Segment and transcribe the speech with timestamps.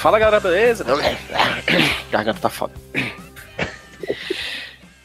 [0.00, 0.82] Fala galera, beleza?
[2.10, 2.72] Garganta tá foda.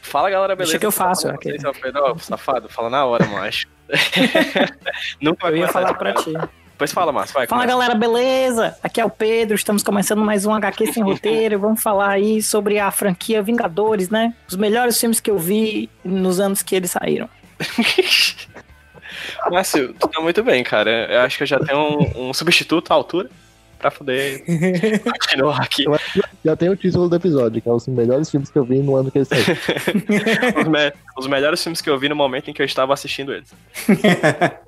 [0.01, 0.71] Fala galera, beleza?
[0.71, 1.23] Deixa que eu faço.
[1.23, 1.59] Fala, aquele.
[1.59, 2.15] vocês, Alfredo.
[2.19, 3.67] Safado, fala na hora, macho.
[5.19, 6.31] Nunca Eu ia falar pra ti.
[6.77, 7.45] Pois fala, Márcio, vai.
[7.45, 7.77] Fala começa.
[7.77, 8.77] galera, beleza?
[8.81, 11.59] Aqui é o Pedro, estamos começando mais um HQ sem roteiro.
[11.59, 14.33] Vamos falar aí sobre a franquia Vingadores, né?
[14.47, 17.29] Os melhores filmes que eu vi nos anos que eles saíram.
[19.51, 21.11] Márcio, tu tá muito bem, cara.
[21.11, 23.29] Eu acho que eu já tenho um, um substituto à altura
[23.79, 24.43] pra poder
[25.03, 25.85] continuar aqui.
[25.85, 28.57] Eu acho que já tem o título do episódio, que é os melhores filmes que
[28.57, 29.55] eu vi no ano que eles saíram.
[30.61, 33.33] Os, me- os melhores filmes que eu vi no momento em que eu estava assistindo
[33.33, 33.53] eles.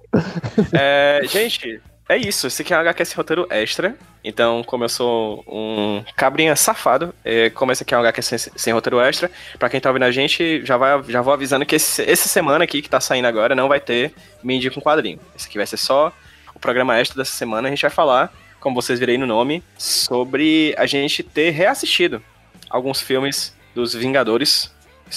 [0.74, 2.48] É, gente, é isso.
[2.48, 3.96] Esse aqui é um HQ sem roteiro extra.
[4.24, 8.38] Então, como eu sou um cabrinha safado, é, como esse aqui é um HQ sem,
[8.38, 11.76] sem roteiro extra, pra quem tá ouvindo a gente, já, vai, já vou avisando que
[11.76, 14.14] esse, essa semana aqui que tá saindo agora não vai ter
[14.44, 15.20] Me Indica um Quadrinho.
[15.36, 16.12] Esse aqui vai ser só
[16.56, 17.68] o programa extra dessa semana.
[17.68, 18.34] A gente vai falar,
[18.68, 22.22] como vocês virei no nome, sobre a gente ter reassistido
[22.70, 24.70] alguns filmes dos Vingadores,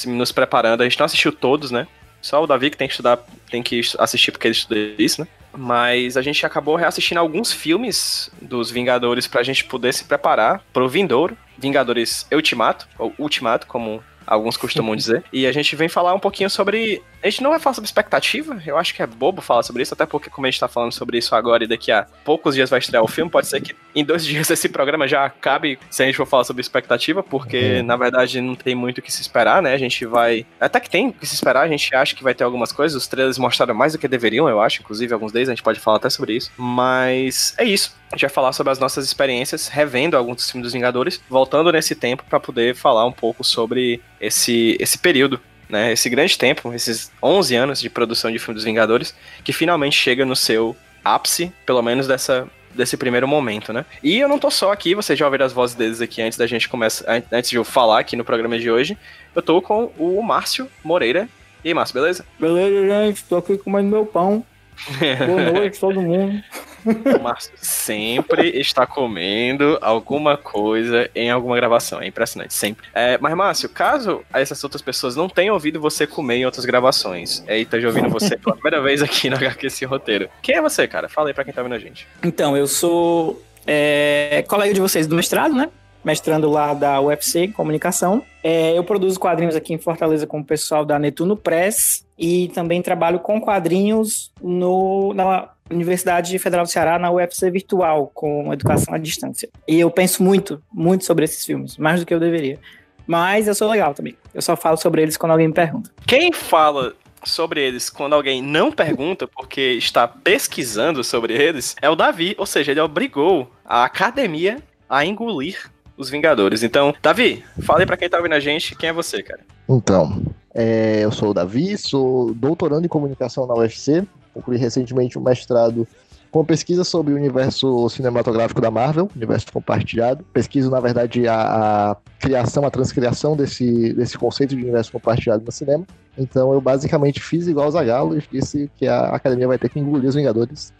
[0.07, 0.83] nos preparando.
[0.83, 1.89] A gente não assistiu todos, né?
[2.23, 3.19] Só o Davi que tem que estudar,
[3.51, 5.27] tem que assistir porque ele estuda isso, né?
[5.53, 10.89] Mas a gente acabou reassistindo alguns filmes dos Vingadores pra gente poder se preparar pro
[10.89, 11.37] vindouro.
[11.59, 15.23] Vingadores Ultimato, ou Ultimato, como alguns costumam dizer.
[15.33, 17.03] E a gente vem falar um pouquinho sobre.
[17.23, 19.93] A gente não vai falar sobre expectativa, eu acho que é bobo falar sobre isso,
[19.93, 22.71] até porque, como a gente tá falando sobre isso agora e daqui a poucos dias
[22.71, 26.03] vai estrear o filme, pode ser que em dois dias esse programa já acabe se
[26.03, 27.83] a gente for falar sobre expectativa, porque Uhum.
[27.85, 29.75] na verdade não tem muito o que se esperar, né?
[29.75, 30.47] A gente vai.
[30.59, 32.97] Até que tem o que se esperar, a gente acha que vai ter algumas coisas,
[32.97, 35.79] os trailers mostraram mais do que deveriam, eu acho, inclusive alguns deles, a gente pode
[35.81, 36.51] falar até sobre isso.
[36.57, 37.95] Mas é isso.
[38.11, 41.71] A gente vai falar sobre as nossas experiências, revendo alguns dos filmes dos Vingadores, voltando
[41.71, 45.93] nesse tempo pra poder falar um pouco sobre esse, esse período, né?
[45.93, 49.15] Esse grande tempo, esses 11 anos de produção de filme dos Vingadores,
[49.45, 53.85] que finalmente chega no seu ápice, pelo menos dessa desse primeiro momento, né?
[54.01, 56.47] E eu não tô só aqui, vocês já ouviram as vozes deles aqui antes da
[56.47, 58.97] gente começar, an- antes de eu falar aqui no programa de hoje.
[59.35, 61.29] Eu tô com o Márcio Moreira.
[61.65, 62.25] E aí, Márcio, beleza?
[62.39, 63.25] Beleza, gente?
[63.25, 64.45] Tô aqui comendo meu pão.
[65.27, 66.41] Boa noite, todo mundo.
[66.85, 72.01] O Márcio sempre está comendo alguma coisa em alguma gravação.
[72.01, 72.87] É impressionante, sempre.
[72.95, 77.45] É, mas, Márcio, caso essas outras pessoas não tenham ouvido você comer em outras gravações,
[77.47, 80.63] é, e estejam ouvindo você pela primeira vez aqui no HQ Esse Roteiro, quem é
[80.63, 81.09] você, cara?
[81.09, 82.07] Fala aí pra quem tá vendo a gente.
[82.23, 85.69] Então, eu sou é, colega de vocês do mestrado, né?
[86.03, 88.23] Mestrando lá da UFC comunicação.
[88.43, 92.83] É, eu produzo quadrinhos aqui em Fortaleza com o pessoal da Netuno Press e também
[92.83, 98.99] trabalho com quadrinhos no, na Universidade Federal do Ceará, na UFC Virtual, com educação à
[98.99, 99.49] distância.
[99.67, 102.59] E eu penso muito, muito sobre esses filmes, mais do que eu deveria.
[103.07, 104.19] Mas eu sou legal também.
[104.35, 105.91] Eu só falo sobre eles quando alguém me pergunta.
[106.07, 106.93] Quem fala
[107.25, 112.47] sobre eles quando alguém não pergunta porque está pesquisando sobre eles é o Davi, ou
[112.47, 116.63] seja, ele obrigou a academia a engolir os Vingadores.
[116.63, 119.41] Então, Davi, fala aí pra quem tá ouvindo a gente, quem é você, cara?
[119.69, 120.23] Então,
[120.55, 125.87] é, eu sou o Davi, sou doutorando em comunicação na UFC, concluí recentemente um mestrado
[126.31, 130.25] com pesquisa sobre o universo cinematográfico da Marvel, universo compartilhado.
[130.33, 135.51] Pesquiso, na verdade, a, a criação, a transcriação desse, desse conceito de universo compartilhado no
[135.51, 135.85] cinema.
[136.17, 139.81] Então, eu basicamente fiz igual o Zagalo e disse que a academia vai ter que
[139.81, 140.73] engolir os Vingadores.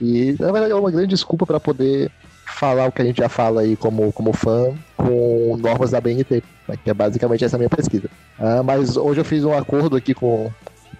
[0.00, 2.10] E, na verdade, é uma grande desculpa para poder
[2.52, 6.42] falar o que a gente já fala aí como, como fã com normas da BNT,
[6.68, 8.08] né, que é basicamente essa minha pesquisa.
[8.38, 10.50] Ah, mas hoje eu fiz um acordo aqui com,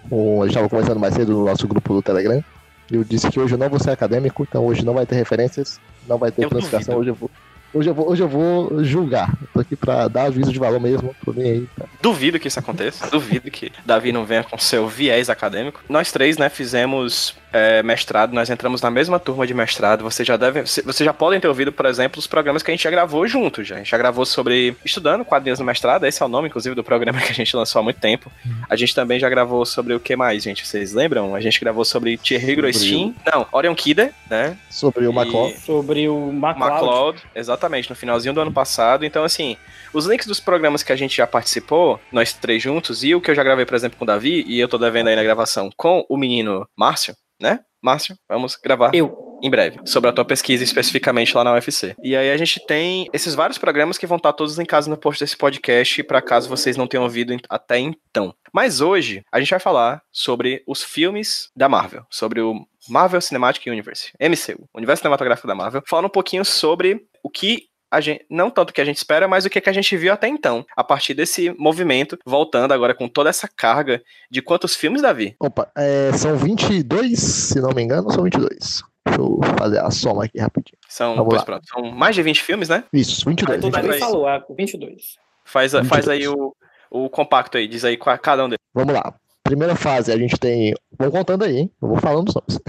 [0.09, 2.43] com a gente estava conversando mais cedo no nosso grupo do Telegram.
[2.91, 5.79] Eu disse que hoje eu não vou ser acadêmico, então hoje não vai ter referências,
[6.07, 7.31] não vai ter Eu classificação, hoje eu vou.
[7.73, 9.35] Hoje eu, vou, hoje eu vou julgar.
[9.51, 11.15] Tô aqui pra dar aviso de valor mesmo.
[11.25, 11.69] Tô nem aí.
[11.75, 11.85] Tá?
[11.99, 15.81] Duvido que isso aconteça, duvido que Davi não venha com seu viés acadêmico.
[15.89, 20.03] Nós três, né, fizemos é, mestrado, nós entramos na mesma turma de mestrado.
[20.03, 22.83] Você já deve, vocês já podem ter ouvido, por exemplo, os programas que a gente
[22.83, 23.63] já gravou junto.
[23.63, 23.75] Já.
[23.75, 26.05] A gente já gravou sobre estudando quadrinhos no mestrado.
[26.05, 28.31] Esse é o nome, inclusive, do programa que a gente lançou há muito tempo.
[28.67, 30.65] A gente também já gravou sobre o que mais, gente?
[30.65, 31.35] Vocês lembram?
[31.35, 34.57] A gente gravou sobre Thierry Grosjean, não, Orion Kidder, né?
[34.69, 35.53] Sobre o Macron.
[35.63, 36.71] Sobre o MacLeod.
[36.71, 39.05] MacLeod, exatamente, no finalzinho do ano passado.
[39.05, 39.55] Então, assim,
[39.93, 43.29] os links dos programas que a gente já participou, nós três juntos, e o que
[43.29, 45.69] eu já gravei, por exemplo, com o Davi, e eu tô devendo aí na gravação
[45.77, 47.59] com o menino Márcio, né?
[47.81, 49.37] Márcio, vamos gravar Eu.
[49.43, 51.93] em breve, sobre a tua pesquisa especificamente lá na UFC.
[52.01, 54.95] E aí a gente tem esses vários programas que vão estar todos em casa no
[54.95, 58.33] post desse podcast, para caso vocês não tenham ouvido até então.
[58.53, 63.67] Mas hoje a gente vai falar sobre os filmes da Marvel, sobre o Marvel Cinematic
[63.67, 67.65] Universe, MCU, Universo Cinematográfico da Marvel, falando um pouquinho sobre o que
[68.01, 70.11] gente, não tanto o que a gente espera, mas o que, que a gente viu
[70.13, 75.01] até então, a partir desse movimento, voltando agora com toda essa carga de quantos filmes,
[75.01, 75.35] Davi?
[75.39, 78.83] Opa, é, são 22, se não me engano, são 22.
[79.05, 80.77] Deixa eu fazer a soma aqui rapidinho.
[80.87, 82.83] São, Vamos pois pronto, são mais de 20 filmes, né?
[82.93, 83.59] Isso, 22.
[83.61, 83.91] Tudo 22.
[83.91, 85.17] bem falou, a 22.
[85.43, 86.09] Faz, a- faz 22.
[86.09, 86.55] aí o,
[86.89, 88.59] o compacto aí, diz aí cada um deles.
[88.73, 89.13] Vamos lá.
[89.43, 90.73] Primeira fase, a gente tem.
[90.97, 91.71] Vamos contando aí, hein?
[91.81, 92.59] Eu vou falando os nomes.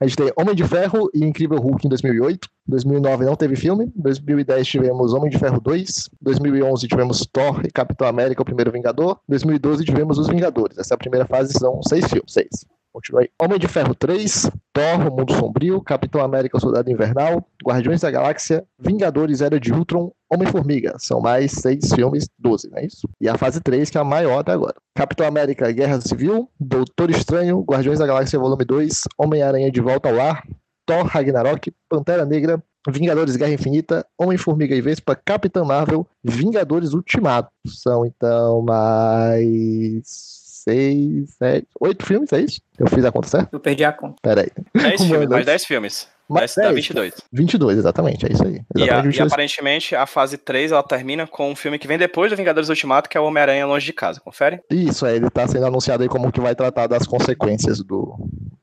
[0.00, 2.48] a gente tem Homem de Ferro e Incrível Hulk em 2008.
[2.66, 3.90] 2009 não teve filme.
[3.94, 6.10] 2010 tivemos Homem de Ferro 2.
[6.20, 9.20] 2011 tivemos Thor e Capitão América, o primeiro Vingador.
[9.28, 10.76] 2012 tivemos Os Vingadores.
[10.78, 12.32] Essa é a primeira fase, são seis filmes.
[12.32, 12.48] Seis.
[12.92, 13.30] Continua aí.
[13.40, 18.10] Homem de Ferro 3, Thor, O Mundo Sombrio, Capitão América, o Soldado Invernal, Guardiões da
[18.10, 20.94] Galáxia, Vingadores, Era de Ultron, Homem-Formiga.
[20.98, 23.08] São mais seis filmes, 12, não é isso?
[23.20, 24.74] E a fase 3, que é a maior até agora.
[24.94, 30.20] Capitão América, Guerra Civil, Doutor Estranho, Guardiões da Galáxia Volume 2, Homem-Aranha de Volta ao
[30.20, 30.42] Ar,
[30.86, 37.50] Thor Ragnarok, Pantera Negra, Vingadores Guerra Infinita, Homem-Formiga e Vespa, Capitã Marvel, Vingadores Ultimato.
[37.66, 42.60] São então mais seis, sete, oito filmes, é isso?
[42.78, 43.48] Eu fiz a conta certa?
[43.52, 44.16] Eu perdi a conta.
[44.22, 44.50] Pera aí.
[44.74, 46.08] 10 Mano, filmes, mais 10 filmes.
[46.28, 46.74] Mais 10 dá 10?
[46.74, 47.14] 22.
[47.32, 48.60] 22, exatamente, é isso aí.
[48.76, 49.32] E, a- Exatamente, e 22.
[49.32, 53.08] aparentemente a fase 3 ela termina com um filme que vem depois do Vingadores Ultimato,
[53.08, 54.20] que é o Homem-Aranha Longe de Casa.
[54.20, 54.60] Confere?
[54.70, 58.14] Isso, é, ele tá sendo anunciado aí como que vai tratar das consequências do,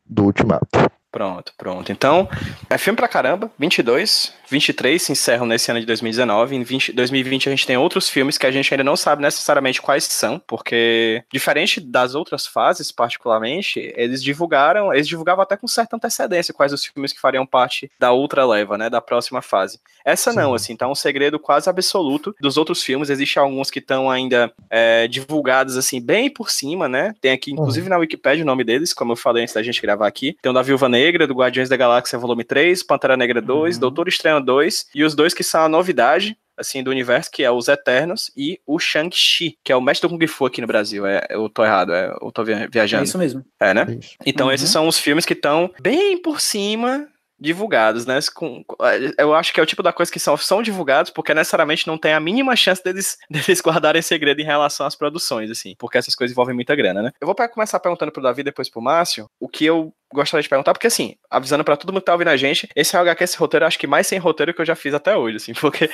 [0.05, 0.67] do Ultimato.
[1.11, 1.91] Pronto, pronto.
[1.93, 2.27] Então,
[2.69, 3.49] é filme pra caramba.
[3.57, 6.55] 22, 23 se encerram nesse ano de 2019.
[6.55, 9.81] Em 20 2020 a gente tem outros filmes que a gente ainda não sabe necessariamente
[9.81, 15.95] quais são, porque diferente das outras fases, particularmente, eles divulgaram, eles divulgavam até com certa
[15.95, 19.79] antecedência quais os filmes que fariam parte da outra leva, né, da próxima fase.
[20.03, 20.55] Essa não, Sim.
[20.55, 23.09] assim, tá um segredo quase absoluto dos outros filmes.
[23.09, 27.13] Existem alguns que estão ainda é, divulgados, assim, bem por cima, né?
[27.19, 30.07] Tem aqui, inclusive na Wikipedia, o nome deles, como eu falei antes da gente gravar
[30.07, 30.37] aqui.
[30.41, 33.79] Tem o da Viúva Negra, do Guardiões da Galáxia Volume 3, Pantera Negra 2, Uhum.
[33.79, 37.51] Doutor Estranho 2, e os dois que são a novidade, assim, do universo, que é
[37.51, 41.05] os Eternos e o Shang-Chi, que é o mestre do Kung Fu aqui no Brasil.
[41.05, 43.03] É, eu tô errado, é, eu tô via- É viajando.
[43.03, 43.45] isso mesmo.
[43.59, 43.85] É, né?
[43.99, 44.15] Isso.
[44.25, 44.53] Então, Uhum.
[44.53, 48.17] esses são os filmes que estão bem por cima divulgados, né?
[48.33, 48.63] Com-
[49.17, 51.97] eu acho que é o tipo da coisa que são, são divulgados porque necessariamente não
[51.97, 56.15] tem a mínima chance deles, deles guardarem segredo em relação às produções, assim, porque essas
[56.15, 57.11] coisas envolvem muita grana, né?
[57.19, 60.73] Eu vou começar perguntando pro Davi, depois pro Márcio, o que eu gostaria de perguntar,
[60.73, 63.23] porque assim, avisando pra todo mundo que tá ouvindo a gente, esse é o HQ,
[63.23, 65.53] esse roteiro, eu acho que mais sem roteiro que eu já fiz até hoje, assim,
[65.59, 65.89] porque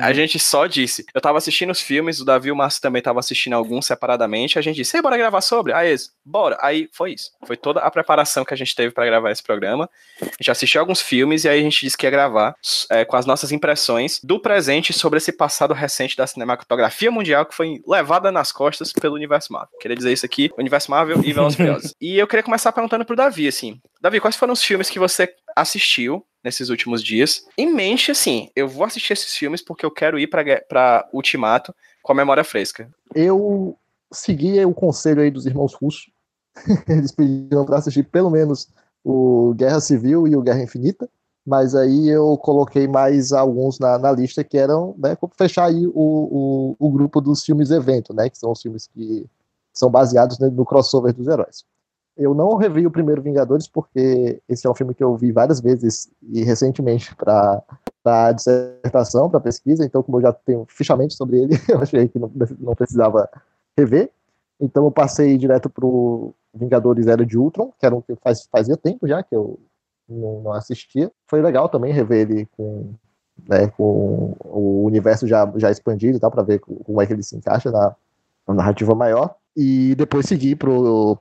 [0.00, 1.04] a gente só disse.
[1.14, 4.58] Eu tava assistindo os filmes, o Davi e o Márcio também tava assistindo alguns separadamente.
[4.58, 5.72] A gente disse, "Ei, bora gravar sobre?
[5.72, 6.58] Aí eles, bora.
[6.60, 7.30] Aí foi isso.
[7.46, 9.88] Foi toda a preparação que a gente teve pra gravar esse programa.
[10.20, 12.56] A gente assistiu alguns filmes e aí a gente disse que ia gravar
[12.90, 17.54] é, com as nossas impressões do presente sobre esse passado recente da cinematografia mundial que
[17.54, 19.78] foi levada nas costas pelo universo Marvel.
[19.80, 21.94] Queria dizer isso aqui, universo Marvel e Velozes.
[22.00, 23.80] E eu queria começar perguntando pro Davi, assim.
[24.00, 27.46] Davi, quais foram os filmes que você assistiu nesses últimos dias.
[27.56, 32.12] Em mente, assim, eu vou assistir esses filmes porque eu quero ir pra Ultimato com
[32.12, 32.88] a memória fresca.
[33.14, 33.78] Eu
[34.12, 36.12] segui o conselho aí dos irmãos russos.
[36.86, 38.68] Eles pediram para assistir pelo menos
[39.02, 41.08] o Guerra Civil e o Guerra Infinita,
[41.46, 45.92] mas aí eu coloquei mais alguns na, na lista que eram, né, fechar aí o,
[45.94, 49.26] o, o grupo dos filmes evento, né, que são os filmes que
[49.74, 51.64] são baseados no, no crossover dos heróis.
[52.16, 55.60] Eu não revi o primeiro Vingadores porque esse é um filme que eu vi várias
[55.60, 57.62] vezes e recentemente para
[58.02, 62.18] para dissertação, para pesquisa, então como eu já tenho fichamento sobre ele, eu achei que
[62.18, 62.30] não,
[62.60, 63.26] não precisava
[63.78, 64.10] rever.
[64.60, 68.76] Então eu passei direto pro Vingadores Era de Ultron, que era um que faz, fazia
[68.76, 69.58] tempo já que eu
[70.08, 71.10] não, não assistia.
[71.26, 72.92] Foi legal também rever ele com,
[73.48, 77.22] né, com o universo já, já expandido e tal, para ver como é que ele
[77.22, 77.94] se encaixa na,
[78.46, 79.34] na narrativa maior.
[79.56, 81.18] E depois seguir pro,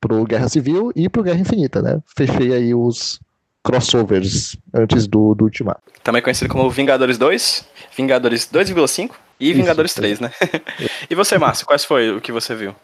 [0.00, 2.00] pro Guerra Civil e pro Guerra Infinita, né?
[2.16, 3.20] Fechei aí os
[3.64, 5.82] crossovers antes do, do Ultimato.
[6.02, 9.10] Também conhecido como Vingadores 2, Vingadores 2,5
[9.40, 10.00] e Isso, Vingadores isso.
[10.00, 10.30] 3, né?
[11.10, 12.74] e você, Márcio, quais foi o que você viu?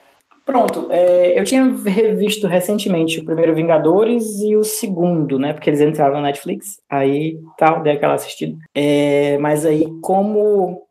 [0.45, 5.53] Pronto, é, eu tinha revisto recentemente o primeiro Vingadores e o segundo, né?
[5.53, 8.59] Porque eles entraram na Netflix, aí tal, dei aquela assistida.
[8.75, 10.83] É, mas aí, como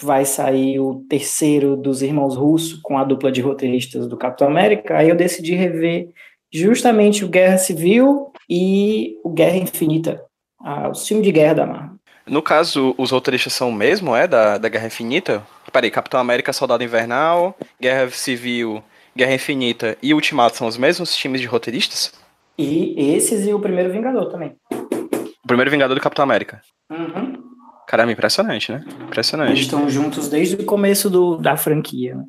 [0.00, 4.96] vai sair o terceiro dos Irmãos Russo com a dupla de roteiristas do Capitão América,
[4.96, 6.08] aí eu decidi rever
[6.52, 10.24] justamente o Guerra Civil e o Guerra Infinita,
[10.60, 11.98] ah, o filme de guerra da Marvel.
[12.26, 14.28] No caso, os roteiristas são o mesmo, é?
[14.28, 15.42] Da, da Guerra Infinita?
[15.72, 18.82] Peraí, Capitão América, Soldado Invernal, Guerra Civil,
[19.16, 22.12] Guerra Infinita e Ultimato são os mesmos times de roteiristas?
[22.56, 24.54] E esses e o primeiro Vingador também.
[24.70, 26.60] O primeiro Vingador do Capitão América.
[26.90, 27.47] Uhum.
[27.88, 28.84] Caramba, impressionante, né?
[28.86, 29.60] Eles Impressionante.
[29.62, 32.14] estão juntos desde o começo do, da franquia.
[32.14, 32.24] né?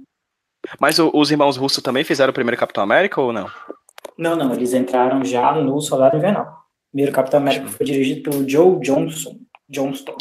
[0.80, 3.50] Mas o- os irmãos russos também fizeram o primeiro Capitão América ou não?
[4.18, 6.46] Não, não, eles entraram já no Soldado Invernal.
[6.46, 9.36] O primeiro Capitão América foi dirigido pelo Joe Johnson.
[9.70, 10.16] Johnston.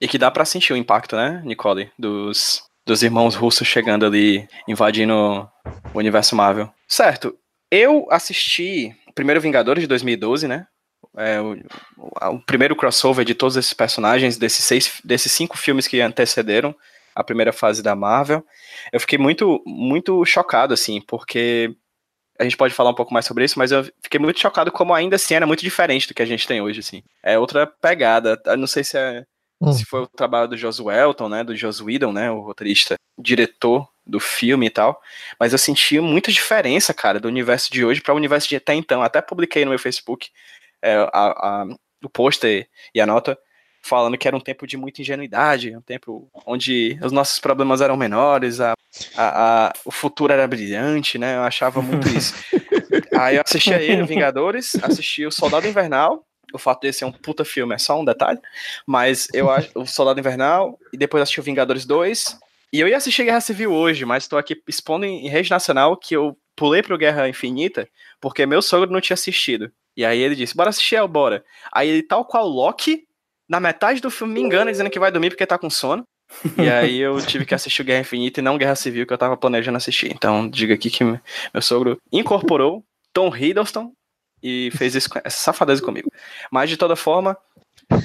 [0.00, 1.90] E que dá pra sentir o impacto, né, Nicole?
[1.98, 5.12] Dos, dos irmãos russos chegando ali, invadindo
[5.92, 6.70] o universo Marvel.
[6.88, 7.36] Certo.
[7.70, 10.66] Eu assisti o primeiro Vingadores de 2012, né?
[11.16, 11.56] É, o,
[12.34, 16.74] o, primeiro crossover de todos esses personagens, desses, seis, desses cinco filmes que antecederam
[17.14, 18.44] a primeira fase da Marvel.
[18.92, 21.74] Eu fiquei muito, muito chocado, assim, porque
[22.38, 24.94] a gente pode falar um pouco mais sobre isso, mas eu fiquei muito chocado como
[24.94, 27.02] ainda assim era muito diferente do que a gente tem hoje, assim.
[27.22, 28.40] É outra pegada.
[28.46, 29.24] Eu não sei se é
[29.60, 29.72] hum.
[29.72, 33.86] se foi o trabalho do Joss Welton, né, do Joss Whedon, né, o roteirista, diretor
[34.06, 35.00] do filme e tal,
[35.38, 38.74] mas eu senti muita diferença, cara, do universo de hoje para o universo de até
[38.74, 39.02] então.
[39.02, 40.30] Até publiquei no meu Facebook
[40.82, 41.66] é, a, a,
[42.04, 43.38] o pôster e a nota
[43.82, 47.96] falando que era um tempo de muita ingenuidade, um tempo onde os nossos problemas eram
[47.96, 48.74] menores, a,
[49.16, 51.36] a, a o futuro era brilhante, né?
[51.36, 52.34] Eu achava muito isso.
[53.18, 57.12] Aí eu assisti a ele, Vingadores, assisti o Soldado Invernal, o fato de ser um
[57.12, 58.40] puta filme é só um detalhe,
[58.86, 62.38] mas eu acho o Soldado Invernal e depois assisti o Vingadores 2.
[62.72, 66.14] E eu ia assistir Guerra Civil hoje, mas estou aqui expondo em rede nacional que
[66.14, 67.88] eu pulei pro Guerra Infinita
[68.20, 69.72] porque meu sogro não tinha assistido.
[70.00, 71.44] E aí ele disse: "Bora assistir, bora".
[71.70, 73.06] Aí ele tal qual Loki
[73.46, 76.04] na metade do filme me engana dizendo que vai dormir porque tá com sono.
[76.56, 79.36] E aí eu tive que assistir Guerra Infinita e não Guerra Civil que eu tava
[79.36, 80.10] planejando assistir.
[80.10, 81.20] Então diga aqui que meu
[81.60, 83.92] sogro incorporou Tom Hiddleston
[84.42, 86.10] e fez isso, essa safadeza comigo.
[86.50, 87.36] Mas de toda forma,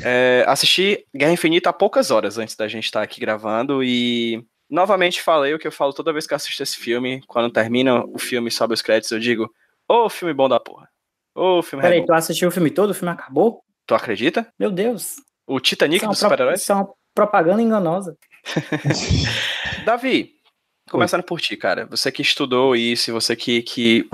[0.03, 5.21] é, assisti Guerra Infinita há poucas horas antes da gente estar aqui gravando e novamente
[5.21, 7.21] falei o que eu falo toda vez que assisto esse filme.
[7.27, 9.43] Quando termina o filme sobe os créditos, eu digo:
[9.87, 10.89] Ô, oh, filme bom da porra.
[11.35, 12.91] Ô, filme Peraí, tu assistiu o filme todo?
[12.91, 13.61] O filme acabou?
[13.85, 14.47] Tu acredita?
[14.57, 15.17] Meu Deus.
[15.45, 16.61] O Titanic é dos super-heróis?
[16.61, 18.17] Isso é uma propaganda enganosa.
[19.85, 20.31] Davi,
[20.89, 21.27] começando Oi.
[21.27, 21.85] por ti, cara.
[21.87, 24.09] Você que estudou isso, você que, que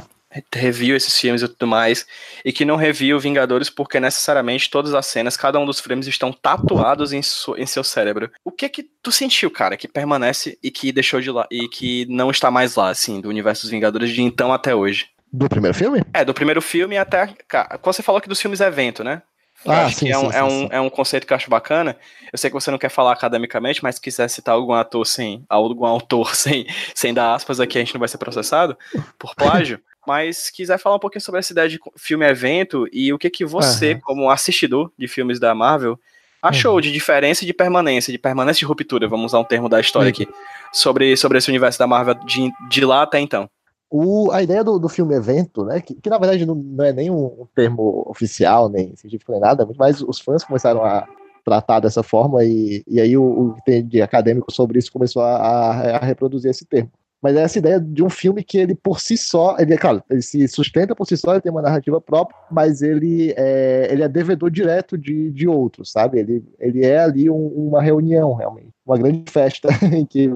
[0.54, 2.08] reviu esses filmes e tudo mais,
[2.44, 6.32] e que não reviu Vingadores porque necessariamente todas as cenas, cada um dos frames estão
[6.32, 8.32] tatuados em, su, em seu cérebro.
[8.44, 12.06] O que que tu sentiu, cara, que permanece e que deixou de lá e que
[12.10, 15.10] não está mais lá, assim, do universo dos Vingadores de então até hoje?
[15.32, 16.04] Do primeiro filme?
[16.14, 17.34] É, do primeiro filme até.
[17.48, 19.22] Cara, você falou que dos filmes é evento, né?
[19.64, 21.38] Eu ah, acho sim, que é um, sim, é, um, é um conceito que eu
[21.38, 21.96] acho bacana.
[22.34, 25.46] Eu sei que você não quer falar academicamente, mas se quiser citar algum ator sem.
[25.48, 28.78] algum autor sem, sem dar aspas aqui, a gente não vai ser processado
[29.18, 29.80] por plágio.
[30.06, 33.46] mas quiser falar um pouquinho sobre essa ideia de filme evento e o que que
[33.46, 34.00] você, uhum.
[34.02, 36.00] como assistidor de filmes da Marvel,
[36.42, 36.82] achou uhum.
[36.82, 40.08] de diferença e de permanência, de permanência e ruptura, vamos usar um termo da história
[40.08, 40.10] uhum.
[40.10, 40.28] aqui,
[40.74, 43.48] sobre, sobre esse universo da Marvel de, de lá até então.
[43.94, 46.94] O, a ideia do, do filme evento, né, que, que na verdade não, não é
[46.94, 51.06] nem um, um, termo oficial, nem científico, nem nada, mas os fãs começaram a
[51.44, 55.36] tratar dessa forma e, e aí o, que tem de acadêmico sobre isso começou a,
[55.36, 56.90] a, a, reproduzir esse termo.
[57.22, 60.22] Mas é essa ideia de um filme que ele por si só, ele, claro, ele
[60.22, 64.08] se sustenta por si só, ele tem uma narrativa própria, mas ele é, ele é
[64.08, 66.20] devedor direto de, de outros, sabe?
[66.20, 70.30] Ele, ele é ali um, uma reunião, realmente, uma grande festa em que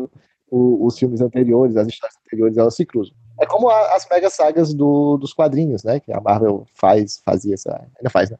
[0.52, 3.16] o, os filmes anteriores, as histórias anteriores, elas se cruzam.
[3.40, 6.00] É como a, as mega sagas do, dos quadrinhos, né?
[6.00, 7.72] Que a Marvel faz, fazia essa.
[7.98, 8.38] Ainda faz, né?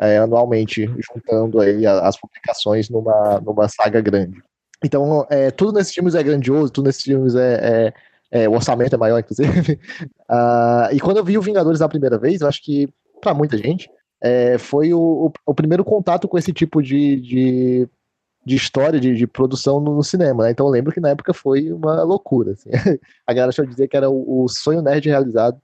[0.00, 4.40] É, anualmente, juntando aí as publicações numa, numa saga grande.
[4.84, 7.92] Então, é, tudo nesses filmes é grandioso, tudo nesses filmes é,
[8.30, 9.72] é, é o orçamento é maior, inclusive.
[10.30, 12.88] uh, e quando eu vi o Vingadores da primeira vez, eu acho que,
[13.20, 13.90] para muita gente,
[14.22, 17.88] é, foi o, o, o, primeiro contato com esse tipo de, de
[18.48, 20.50] de história, de, de produção no, no, cinema, né?
[20.50, 22.52] Então eu lembro que na época foi uma loucura.
[22.52, 22.70] Assim.
[23.26, 25.60] A galera achou dizer que era o, o, sonho nerd realizado.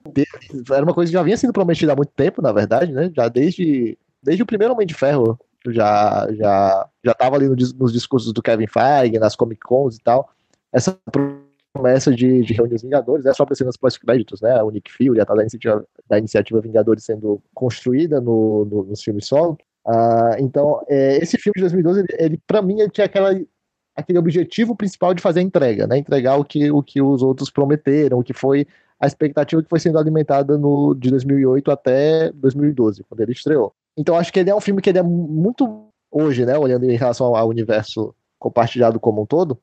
[0.70, 3.10] Era uma coisa que já vinha sendo prometida há muito tempo, na verdade, né?
[3.16, 7.90] Já desde, desde o primeiro Homem de Ferro já já já estava ali no, nos
[7.90, 10.28] discursos do Kevin Feige, nas Comic Cons e tal.
[10.70, 10.98] Essa
[11.72, 14.62] promessa de, de reunir os Vingadores, é só aparecendo nos pós-créditos, né?
[14.62, 19.02] O Nick Fury, a tal da iniciativa, da iniciativa Vingadores sendo construída no, no, nos
[19.02, 19.56] filmes solo.
[19.86, 23.38] Uh, então, é, esse filme de 2012, ele, ele para mim, ele tinha aquela,
[23.94, 25.98] aquele objetivo principal de fazer a entrega, né?
[25.98, 28.66] Entregar o que, o que os outros prometeram, o que foi
[28.98, 33.74] a expectativa que foi sendo alimentada no, de 2008 até 2012, quando ele estreou.
[33.96, 36.56] Então, acho que ele é um filme que ele é muito, hoje, né?
[36.56, 39.58] Olhando em relação ao, universo compartilhado como um todo,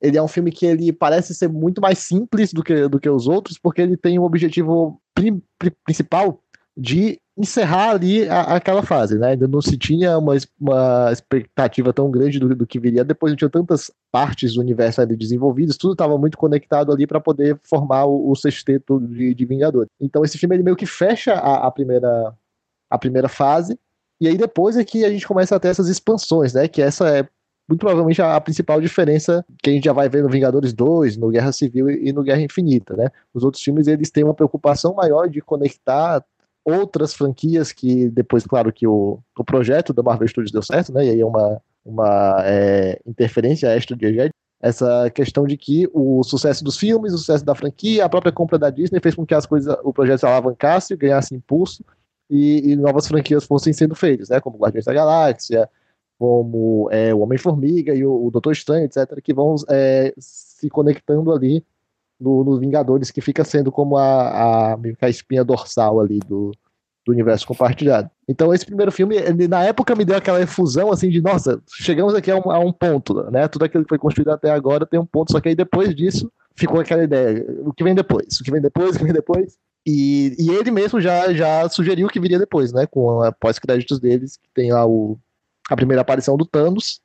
[0.00, 3.08] ele é um filme que ele parece ser muito mais simples do que, do que
[3.08, 6.40] os outros, porque ele tem um objetivo pri, pri, principal
[6.76, 9.28] de encerrar ali a, aquela fase, né?
[9.28, 13.36] Ainda não se tinha uma, uma expectativa tão grande do, do, que viria depois, não
[13.36, 18.04] tinha tantas partes do universo ali desenvolvidas, tudo estava muito conectado ali para poder formar
[18.04, 19.88] o, o sexteto de, de Vingadores.
[20.00, 22.34] Então esse filme ele meio que fecha a, a, primeira,
[22.90, 23.78] a primeira fase,
[24.20, 26.68] e aí depois é que a gente começa a ter essas expansões, né?
[26.68, 27.28] Que essa é
[27.68, 31.16] muito provavelmente a, a principal diferença que a gente já vai ver no Vingadores 2,
[31.16, 33.08] no Guerra Civil e, e no Guerra Infinita, né?
[33.32, 36.22] Os outros filmes eles têm uma preocupação maior de conectar
[36.64, 41.06] outras franquias que depois, claro, que o, o projeto da Marvel Studios deu certo, né?
[41.06, 46.62] E aí é uma, uma é, interferência extra de essa questão de que o sucesso
[46.62, 49.44] dos filmes, o sucesso da franquia, a própria compra da Disney fez com que as
[49.44, 51.84] coisas, o projeto se alavancasse, ganhasse impulso,
[52.30, 54.40] e, e novas franquias fossem sendo feitas, né?
[54.40, 55.68] Como Guardiões da Galáxia,
[56.16, 61.32] como é, o Homem-Formiga e o, o Doutor Estranho, etc., que vão é, se conectando
[61.32, 61.64] ali
[62.22, 66.52] nos no Vingadores, que fica sendo como a, a, a espinha dorsal ali do,
[67.04, 68.10] do universo compartilhado.
[68.28, 72.14] Então esse primeiro filme, ele, na época me deu aquela efusão assim de, nossa, chegamos
[72.14, 73.48] aqui a um, a um, ponto, né?
[73.48, 76.30] Tudo aquilo que foi construído até agora tem um ponto, só que aí depois disso
[76.54, 79.56] ficou aquela ideia, o que vem depois, o que vem depois, o que vem depois.
[79.84, 82.86] E, e ele mesmo já, já sugeriu o que viria depois, né?
[82.86, 85.18] Com a pós-créditos deles, que tem lá o,
[85.68, 87.00] a primeira aparição do Thanos,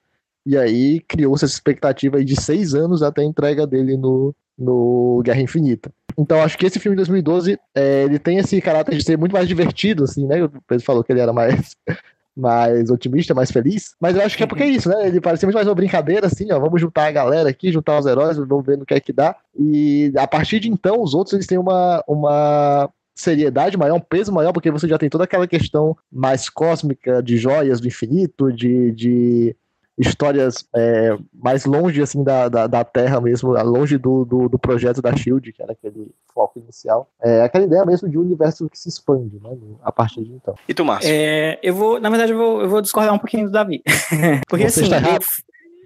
[0.46, 5.42] e aí criou-se essa expectativa de seis anos até a entrega dele no, no Guerra
[5.42, 5.92] Infinita.
[6.18, 9.34] Então acho que esse filme de 2012 é, ele tem esse caráter de ser muito
[9.34, 10.44] mais divertido, assim, né?
[10.44, 11.76] O Pedro falou que ele era mais
[12.36, 13.96] mais otimista, mais feliz.
[14.00, 15.08] Mas eu acho que é porque é isso, né?
[15.08, 16.60] Ele parecia muito mais uma brincadeira, assim, ó.
[16.60, 19.36] Vamos juntar a galera aqui, juntar os heróis, vamos ver no que é que dá.
[19.58, 24.32] E a partir de então, os outros eles têm uma, uma seriedade maior, um peso
[24.32, 28.92] maior, porque você já tem toda aquela questão mais cósmica de joias do infinito, de,
[28.92, 29.56] de
[29.98, 35.02] histórias é, mais longe assim da, da, da, Terra mesmo, longe do, do, do, projeto
[35.02, 37.10] da Shield, que era aquele foco inicial.
[37.22, 39.50] É aquela ideia mesmo de um universo que se expande, né,
[39.82, 40.54] a partir de então.
[40.68, 41.10] E tu, Márcio?
[41.12, 43.82] É, eu vou, na verdade, eu vou, eu vou discordar um pouquinho do Davi.
[44.48, 44.94] Porque Você assim,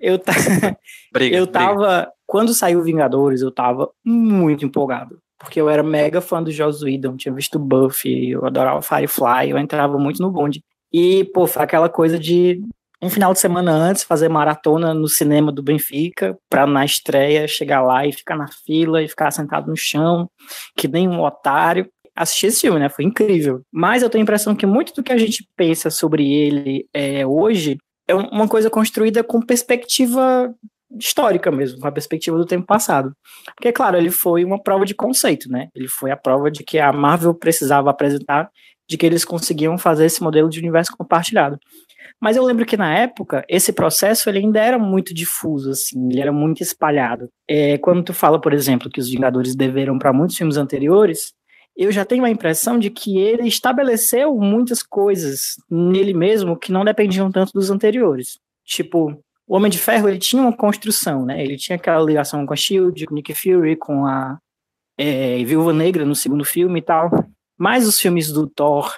[0.02, 0.34] eu, eu, tá,
[1.14, 2.12] briga, eu tava, briga.
[2.28, 5.20] quando saiu Vingadores, eu tava muito empolgado.
[5.40, 9.58] Porque eu era mega fã do Joss Whedon, tinha visto Buffy, eu adorava Firefly, eu
[9.58, 10.64] entrava muito no bonde.
[10.94, 12.62] E, pô, foi aquela coisa de
[13.02, 17.82] um final de semana antes, fazer maratona no cinema do Benfica, para na estreia chegar
[17.82, 20.30] lá e ficar na fila e ficar sentado no chão,
[20.76, 21.90] que nem um otário.
[22.16, 22.90] Assistir esse filme, né?
[22.90, 23.62] Foi incrível.
[23.72, 27.26] Mas eu tenho a impressão que muito do que a gente pensa sobre ele é,
[27.26, 30.54] hoje é uma coisa construída com perspectiva
[31.00, 33.14] histórica mesmo, com a perspectiva do tempo passado.
[33.56, 35.70] Porque, claro, ele foi uma prova de conceito, né?
[35.74, 38.50] Ele foi a prova de que a Marvel precisava apresentar
[38.90, 41.58] de que eles conseguiam fazer esse modelo de universo compartilhado.
[42.20, 46.22] Mas eu lembro que na época, esse processo ele ainda era muito difuso, assim, ele
[46.22, 47.30] era muito espalhado.
[47.48, 51.34] É, quando tu fala, por exemplo, que os Vingadores deveram para muitos filmes anteriores,
[51.76, 56.86] eu já tenho a impressão de que ele estabeleceu muitas coisas nele mesmo que não
[56.86, 58.38] dependiam tanto dos anteriores.
[58.66, 61.42] Tipo, o Homem de Ferro, ele tinha uma construção, né?
[61.44, 64.38] Ele tinha aquela ligação com a SHIELD, com Nick Fury, com a
[64.98, 67.10] é, Viúva Negra no segundo filme e tal.
[67.62, 68.92] Mas os filmes do Thor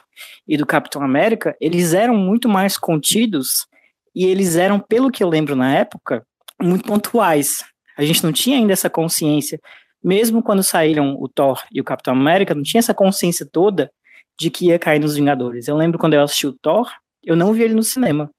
[0.48, 3.68] e do Capitão América, eles eram muito mais contidos
[4.16, 6.26] e eles eram, pelo que eu lembro na época,
[6.62, 7.66] muito pontuais.
[7.98, 9.60] A gente não tinha ainda essa consciência,
[10.02, 13.92] mesmo quando saíram o Thor e o Capitão América, não tinha essa consciência toda
[14.40, 15.68] de que ia cair nos Vingadores.
[15.68, 16.90] Eu lembro quando eu assisti o Thor,
[17.22, 18.32] eu não vi ele no cinema,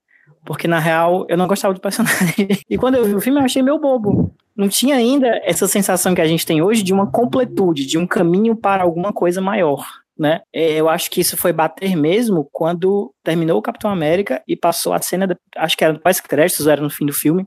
[0.47, 2.49] porque na real eu não gostava do personagem.
[2.67, 4.35] e quando eu vi o filme eu achei meio bobo.
[4.57, 8.07] Não tinha ainda essa sensação que a gente tem hoje de uma completude, de um
[8.07, 9.85] caminho para alguma coisa maior
[10.18, 10.42] né?
[10.53, 14.92] É, eu acho que isso foi bater mesmo quando terminou o Capitão América e passou
[14.92, 17.46] a cena, de, acho que era pós-créditos, era no fim do filme,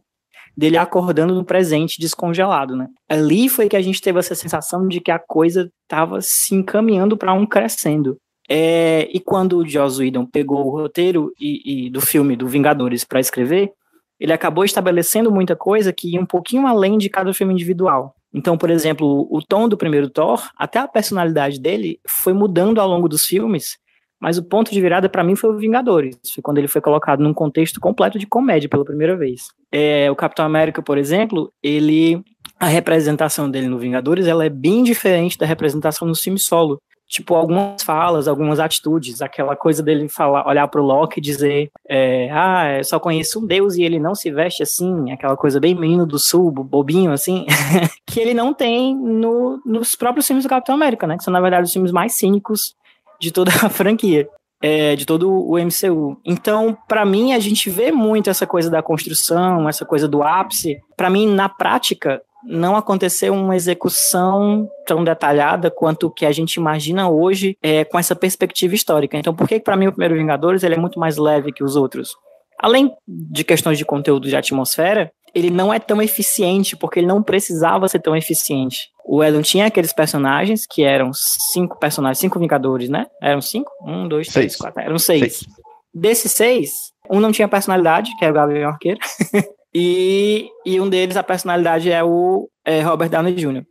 [0.56, 2.88] dele acordando no presente descongelado, né?
[3.08, 7.16] Ali foi que a gente teve essa sensação de que a coisa estava se encaminhando
[7.16, 8.18] para um crescendo.
[8.50, 13.04] É, e quando o Joss Whedon pegou o roteiro e, e do filme do Vingadores
[13.04, 13.72] para escrever,
[14.20, 18.16] ele acabou estabelecendo muita coisa que ia um pouquinho além de cada filme individual.
[18.34, 22.88] Então, por exemplo, o tom do primeiro Thor, até a personalidade dele foi mudando ao
[22.88, 23.78] longo dos filmes,
[24.20, 27.22] mas o ponto de virada para mim foi o Vingadores, foi quando ele foi colocado
[27.22, 29.48] num contexto completo de comédia pela primeira vez.
[29.72, 32.22] É, o Capitão América, por exemplo, ele
[32.60, 37.34] a representação dele no Vingadores, ela é bem diferente da representação no filme solo tipo,
[37.36, 42.78] algumas falas, algumas atitudes, aquela coisa dele falar, olhar pro Loki e dizer, é, ah,
[42.78, 46.06] eu só conheço um deus e ele não se veste assim, aquela coisa bem menino
[46.06, 47.46] do sul, bobinho, assim,
[48.06, 51.40] que ele não tem no, nos próprios filmes do Capitão América, né, que são, na
[51.40, 52.76] verdade, os filmes mais cínicos
[53.20, 54.28] de toda a franquia.
[54.60, 56.20] É, de todo o MCU.
[56.26, 60.82] Então, para mim, a gente vê muito essa coisa da construção, essa coisa do ápice.
[60.96, 66.56] Para mim, na prática, não aconteceu uma execução tão detalhada quanto o que a gente
[66.56, 69.18] imagina hoje é, com essa perspectiva histórica.
[69.18, 71.76] Então, por que para mim o primeiro Vingadores ele é muito mais leve que os
[71.76, 72.16] outros?
[72.60, 77.22] Além de questões de conteúdo de atmosfera, ele não é tão eficiente porque ele não
[77.22, 78.90] precisava ser tão eficiente.
[79.06, 83.06] O Elon tinha aqueles personagens que eram cinco personagens, cinco Vingadores, né?
[83.22, 83.72] Eram cinco?
[83.86, 84.34] Um, dois, seis.
[84.34, 84.82] três, quatro.
[84.82, 85.20] Eram seis.
[85.20, 85.46] seis.
[85.94, 86.72] Desses seis,
[87.10, 89.00] um não tinha personalidade, que é o Gabriel Arqueiro.
[89.80, 93.64] E, e um deles, a personalidade é o é Robert Downey Jr.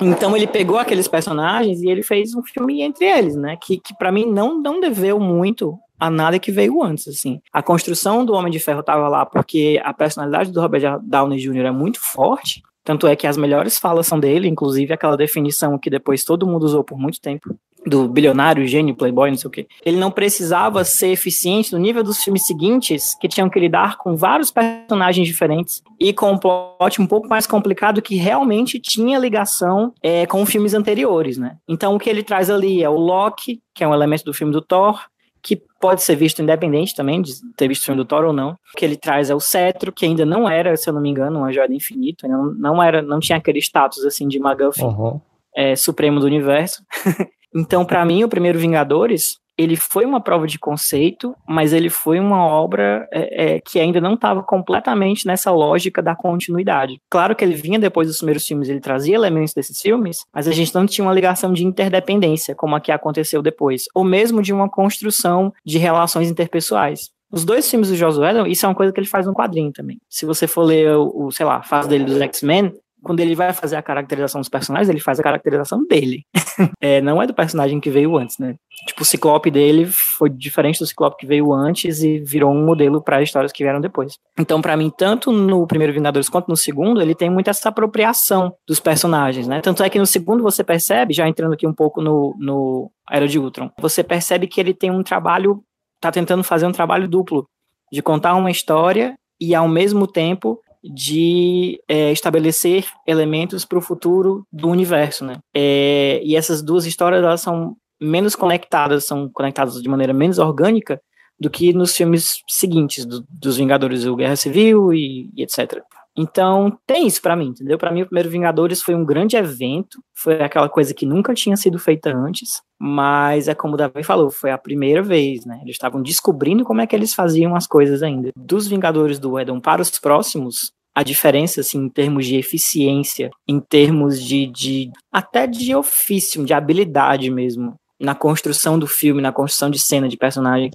[0.00, 3.56] Então ele pegou aqueles personagens e ele fez um filme entre eles, né?
[3.62, 7.40] Que, que para mim não, não deveu muito a nada que veio antes, assim.
[7.52, 11.66] A construção do Homem de Ferro estava lá porque a personalidade do Robert Downey Jr.
[11.66, 12.60] é muito forte.
[12.82, 16.64] Tanto é que as melhores falas são dele, inclusive aquela definição que depois todo mundo
[16.64, 19.66] usou por muito tempo, do bilionário, gênio, playboy, não sei o quê.
[19.84, 24.16] Ele não precisava ser eficiente no nível dos filmes seguintes, que tinham que lidar com
[24.16, 29.92] vários personagens diferentes e com um plot um pouco mais complicado que realmente tinha ligação
[30.02, 31.56] é, com filmes anteriores, né?
[31.68, 34.52] Então o que ele traz ali é o Loki, que é um elemento do filme
[34.52, 35.00] do Thor,
[35.42, 38.52] que pode ser visto independente também de ter visto o filme do Thor ou não.
[38.52, 41.10] O que ele traz é o cetro, que ainda não era, se eu não me
[41.10, 44.84] engano, uma joia do infinito, não, não era, não tinha aquele status assim de MacGuffin
[44.84, 45.20] uhum.
[45.54, 46.82] é, supremo do universo.
[47.54, 52.18] Então, para mim, o primeiro Vingadores, ele foi uma prova de conceito, mas ele foi
[52.18, 57.00] uma obra é, é, que ainda não estava completamente nessa lógica da continuidade.
[57.08, 60.52] Claro que ele vinha depois dos primeiros filmes, ele trazia elementos desses filmes, mas a
[60.52, 64.52] gente não tinha uma ligação de interdependência, como a que aconteceu depois, ou mesmo de
[64.52, 67.10] uma construção de relações interpessoais.
[67.30, 69.98] Os dois filmes do Josué, isso é uma coisa que ele faz no quadrinho também.
[70.08, 72.72] Se você for ler o, o sei lá, fase dele dos X-Men,
[73.04, 76.24] quando ele vai fazer a caracterização dos personagens, ele faz a caracterização dele.
[76.80, 78.56] é, não é do personagem que veio antes, né?
[78.86, 83.02] Tipo, o ciclope dele foi diferente do ciclope que veio antes e virou um modelo
[83.02, 84.18] para histórias que vieram depois.
[84.38, 88.54] Então, para mim, tanto no primeiro Vingadores quanto no segundo, ele tem muito essa apropriação
[88.66, 89.60] dos personagens, né?
[89.60, 93.28] Tanto é que no segundo você percebe, já entrando aqui um pouco no, no Era
[93.28, 95.62] de Ultron, você percebe que ele tem um trabalho,
[96.00, 97.46] tá tentando fazer um trabalho duplo,
[97.92, 104.46] de contar uma história e ao mesmo tempo de é, estabelecer elementos para o futuro
[104.52, 105.38] do universo, né?
[105.54, 111.00] É, e essas duas histórias elas são menos conectadas, são conectadas de maneira menos orgânica
[111.40, 115.82] do que nos filmes seguintes do, dos Vingadores, o Guerra Civil e, e etc.
[116.16, 117.76] Então, tem isso para mim, entendeu?
[117.76, 121.56] Para mim, o primeiro Vingadores foi um grande evento, foi aquela coisa que nunca tinha
[121.56, 125.58] sido feita antes, mas é como o Davi falou, foi a primeira vez, né?
[125.62, 128.30] Eles estavam descobrindo como é que eles faziam as coisas ainda.
[128.36, 133.58] Dos Vingadores do Edom para os próximos, a diferença, assim, em termos de eficiência, em
[133.58, 139.68] termos de, de até de ofício, de habilidade mesmo, na construção do filme, na construção
[139.68, 140.70] de cena, de personagem,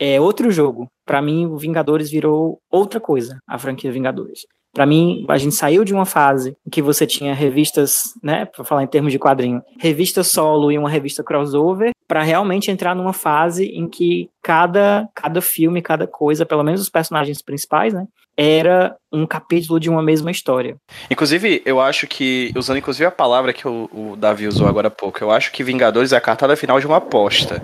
[0.00, 0.88] é outro jogo.
[1.06, 4.40] Para mim, o Vingadores virou outra coisa, a franquia Vingadores.
[4.72, 8.64] Para mim, a gente saiu de uma fase em que você tinha revistas, né, para
[8.64, 13.12] falar em termos de quadrinho, revista solo e uma revista crossover, para realmente entrar numa
[13.12, 18.06] fase em que cada cada filme, cada coisa, pelo menos os personagens principais, né,
[18.36, 20.76] era um capítulo de uma mesma história.
[21.10, 24.90] Inclusive, eu acho que, usando inclusive a palavra que o, o Davi usou agora há
[24.90, 27.62] pouco, eu acho que Vingadores é a cartada final de uma aposta.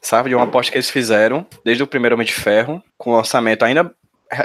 [0.00, 0.28] Sabe?
[0.28, 3.64] De uma aposta que eles fizeram desde o primeiro Homem de Ferro, com um orçamento
[3.64, 3.92] ainda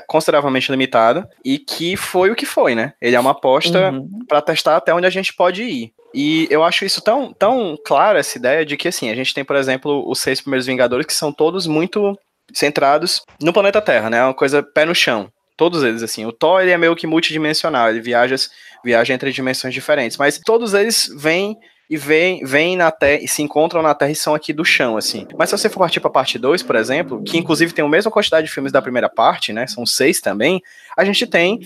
[0.08, 2.94] consideravelmente limitado e que foi o que foi, né?
[3.02, 4.08] Ele é uma aposta uhum.
[4.28, 5.94] para testar até onde a gente pode ir.
[6.14, 9.44] E eu acho isso tão, tão claro, essa ideia de que, assim, a gente tem,
[9.44, 12.18] por exemplo, os seis primeiros Vingadores que são todos muito
[12.54, 14.18] centrados no planeta Terra, né?
[14.18, 15.32] É uma coisa pé no chão.
[15.58, 16.26] Todos eles, assim.
[16.26, 18.36] O Thor, ele é meio que multidimensional, ele viaja,
[18.84, 21.58] viaja entre dimensões diferentes, mas todos eles vêm
[21.94, 24.98] e vêm, vêm na Terra e se encontram na Terra e são aqui do chão,
[24.98, 25.28] assim.
[25.38, 28.10] Mas se você for partir pra parte 2, por exemplo, que inclusive tem a mesma
[28.10, 29.68] quantidade de filmes da primeira parte, né?
[29.68, 30.60] São seis também,
[30.98, 31.60] a gente tem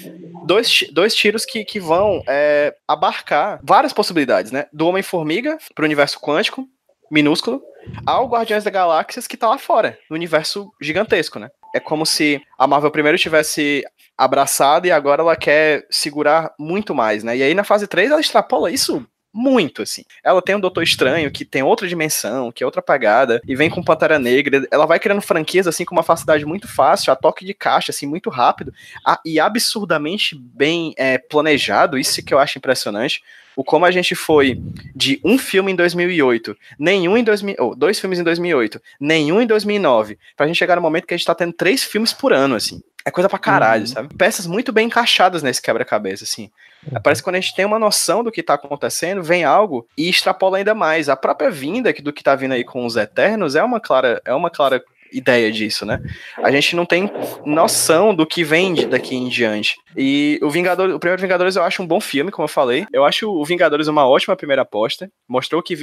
[0.46, 4.66] dois, dois tiros que, que vão é, abarcar várias possibilidades, né?
[4.74, 6.68] Do Homem-Formiga pro universo quântico,
[7.10, 7.62] minúsculo,
[8.06, 11.48] ao Guardiões da Galáxias que tá lá fora, no universo gigantesco, né?
[11.74, 13.82] É como se a Marvel primeiro tivesse
[14.18, 17.38] abraçado e agora ela quer segurar muito mais, né?
[17.38, 20.04] E aí na fase 3 ela extrapola isso muito, assim.
[20.24, 23.70] Ela tem um Doutor Estranho, que tem outra dimensão, que é outra pagada, e vem
[23.70, 24.68] com Pantera Negra.
[24.72, 28.06] Ela vai criando franquias, assim, com uma facilidade muito fácil, a toque de caixa, assim,
[28.06, 28.74] muito rápido,
[29.06, 33.22] a, e absurdamente bem é, planejado, isso que eu acho impressionante.
[33.56, 34.62] O como a gente foi
[34.96, 39.48] de um filme em 2008, nenhum em 2000, oh, dois filmes em 2008, nenhum em
[39.48, 42.54] 2009, pra gente chegar no momento que a gente tá tendo três filmes por ano,
[42.54, 42.84] assim.
[43.04, 43.88] É coisa pra caralho, uhum.
[43.88, 44.14] sabe?
[44.16, 46.52] Peças muito bem encaixadas nesse quebra-cabeça, assim.
[46.92, 47.02] Uhum.
[47.02, 50.10] Parece que quando a gente tem uma noção do que tá acontecendo, vem algo e
[50.10, 51.10] extrapola ainda mais.
[51.10, 54.34] A própria vinda do que tá vindo aí com os Eternos é uma clara, é
[54.34, 56.02] uma clara ideia disso, né?
[56.38, 57.10] A gente não tem
[57.46, 59.76] noção do que vem daqui em diante.
[59.96, 62.86] E o Vingador, o primeiro Vingadores eu acho um bom filme, como eu falei.
[62.92, 65.10] Eu acho o Vingadores uma ótima primeira aposta.
[65.28, 65.76] Mostrou que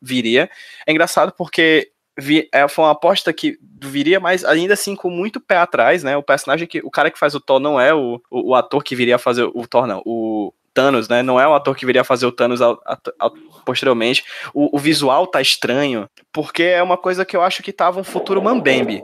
[0.00, 0.50] viria.
[0.86, 5.40] É engraçado porque vi, é, foi uma aposta que viria, mas ainda assim com muito
[5.40, 6.16] pé atrás, né?
[6.16, 6.80] O personagem que.
[6.80, 9.18] O cara que faz o Thor não é o, o, o ator que viria a
[9.18, 10.02] fazer o Thor, não.
[10.04, 11.22] O Thanos, né?
[11.22, 12.80] Não é o ator que viria a fazer o Thanos ao,
[13.18, 13.32] ao,
[13.64, 14.24] posteriormente.
[14.52, 18.04] O, o, visual tá estranho, porque é uma coisa que eu acho que tava um
[18.04, 19.02] futuro Mambembe.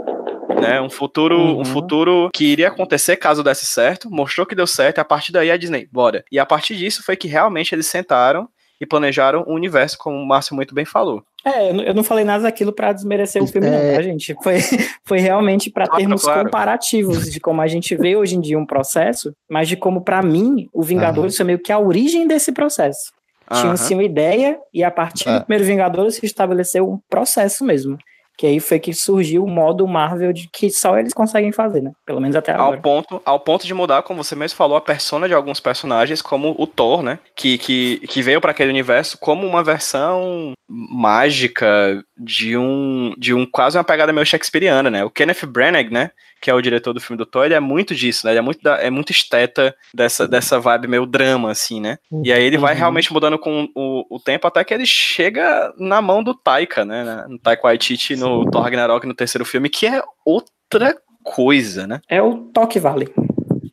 [0.61, 1.61] Né, um futuro, uhum.
[1.61, 5.33] um futuro que iria acontecer caso desse certo, mostrou que deu certo, e a partir
[5.33, 6.25] daí a Disney, bora.
[6.31, 8.49] E a partir disso foi que realmente eles sentaram
[8.85, 11.25] e planejaram um universo, como o Márcio muito bem falou.
[11.45, 13.71] É, eu não falei nada daquilo para desmerecer o filme, é...
[13.71, 14.35] não, tá, gente?
[14.43, 14.59] Foi,
[15.05, 16.45] foi realmente para termos claro.
[16.45, 20.23] comparativos de como a gente vê hoje em dia um processo, mas de como, para
[20.23, 23.13] mim, o Vingadores foi meio que a origem desse processo.
[23.53, 25.39] Tinha-se uma ideia e a partir é.
[25.39, 27.99] do primeiro Vingadores se estabeleceu um processo mesmo.
[28.37, 31.93] Que aí foi que surgiu o modo Marvel de que só eles conseguem fazer, né?
[32.05, 32.77] Pelo menos até agora.
[32.77, 36.21] Ao ponto, ao ponto de mudar, como você mesmo falou, a persona de alguns personagens,
[36.21, 37.19] como o Thor, né?
[37.37, 43.47] Que, que, que veio para aquele universo como uma versão mágica de um de um
[43.47, 45.05] quase uma pegada meio shakespeariana, né?
[45.05, 46.11] O Kenneth Branagh, né?
[46.45, 48.33] Que é o diretor do filme do Thor, ele é muito disso, né?
[48.33, 51.97] Ele é muito, da, é muito esteta dessa, dessa vibe meio drama, assim, né?
[52.23, 52.81] E aí ele vai uhum.
[52.81, 57.25] realmente mudando com o, o tempo até que ele chega na mão do Taika, né?
[57.31, 62.01] No Taika Waititi no Thor Ragnarok no terceiro filme, que é outra coisa, né?
[62.07, 63.09] É o Toque Vale.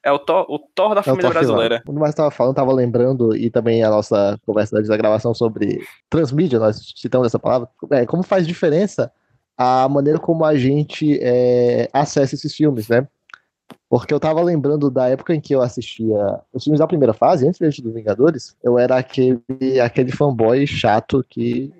[0.01, 1.83] É o Thor, o Thor da é família brasileira.
[1.85, 6.57] Quando mais estava falando, estava lembrando, e também a nossa conversa da gravação sobre transmídia,
[6.57, 9.11] nós citamos essa palavra, é, como faz diferença
[9.61, 13.07] a maneira como a gente é, acessa esses filmes, né?
[13.89, 17.47] Porque eu tava lembrando da época em que eu assistia os filmes da primeira fase,
[17.47, 19.41] antes mesmo dos Vingadores, eu era aquele,
[19.83, 21.71] aquele fanboy chato que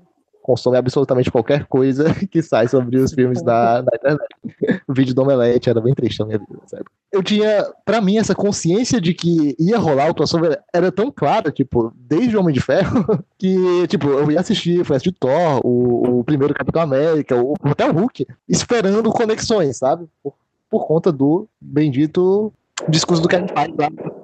[0.42, 4.82] consome absolutamente qualquer coisa que sai sobre os filmes da, da internet.
[4.88, 6.92] O vídeo do Omelete era bem triste na minha vida época.
[7.12, 11.52] Eu tinha, pra mim, essa consciência de que ia rolar o crossover era tão clara,
[11.52, 13.06] tipo, desde o Homem de Ferro,
[13.38, 17.86] que, tipo, eu ia assistir, fui assistir Thor, o, o primeiro Capitão América, o, até
[17.90, 20.08] o Hulk, esperando conexões, sabe?
[20.24, 20.34] Por,
[20.70, 22.54] por conta do bendito
[22.88, 24.21] discurso do Kevin Feige lá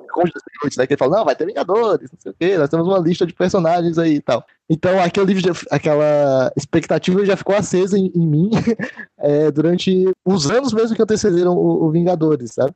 [0.77, 0.87] né?
[0.87, 3.25] Que ele fala, não, vai ter Vingadores, não sei o quê, nós temos uma lista
[3.25, 4.45] de personagens aí e tal.
[4.69, 5.33] Então aquele,
[5.71, 8.49] aquela expectativa já ficou acesa em, em mim
[9.17, 12.73] é, durante os anos mesmo que antecederam o, o Vingadores, sabe?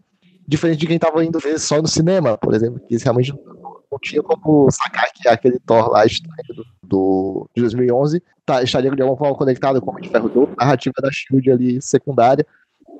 [0.47, 3.33] Diferente de quem tava indo ver só no cinema, por exemplo, que realmente
[3.91, 9.01] não tinha como sacar que aquele Thor lá do, do, de 2011 tá, estaria de
[9.01, 12.45] alguma forma conectado com o Ferro 2, narrativa da SHIELD ali secundária,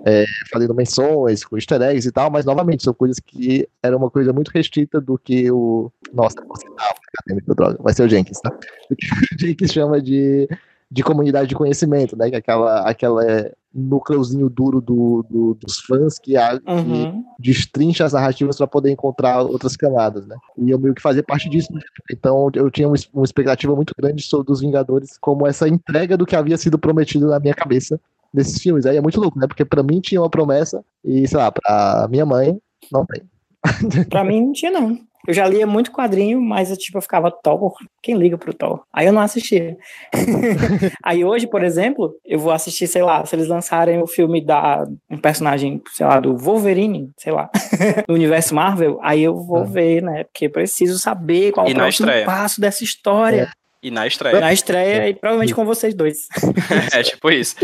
[0.06, 4.10] é, fazendo menções com easter eggs e tal, mas novamente são coisas que era uma
[4.10, 5.92] coisa muito restrita do que o.
[6.14, 8.50] Nossa, você tá acadêmico, droga, vai ser o Jenkins, tá?
[8.90, 10.50] Do que o Jenkins chama de,
[10.90, 12.30] de comunidade de conhecimento, né?
[12.30, 17.24] Que é aquela, aquela núcleozinho duro do, do, dos fãs que, uhum.
[17.38, 20.36] que destrincha as narrativas para poder encontrar outras camadas, né?
[20.58, 21.82] E eu meio que fazia parte disso, né?
[22.12, 26.26] então eu tinha uma, uma expectativa muito grande sobre os Vingadores como essa entrega do
[26.26, 28.00] que havia sido prometido na minha cabeça
[28.34, 28.86] desses filmes.
[28.86, 29.48] Aí é muito louco, né?
[29.48, 32.58] Porque pra mim tinha uma promessa e, sei lá, pra minha mãe,
[32.92, 33.24] não tem.
[34.10, 34.98] pra mim não tinha, não.
[35.28, 38.84] Eu já lia muito quadrinho, mas eu, tipo, eu ficava Thor, quem liga pro Thor?
[38.92, 39.78] Aí eu não assistia.
[41.04, 44.84] aí hoje, por exemplo, eu vou assistir, sei lá, se eles lançarem o filme da
[45.10, 47.50] um personagem, sei lá, do Wolverine, sei lá,
[48.08, 49.68] no universo Marvel, aí eu vou é.
[49.68, 50.24] ver, né?
[50.24, 53.44] Porque eu preciso saber qual é o próximo passo dessa história.
[53.44, 53.62] É.
[53.84, 54.40] E na estreia.
[54.40, 56.28] Na estreia e provavelmente com vocês dois.
[56.94, 57.56] é, tipo isso.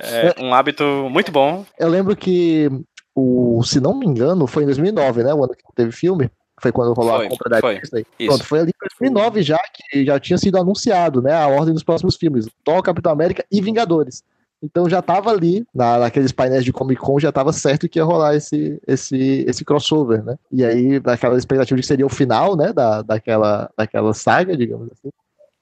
[0.00, 1.64] É um hábito muito bom.
[1.78, 2.68] Eu lembro que,
[3.14, 5.34] o, se não me engano, foi em 2009, né?
[5.34, 6.30] O ano que teve filme.
[6.60, 7.80] Foi quando rolou foi, a compra da foi.
[7.80, 8.06] Disney.
[8.26, 11.32] Pronto, foi ali em 2009 já que já tinha sido anunciado, né?
[11.32, 12.46] A ordem dos próximos filmes.
[12.62, 14.22] Thor, Capitão América e Vingadores.
[14.62, 18.04] Então já tava ali, na, naqueles painéis de Comic Con, já tava certo que ia
[18.04, 20.36] rolar esse, esse, esse crossover, né?
[20.52, 24.90] E aí, aquela expectativa de que seria o final, né, da, daquela, daquela saga, digamos
[24.92, 25.10] assim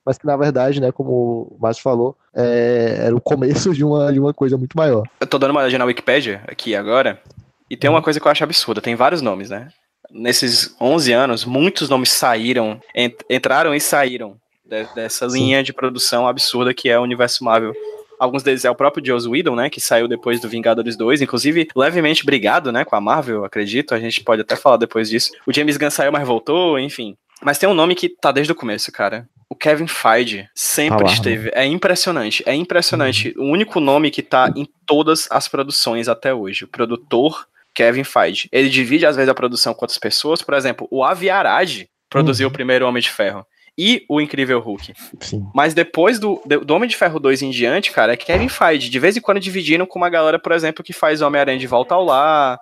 [0.08, 4.10] mas que na verdade, né, como o Márcio falou, é, era o começo de uma,
[4.10, 5.02] de uma coisa muito maior.
[5.20, 7.20] Eu tô dando uma olhada na Wikipedia aqui agora,
[7.68, 9.68] e tem uma coisa que eu acho absurda, tem vários nomes, né?
[10.10, 15.40] Nesses 11 anos, muitos nomes saíram, ent entraram e saíram de, dessa Sim.
[15.40, 17.74] linha de produção absurda que é o universo Marvel.
[18.18, 21.68] Alguns deles é o próprio Joss Whedon, né, que saiu depois do Vingadores 2, inclusive
[21.76, 25.32] levemente brigado, né, com a Marvel, acredito, a gente pode até falar depois disso.
[25.46, 27.14] O James Gunn saiu, mas voltou, enfim.
[27.42, 31.10] Mas tem um nome que tá desde o começo, cara o Kevin Feige sempre ah,
[31.10, 31.50] esteve.
[31.54, 33.34] É impressionante, é impressionante.
[33.36, 33.46] Uhum.
[33.46, 36.64] O único nome que tá em todas as produções até hoje.
[36.64, 38.48] O produtor Kevin Feige.
[38.52, 40.42] Ele divide, às vezes, a produção com outras pessoas.
[40.42, 42.50] Por exemplo, o Avi Arad produziu uhum.
[42.50, 43.46] o primeiro Homem de Ferro.
[43.76, 44.92] E o Incrível Hulk.
[45.20, 45.46] Sim.
[45.54, 48.90] Mas depois do, do Homem de Ferro 2 em diante, cara, é Kevin Feige.
[48.90, 51.94] De vez em quando dividindo com uma galera, por exemplo, que faz Homem-Aranha de Volta
[51.94, 52.58] ao Lar.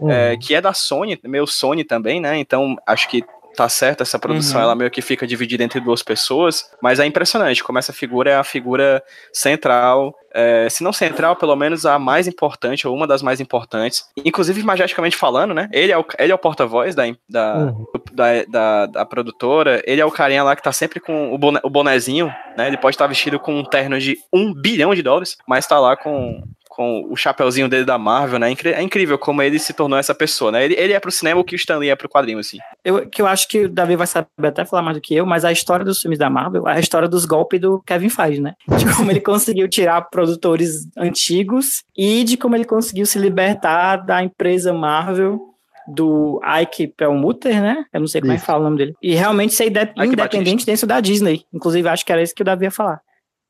[0.00, 0.10] Uhum.
[0.10, 2.38] É, que é da Sony, meu Sony também, né?
[2.38, 3.22] Então acho que
[3.56, 4.64] tá certo, essa produção uhum.
[4.64, 8.36] ela meio que fica dividida entre duas pessoas, mas é impressionante como essa figura é
[8.36, 13.22] a figura central, é, se não central, pelo menos a mais importante, ou uma das
[13.22, 14.04] mais importantes.
[14.24, 15.68] Inclusive, magisticamente falando, né?
[15.72, 17.86] Ele é o, ele é o porta-voz da, da, uhum.
[18.12, 21.60] da, da, da, produtora, ele é o carinha lá que tá sempre com o, boné,
[21.62, 22.68] o bonezinho, né?
[22.68, 25.96] Ele pode estar vestido com um terno de um bilhão de dólares, mas tá lá
[25.96, 28.54] com com o chapeuzinho dele da Marvel, né?
[28.64, 30.64] É incrível como ele se tornou essa pessoa, né?
[30.64, 32.58] Ele, ele é pro cinema o que o Stanley é pro quadrinho, assim.
[32.84, 35.26] Eu, que eu acho que o Davi vai saber até falar mais do que eu,
[35.26, 38.40] mas a história dos filmes da Marvel é a história dos golpes do Kevin Feige,
[38.40, 38.54] né?
[38.78, 44.22] De como ele conseguiu tirar produtores antigos e de como ele conseguiu se libertar da
[44.22, 45.40] empresa Marvel
[45.88, 47.84] do Ike Perlmutter, né?
[47.92, 48.38] Eu não sei como isso.
[48.38, 48.94] é que fala o nome dele.
[49.02, 51.42] E realmente ser independente dentro da Disney.
[51.52, 53.00] Inclusive, acho que era isso que o Davi ia falar.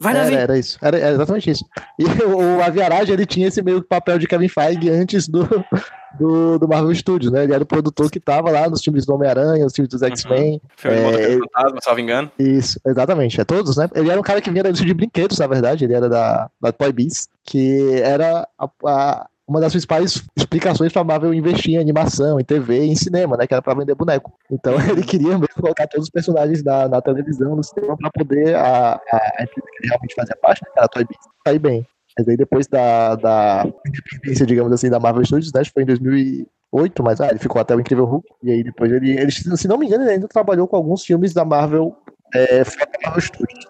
[0.00, 0.16] Vai!
[0.16, 1.64] Era, era isso, era, era, exatamente isso.
[1.98, 5.46] E o, o Aviarage, ele tinha esse meio papel de Kevin Feige antes do,
[6.18, 7.44] do, do Marvel Studios, né?
[7.44, 10.08] Ele era o produtor que tava lá nos filmes do Homem-Aranha, nos filmes dos uhum.
[10.08, 10.52] X-Men.
[10.52, 10.60] Uhum.
[10.74, 12.32] Filme é, Fantasma, salvo engano.
[12.38, 13.38] Isso, exatamente.
[13.38, 13.88] É todos, né?
[13.94, 15.84] Ele era um cara que vinha da indústria de brinquedos, na verdade.
[15.84, 21.02] Ele era da, da Toy Biz, que era a, a uma das principais explicações para
[21.02, 23.48] Marvel investir em animação, em TV, em cinema, né?
[23.48, 24.32] Que era para vender boneco.
[24.48, 28.54] Então ele queria mesmo colocar todos os personagens da, na televisão, no cinema, para poder
[28.54, 31.18] a, a, a empresa que ele realmente fazia parte, né, que era a Toy Biz,
[31.44, 31.84] sair bem.
[32.16, 35.60] Mas aí depois da, da independência, digamos assim, da Marvel Studios, né?
[35.62, 38.28] Acho que foi em 2008, mas ah, ele ficou até o Incrível Hulk.
[38.44, 41.34] E aí depois ele, ele se não me engano, ele ainda trabalhou com alguns filmes
[41.34, 41.96] da Marvel
[42.32, 43.66] é, fora da Marvel Studios.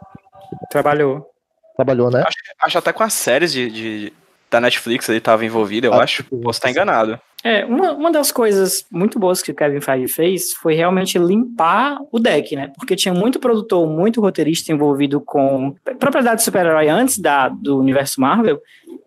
[0.70, 1.26] Trabalhou.
[1.74, 2.20] Trabalhou, né?
[2.20, 4.12] Acho, acho até com as séries de, de
[4.50, 6.24] da Netflix ele estava envolvido, eu ah, acho.
[6.24, 7.18] Posso estar enganado.
[7.42, 11.98] É, uma, uma das coisas muito boas que o Kevin Feige fez foi realmente limpar
[12.12, 12.70] o deck, né?
[12.76, 18.20] Porque tinha muito produtor, muito roteirista envolvido com propriedade de super-herói antes da, do universo
[18.20, 18.60] Marvel,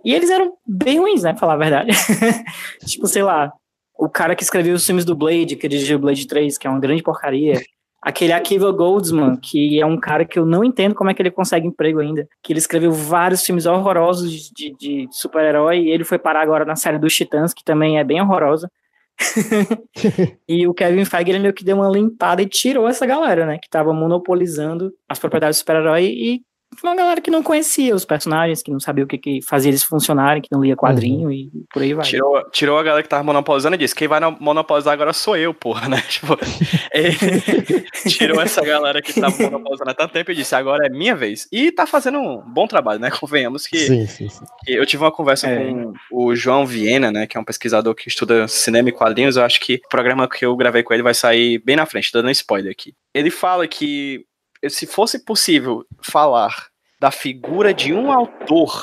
[0.04, 1.32] e eles eram bem ruins, né?
[1.32, 1.92] Pra falar a verdade.
[2.86, 3.52] tipo, sei lá,
[3.98, 6.80] o cara que escreveu os filmes do Blade, que dirigiu Blade 3, que é uma
[6.80, 7.62] grande porcaria
[8.04, 11.32] aquele Akiva Goldsman, que é um cara que eu não entendo como é que ele
[11.32, 16.20] consegue emprego ainda, que ele escreveu vários filmes horrorosos de, de super-herói, e ele foi
[16.20, 18.70] parar agora na série dos Titãs, que também é bem horrorosa.
[20.50, 23.58] e o Kevin Feige ele meio que deu uma limpada e tirou essa galera, né,
[23.58, 26.42] que tava monopolizando as propriedades do super-herói e
[26.82, 29.84] uma galera que não conhecia os personagens, que não sabia o que, que fazia eles
[29.84, 31.32] funcionarem, que não lia quadrinho uhum.
[31.32, 32.06] e por aí vai.
[32.06, 35.54] Tirou, tirou a galera que tava monopolizando e disse: quem vai monopolizar agora sou eu,
[35.54, 36.02] porra, né?
[36.08, 36.38] Tipo,
[38.10, 41.48] tirou essa galera que tava monopolizando há tanto tempo e disse: agora é minha vez.
[41.52, 43.12] E tá fazendo um bom trabalho, né?
[43.12, 44.46] Convenhamos que, sim, sim, sim.
[44.66, 45.58] que eu tive uma conversa é.
[45.58, 47.28] com o João Viena, né?
[47.28, 49.36] Que é um pesquisador que estuda cinema e quadrinhos.
[49.36, 52.12] Eu acho que o programa que eu gravei com ele vai sair bem na frente,
[52.12, 52.94] dando um spoiler aqui.
[53.14, 54.26] Ele fala que
[54.70, 56.68] se fosse possível falar
[57.00, 58.82] da figura de um autor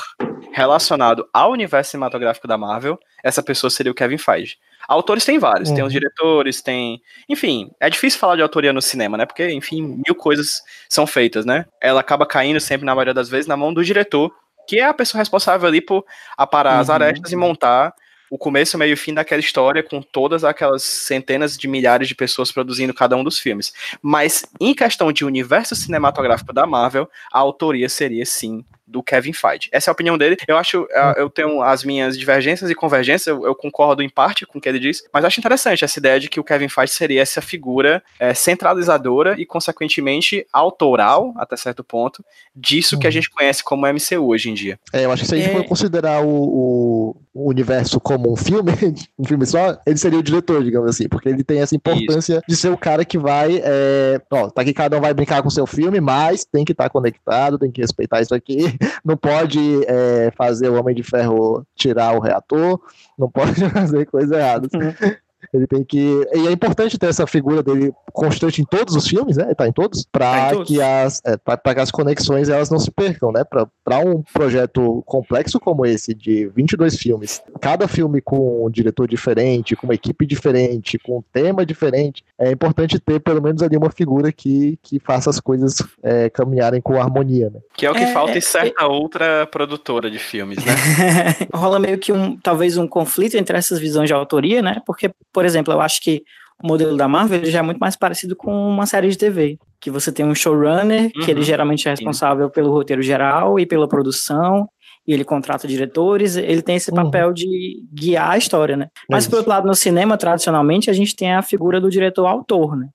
[0.51, 4.57] relacionado ao universo cinematográfico da Marvel, essa pessoa seria o Kevin Feige.
[4.87, 5.75] Autores tem vários, uhum.
[5.75, 5.99] tem os uhum.
[5.99, 7.01] diretores, tem.
[7.27, 9.25] Enfim, é difícil falar de autoria no cinema, né?
[9.25, 11.65] Porque, enfim, mil coisas são feitas, né?
[11.81, 14.31] Ela acaba caindo sempre, na maioria das vezes, na mão do diretor,
[14.67, 16.05] que é a pessoa responsável ali por
[16.37, 16.81] aparar uhum.
[16.81, 17.93] as arestas e montar
[18.31, 22.49] o começo, meio e fim daquela história com todas aquelas centenas de milhares de pessoas
[22.49, 23.73] produzindo cada um dos filmes.
[24.01, 29.69] Mas em questão de universo cinematográfico da Marvel, a autoria seria sim do Kevin Feige.
[29.71, 30.37] Essa é a opinião dele.
[30.47, 34.57] Eu acho, eu tenho as minhas divergências e convergências, eu, eu, concordo em parte com
[34.57, 37.21] o que ele diz, mas acho interessante essa ideia de que o Kevin Feige seria
[37.21, 42.23] essa figura é, centralizadora e, consequentemente, autoral, até certo ponto,
[42.55, 43.11] disso que a uhum.
[43.11, 44.79] gente conhece como MCU hoje em dia.
[44.91, 45.53] É, eu acho que se a gente é...
[45.53, 48.71] for considerar o, o, o, universo como um filme,
[49.17, 52.43] um filme só, ele seria o diretor, digamos assim, porque ele tem essa importância Isso.
[52.47, 55.47] de ser o cara que vai, é, ó, tá aqui cada um vai brincar com
[55.47, 59.17] o seu filme, mas tem que estar tá conectado, tem que respeitar isso aqui, não
[59.17, 62.79] pode é, fazer o Homem de Ferro tirar o reator,
[63.17, 64.67] não pode fazer coisa errada.
[64.73, 65.15] Uhum.
[65.53, 66.27] Ele tem que.
[66.33, 69.53] E é importante ter essa figura dele constante em todos os filmes, né?
[69.53, 72.91] Tá em todos, para tá que as é, para que as conexões elas não se
[72.91, 73.43] percam, né?
[73.43, 79.75] Para um projeto complexo como esse de 22 filmes, cada filme com um diretor diferente,
[79.75, 83.91] com uma equipe diferente, com um tema diferente, é importante ter pelo menos ali uma
[83.91, 87.59] figura que, que faça as coisas é, caminharem com harmonia, né?
[87.75, 90.73] Que é o que é, falta em é, certa outra produtora de filmes, né?
[91.53, 94.81] Rola meio que um talvez um conflito entre essas visões de autoria, né?
[94.85, 96.23] Porque por exemplo, eu acho que
[96.63, 99.89] o modelo da Marvel já é muito mais parecido com uma série de TV, que
[99.89, 101.25] você tem um showrunner, uhum.
[101.25, 101.45] que ele uhum.
[101.45, 102.53] geralmente é responsável Sim.
[102.53, 104.67] pelo roteiro geral e pela produção,
[105.07, 106.97] e ele contrata diretores, ele tem esse uhum.
[106.97, 107.33] papel uhum.
[107.33, 108.87] de guiar a história, né?
[109.09, 112.87] Mas, por outro lado, no cinema, tradicionalmente, a gente tem a figura do diretor-autor, né?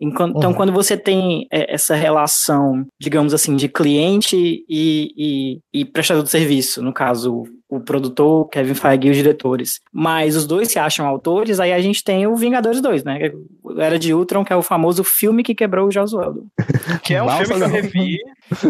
[0.00, 0.54] Então, uhum.
[0.54, 6.30] quando você tem é, essa relação, digamos assim, de cliente e, e, e prestador de
[6.30, 11.06] serviço, no caso, o produtor, Kevin Feige e os diretores, mas os dois se acham
[11.06, 13.30] autores, aí a gente tem o Vingadores 2, né?
[13.78, 16.46] Era de Ultron, que é o famoso filme que quebrou o Josualdo.
[17.04, 18.18] Que é um Nossa, filme que eu revi,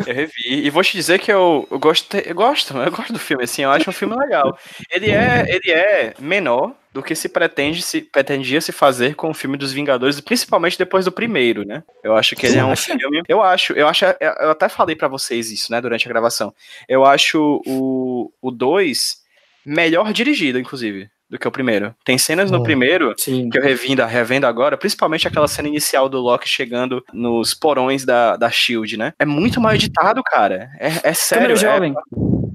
[0.07, 3.19] eu revi, e vou te dizer que eu, eu gosto, eu gosto, eu gosto do
[3.19, 4.57] filme, assim, eu acho um filme legal.
[4.91, 9.35] Ele é, ele é menor, do que se pretende se pretendia se fazer com o
[9.35, 11.83] filme dos Vingadores, principalmente depois do primeiro, né?
[12.03, 13.23] Eu acho que ele é um filme.
[13.29, 16.53] Eu acho, eu acho, eu até falei para vocês isso, né, durante a gravação.
[16.89, 19.21] Eu acho o o 2
[19.65, 21.95] melhor dirigido, inclusive, do que o primeiro.
[22.05, 23.49] Tem cenas no primeiro sim.
[23.49, 28.37] que eu revindo, revendo agora, principalmente aquela cena inicial do Loki chegando nos porões da,
[28.37, 29.13] da Shield, né?
[29.19, 30.71] É muito mal editado, cara.
[30.79, 31.53] É, é sério.
[31.53, 31.95] É, jovem.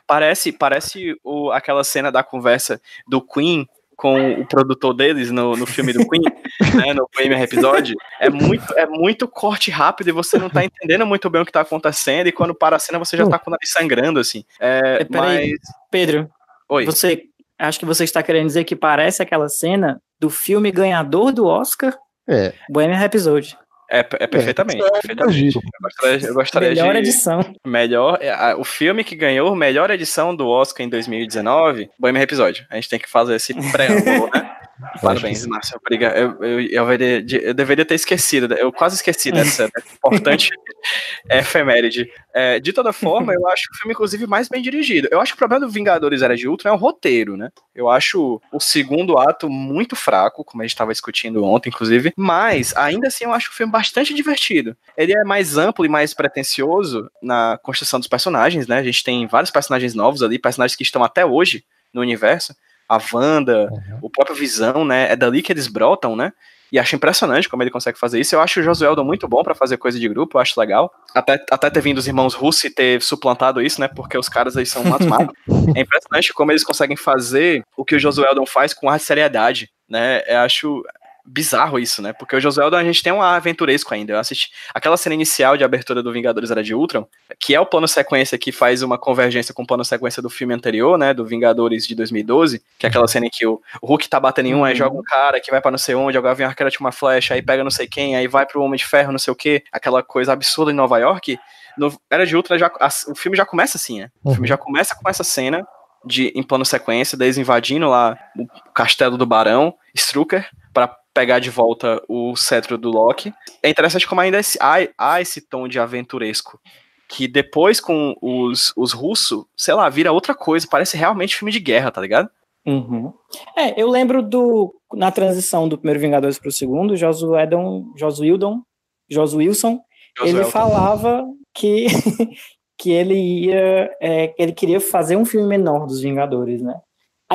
[0.06, 5.66] Parece, parece o, aquela cena da conversa do Queen com o produtor deles no, no
[5.66, 6.22] filme do Queen,
[6.76, 11.06] né, no Bohemian episódio, é muito, é muito corte rápido e você não tá entendendo
[11.06, 13.50] muito bem o que tá acontecendo, e quando para a cena você já tá com
[13.50, 14.43] o nariz sangrando, assim.
[14.60, 15.52] É, É, peraí.
[15.52, 15.60] mas...
[15.89, 16.30] Pedro,
[16.70, 16.86] Oi.
[16.86, 17.24] você
[17.58, 21.98] acho que você está querendo dizer que parece aquela cena do filme ganhador do Oscar,
[22.28, 22.54] É.
[22.70, 23.56] Bohemian Rhapsody.
[23.90, 25.56] É, é perfeitamente, É, perfeitamente.
[25.56, 27.00] Eu gostaria, eu gostaria Melhor de...
[27.00, 27.56] edição.
[27.66, 32.66] Melhor, é, a- o filme que ganhou melhor edição do Oscar em 2019, Bohemian Episódio.
[32.70, 34.52] A gente tem que fazer esse preâmbulo, né?
[35.02, 35.78] Parabéns, Márcio.
[35.78, 36.16] Obrigado.
[36.16, 40.50] Eu, eu, eu, deveria, eu deveria ter esquecido, eu quase esqueci dessa, importante
[41.30, 42.10] efeméride.
[42.34, 45.08] É, de toda forma, eu acho o filme, inclusive, mais bem dirigido.
[45.12, 47.50] Eu acho que o problema do Vingadores Era de Ultron é o roteiro, né?
[47.74, 52.76] Eu acho o segundo ato muito fraco, como a gente estava discutindo ontem, inclusive, mas
[52.76, 54.76] ainda assim eu acho o filme bastante divertido.
[54.98, 58.80] Ele é mais amplo e mais pretencioso na construção dos personagens, né?
[58.80, 61.64] A gente tem vários personagens novos ali, personagens que estão até hoje
[61.94, 62.54] no universo.
[62.88, 63.70] A Wanda,
[64.02, 65.12] o próprio Visão, né?
[65.12, 66.32] É dali que eles brotam, né?
[66.72, 68.36] E acho impressionante como ele consegue fazer isso.
[68.36, 70.92] Eu acho o Josueldo muito bom pra fazer coisa de grupo, eu acho legal.
[71.14, 73.88] Até, até ter vindo os irmãos Russo e ter suplantado isso, né?
[73.88, 75.08] Porque os caras aí são matos.
[75.76, 80.22] É impressionante como eles conseguem fazer o que o Josueldo faz com a seriedade, né?
[80.28, 80.84] Eu acho
[81.26, 82.14] bizarro isso, né?
[82.14, 84.14] Porque o Josueldo a gente tem um aventuresco ainda.
[84.14, 87.08] Eu assisti aquela cena inicial de abertura do Vingadores Era de Ultron,
[87.40, 90.54] que é o plano sequência que faz uma convergência com o plano sequência do filme
[90.54, 91.14] anterior, né?
[91.14, 94.56] Do Vingadores de 2012, que é aquela cena em que o, Hulk tá batendo em
[94.56, 96.72] um, aí joga um cara que vai pra não sei onde, agora vem um arqueiro
[96.80, 99.32] uma flecha, aí pega não sei quem, aí vai pro Homem de Ferro, não sei
[99.32, 101.38] o que, aquela coisa absurda em Nova York.
[101.78, 104.10] No Era de Ultron, já, a- o filme já começa assim, né?
[104.24, 105.66] O filme já começa com essa cena
[106.06, 111.49] de, em plano sequência, deles invadindo lá o castelo do Barão, Strucker, pra pegar de
[111.49, 113.34] volta o cetro do Loki.
[113.63, 116.59] É interessante como ainda há, há esse tom de aventuresco.
[117.07, 120.68] Que depois com os, os russos, sei lá, vira outra coisa.
[120.70, 122.30] Parece realmente filme de guerra, tá ligado?
[122.66, 123.13] Uhum.
[123.55, 128.61] É, eu lembro do na transição do primeiro Vingadores pro segundo, Josuedon, Josuildon,
[129.09, 129.80] Josuilson,
[130.20, 130.51] ele Josuelton.
[130.51, 131.86] falava que
[132.78, 136.76] que ele ia, é, que ele queria fazer um filme menor dos Vingadores, né?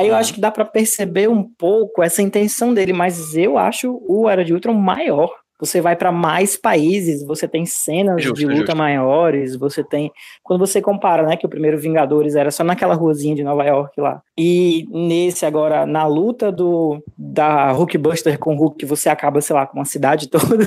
[0.01, 4.01] Aí eu acho que dá pra perceber um pouco essa intenção dele, mas eu acho
[4.07, 5.31] o Era de Ultron maior.
[5.61, 8.75] Você vai pra mais países, você tem cenas Justo, de luta justo.
[8.75, 13.35] maiores, você tem quando você compara, né, que o primeiro Vingadores era só naquela ruazinha
[13.35, 14.23] de Nova York lá.
[14.35, 19.67] E nesse agora na luta do da Hulkbuster com o Hulk, você acaba, sei lá,
[19.67, 20.65] com uma cidade toda.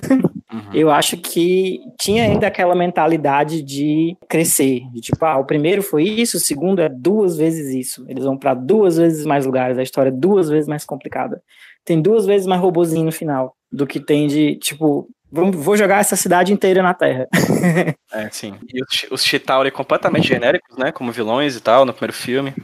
[0.54, 0.72] Uhum.
[0.72, 6.04] Eu acho que tinha ainda aquela mentalidade de crescer, de tipo, ah, o primeiro foi
[6.04, 8.04] isso, o segundo é duas vezes isso.
[8.08, 11.42] Eles vão pra duas vezes mais lugares, a história é duas vezes mais complicada.
[11.84, 16.14] Tem duas vezes mais robozinho no final do que tem de, tipo, vou jogar essa
[16.14, 17.26] cidade inteira na Terra.
[18.14, 18.54] É, sim.
[18.72, 20.92] E os, os Chitauri completamente genéricos, né?
[20.92, 22.54] Como vilões e tal, no primeiro filme.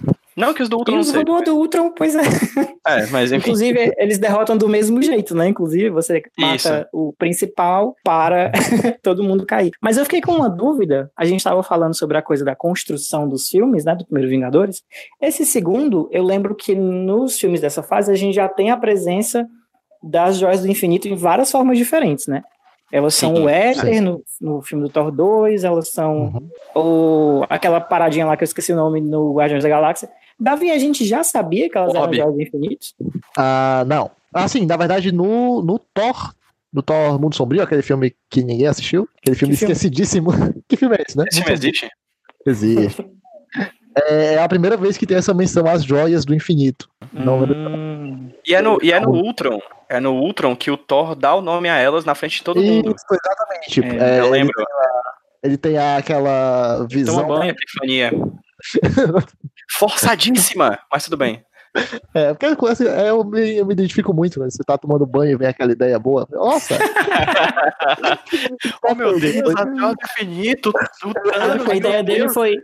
[0.41, 2.23] Não que os do E Ultron não os robôs do Ultron, pois é.
[2.87, 3.51] É, mas enfim.
[3.51, 5.49] Inclusive, eles derrotam do mesmo jeito, né?
[5.49, 6.89] Inclusive, você mata Isso.
[6.93, 8.51] o principal para
[9.03, 9.71] todo mundo cair.
[9.81, 11.11] Mas eu fiquei com uma dúvida.
[11.17, 13.95] A gente estava falando sobre a coisa da construção dos filmes, né?
[13.95, 14.83] Do primeiro Vingadores.
[15.21, 19.47] Esse segundo, eu lembro que nos filmes dessa fase a gente já tem a presença
[20.03, 22.43] das joias do infinito em várias formas diferentes, né?
[22.93, 26.43] Elas são Sim, o éter no, no filme do Thor 2, elas são
[26.75, 30.11] o, aquela paradinha lá que eu esqueci o nome no Guardiões da Galáxia.
[30.41, 32.17] Davi, a gente já sabia que elas eram Orbe.
[32.17, 32.87] joias do infinito?
[33.37, 34.11] Ah, não.
[34.33, 36.33] Ah, sim, na verdade, no, no Thor,
[36.73, 39.73] no Thor Mundo Sombrio, aquele filme que ninguém assistiu, aquele filme Que filme?
[39.73, 40.31] esquecidíssimo.
[40.69, 41.25] que filme é esse, né?
[41.31, 41.89] Esse filme existe?
[42.47, 43.07] Existe.
[44.09, 46.89] É a primeira vez que tem essa menção às joias do infinito.
[47.13, 47.57] Não lembro.
[47.59, 49.61] Hum, E é no, e é no Ultron.
[49.89, 52.63] É no Ultron que o Thor dá o nome a elas na frente de todo
[52.63, 52.95] mundo.
[52.95, 54.01] Isso, exatamente.
[54.01, 54.55] É, É, eu ele, lembro.
[55.43, 57.27] ele tem aquela Toma visão.
[57.27, 57.51] banho.
[57.51, 58.13] Epifania.
[59.79, 61.43] Forçadíssima, mas tudo bem.
[62.15, 64.51] É, porque com essa- é, eu, me, eu me identifico muito, né?
[64.51, 66.27] Você tá tomando banho e vem aquela ideia boa.
[66.31, 66.77] Nossa!
[68.89, 70.73] Oh meu Deus, a joia do infinito.
[70.73, 72.57] do a ideia dele foi.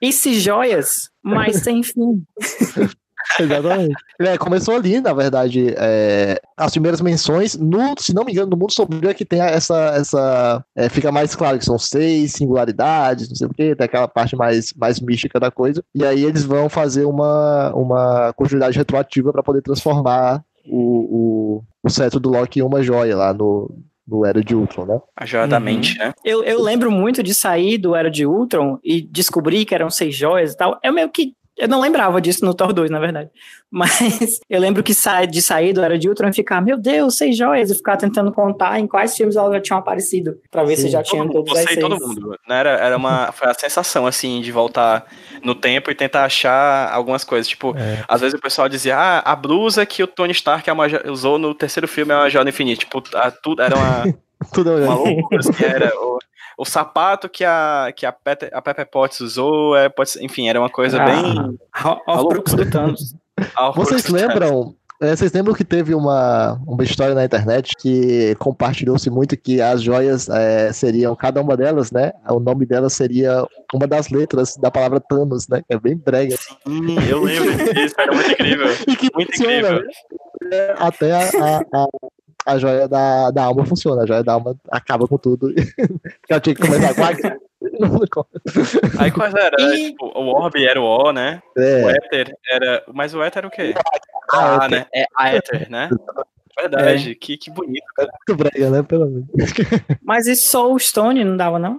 [0.00, 2.24] E se joias, mas sem fim.
[3.40, 3.94] Exatamente.
[4.20, 8.56] É, começou ali, na verdade, é, as primeiras menções, no, se não me engano, no
[8.56, 9.94] mundo sombrio é que tem essa.
[9.96, 14.08] essa é, fica mais claro que são seis singularidades, não sei o quê, tem aquela
[14.08, 15.82] parte mais, mais mística da coisa.
[15.94, 21.90] E aí eles vão fazer uma, uma continuidade retroativa para poder transformar o, o, o
[21.90, 23.70] cetro do Loki em uma joia lá no,
[24.06, 25.00] no Era de Ultron, né?
[25.16, 25.64] A joia da Uhum.
[25.64, 26.12] mente, né?
[26.24, 30.14] Eu, eu lembro muito de sair do Era de Ultron e descobrir que eram seis
[30.14, 30.78] joias e tal.
[30.82, 33.30] É meio que Eu não lembrava disso no Thor 2, na verdade.
[33.70, 34.92] Mas eu lembro que
[35.30, 38.30] de sair do Era de Ultron e ficar, meu Deus, seis joias, e ficar tentando
[38.30, 40.82] contar em quais filmes elas já tinham aparecido, pra ver Sim.
[40.82, 42.38] se já tinham todos Você e todo mundo.
[42.46, 42.60] Né?
[42.60, 45.06] Era, era uma, foi a sensação, assim, de voltar
[45.42, 47.48] no tempo e tentar achar algumas coisas.
[47.48, 48.04] Tipo, é.
[48.06, 50.68] às vezes o pessoal dizia, ah, a blusa que o Tony Stark
[51.10, 52.80] usou no terceiro filme é uma Joia Infinite.
[52.80, 54.14] Tipo, a, tudo era uma...
[54.52, 55.90] tudo uma loucura, assim, era...
[56.56, 60.58] o sapato que a, que a, Pete, a Pepe Potts usou, é, pode, enfim, era
[60.58, 61.58] uma coisa ah, bem.
[62.06, 63.14] Horcrux do Thanos.
[63.74, 64.74] Vocês lembram?
[64.98, 69.82] É, vocês lembram que teve uma, uma história na internet que compartilhou-se muito que as
[69.82, 72.12] joias é, seriam, cada uma delas, né?
[72.30, 73.44] O nome delas seria
[73.74, 75.60] uma das letras da palavra Thanos, né?
[75.68, 76.34] É bem brega.
[76.36, 78.66] Sim, eu lembro disso, era muito incrível.
[78.88, 79.82] E que muito incrível.
[80.42, 80.74] Né?
[80.78, 81.88] Até a, a, a,
[82.46, 84.02] a joia da, da alma funciona.
[84.02, 85.52] A joia da alma acaba com tudo.
[85.76, 87.46] Porque ela tinha que começar com a
[89.02, 89.56] Aí quais era?
[89.60, 89.90] E...
[89.90, 91.42] Tipo, o Orb era o O, né?
[91.56, 91.84] É.
[91.84, 92.84] O Éter era.
[92.94, 93.74] Mas o Éter era o quê?
[94.32, 94.86] Ah, ah né?
[94.94, 95.88] É a Éter, né?
[96.58, 97.14] Verdade, é.
[97.14, 97.84] que, que bonito.
[97.98, 98.82] É muito brega, né?
[98.82, 99.26] Pelo menos.
[100.02, 101.78] Mas isso Soul Stone não dava, não?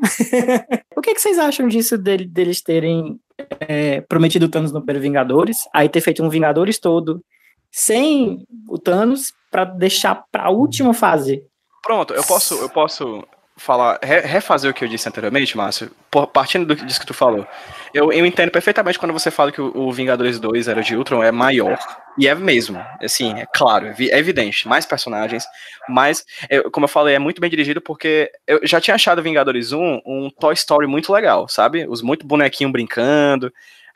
[0.96, 3.20] o que, que vocês acham disso dele, deles terem
[3.60, 7.24] é, prometido Thanos no primeiro Vingadores, aí ter feito um Vingadores todo
[7.72, 11.44] sem o Thanos para deixar para a última fase.
[11.82, 13.24] Pronto, eu posso, eu posso
[13.58, 15.92] falar, refazer o que eu disse anteriormente, Márcio,
[16.32, 17.46] partindo do disso que tu falou.
[17.94, 21.24] Eu, eu entendo perfeitamente quando você fala que o, o, Vingadores 2 Era de Ultron
[21.24, 21.78] é maior.
[22.18, 25.46] E é mesmo, assim, é claro, é evidente, mais personagens,
[25.90, 29.72] mas, eu, como eu falei, é muito bem dirigido porque eu já tinha achado Vingadores
[29.72, 31.86] 1 um Toy Story muito legal, sabe?
[31.88, 33.52] Os muito bonequinhos brincando,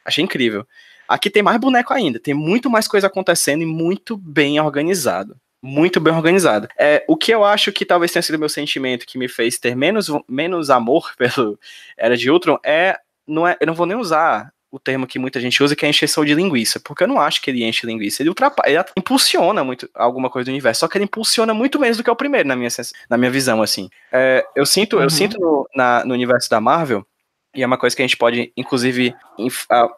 [0.06, 0.66] achei incrível.
[1.12, 5.36] Aqui tem mais boneco ainda, tem muito mais coisa acontecendo e muito bem organizado.
[5.62, 6.70] Muito bem organizado.
[6.80, 9.76] É, o que eu acho que talvez tenha sido meu sentimento que me fez ter
[9.76, 11.60] menos, menos amor pelo
[11.98, 12.98] Era de Ultron é,
[13.28, 13.58] não é.
[13.60, 16.34] Eu não vou nem usar o termo que muita gente usa, que é encheção de
[16.34, 20.30] linguiça, porque eu não acho que ele enche linguiça, ele ultrapassa, ele impulsiona muito alguma
[20.30, 22.70] coisa do universo, só que ele impulsiona muito menos do que o primeiro, na minha,
[23.10, 23.90] na minha visão, assim.
[24.14, 25.04] É, eu sinto, uhum.
[25.04, 27.06] eu sinto no, na, no universo da Marvel
[27.54, 29.14] e é uma coisa que a gente pode, inclusive,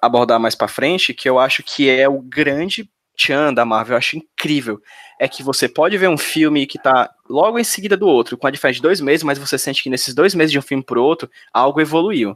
[0.01, 3.97] abordar mais para frente, que eu acho que é o grande tchan da Marvel, eu
[3.97, 4.81] acho incrível.
[5.19, 8.47] É que você pode ver um filme que tá logo em seguida do outro, com
[8.47, 10.83] a diferença de dois meses, mas você sente que nesses dois meses de um filme
[10.83, 12.35] pro outro, algo evoluiu.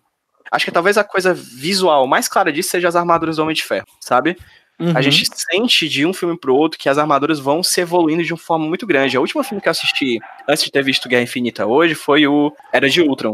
[0.52, 3.64] Acho que talvez a coisa visual mais clara disso seja as armaduras do Homem de
[3.64, 4.38] Ferro, sabe?
[4.80, 4.96] Uhum.
[4.96, 8.32] A gente sente de um filme pro outro que as armaduras vão se evoluindo de
[8.32, 9.18] uma forma muito grande.
[9.18, 12.54] O último filme que eu assisti antes de ter visto Guerra Infinita hoje foi o
[12.72, 13.34] Era de Ultron,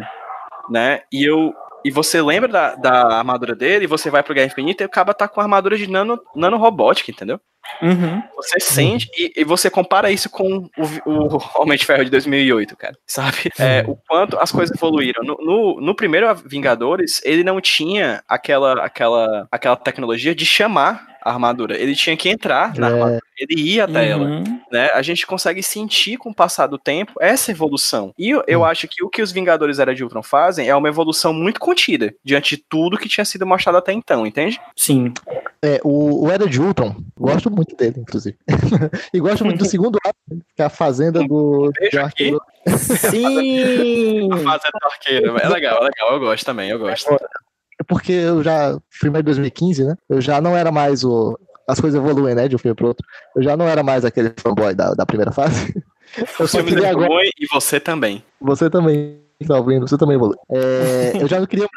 [0.69, 1.01] né?
[1.11, 1.53] E eu
[1.83, 5.13] e você lembra da, da armadura dele, e você vai pro Guerra Infinita e acaba
[5.13, 7.39] tá com a armadura de nano, nanorobótica, entendeu?
[7.81, 8.21] Uhum.
[8.35, 12.75] Você sente e, e, você compara isso com o, o, Homem de Ferro de 2008,
[12.75, 13.51] cara, sabe?
[13.57, 15.23] É, o quanto as coisas evoluíram.
[15.23, 21.31] No, no, no, primeiro Vingadores, ele não tinha aquela, aquela, aquela tecnologia de chamar a
[21.31, 21.77] armadura.
[21.77, 22.91] Ele tinha que entrar na é.
[22.91, 23.21] armadura.
[23.37, 24.23] Ele ia até uhum.
[24.23, 24.43] ela.
[24.71, 24.89] Né?
[24.93, 28.13] A gente consegue sentir com o passar do tempo essa evolução.
[28.17, 28.65] E eu, eu uhum.
[28.65, 32.13] acho que o que os Vingadores Era de Ultron fazem é uma evolução muito contida
[32.23, 34.59] diante de tudo que tinha sido mostrado até então, entende?
[34.75, 35.13] Sim.
[35.61, 38.37] É, o, o Era de Ultron, gosto muito dele, inclusive.
[39.13, 40.17] e gosto muito do segundo ato,
[40.55, 42.41] que é a fazenda do, do arqueiro.
[42.77, 44.29] Sim!
[44.33, 45.37] a fazenda do arqueiro.
[45.37, 46.13] É legal, é legal.
[46.13, 47.17] Eu gosto também, eu gosto.
[47.83, 49.95] É porque eu já, filme de 2015, né?
[50.09, 51.37] Eu já não era mais o.
[51.67, 52.47] As coisas evoluem, né?
[52.47, 53.05] De um filme pro outro.
[53.35, 55.73] Eu já não era mais aquele fanboy da, da primeira fase.
[56.39, 57.09] Eu só queria agora...
[57.39, 58.23] e você também.
[58.39, 59.87] Você também, tá ouvindo?
[59.87, 60.35] Você também evolui.
[60.51, 61.67] É, eu já não queria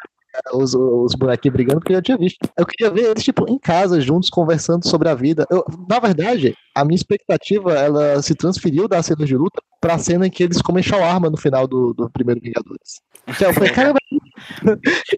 [0.52, 2.38] os, os bonequinhos brigando, porque eu já tinha visto.
[2.56, 5.46] Eu queria ver eles, tipo, em casa, juntos, conversando sobre a vida.
[5.50, 10.26] Eu, na verdade, a minha expectativa, ela se transferiu da cena de luta pra cena
[10.26, 13.00] em que eles comem arma no final do, do primeiro Vingadores.
[13.26, 13.98] Então, eu falei, caramba.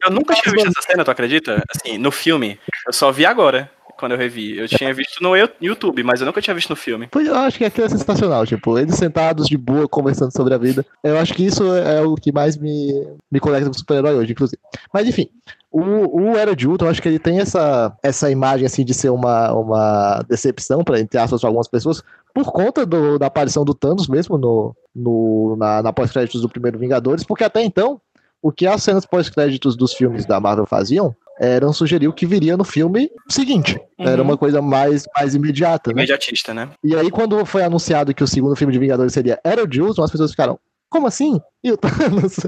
[0.03, 1.63] Eu nunca tinha visto essa cena, tu acredita?
[1.69, 2.59] Assim, no filme.
[2.87, 4.57] Eu só vi agora quando eu revi.
[4.57, 7.09] Eu tinha visto no YouTube, mas eu nunca tinha visto no filme.
[7.11, 10.59] Pois eu acho que aquilo é sensacional, tipo, eles sentados de boa conversando sobre a
[10.59, 10.87] vida.
[11.03, 12.93] Eu acho que isso é o que mais me,
[13.31, 14.61] me conecta com o super-herói hoje, inclusive.
[14.93, 15.29] Mas enfim,
[15.71, 18.95] o, o Era de Ultron, eu acho que ele tem essa, essa imagem assim de
[18.95, 22.03] ser uma, uma decepção para entre aspas algumas pessoas
[22.33, 26.79] por conta do, da aparição do Thanos mesmo no, no na, na pós-créditos do primeiro
[26.79, 28.01] Vingadores, porque até então
[28.43, 32.57] o que as cenas pós-créditos dos filmes da Marvel faziam eram sugerir o que viria
[32.57, 33.81] no filme seguinte.
[33.99, 34.09] Uhum.
[34.09, 36.01] Era uma coisa mais, mais imediata, né?
[36.01, 36.71] Imediatista, né?
[36.83, 39.99] E aí, quando foi anunciado que o segundo filme de Vingadores seria Era o Jules,
[39.99, 40.59] as pessoas ficaram,
[40.91, 41.41] como assim?
[41.63, 42.39] E o Thanos?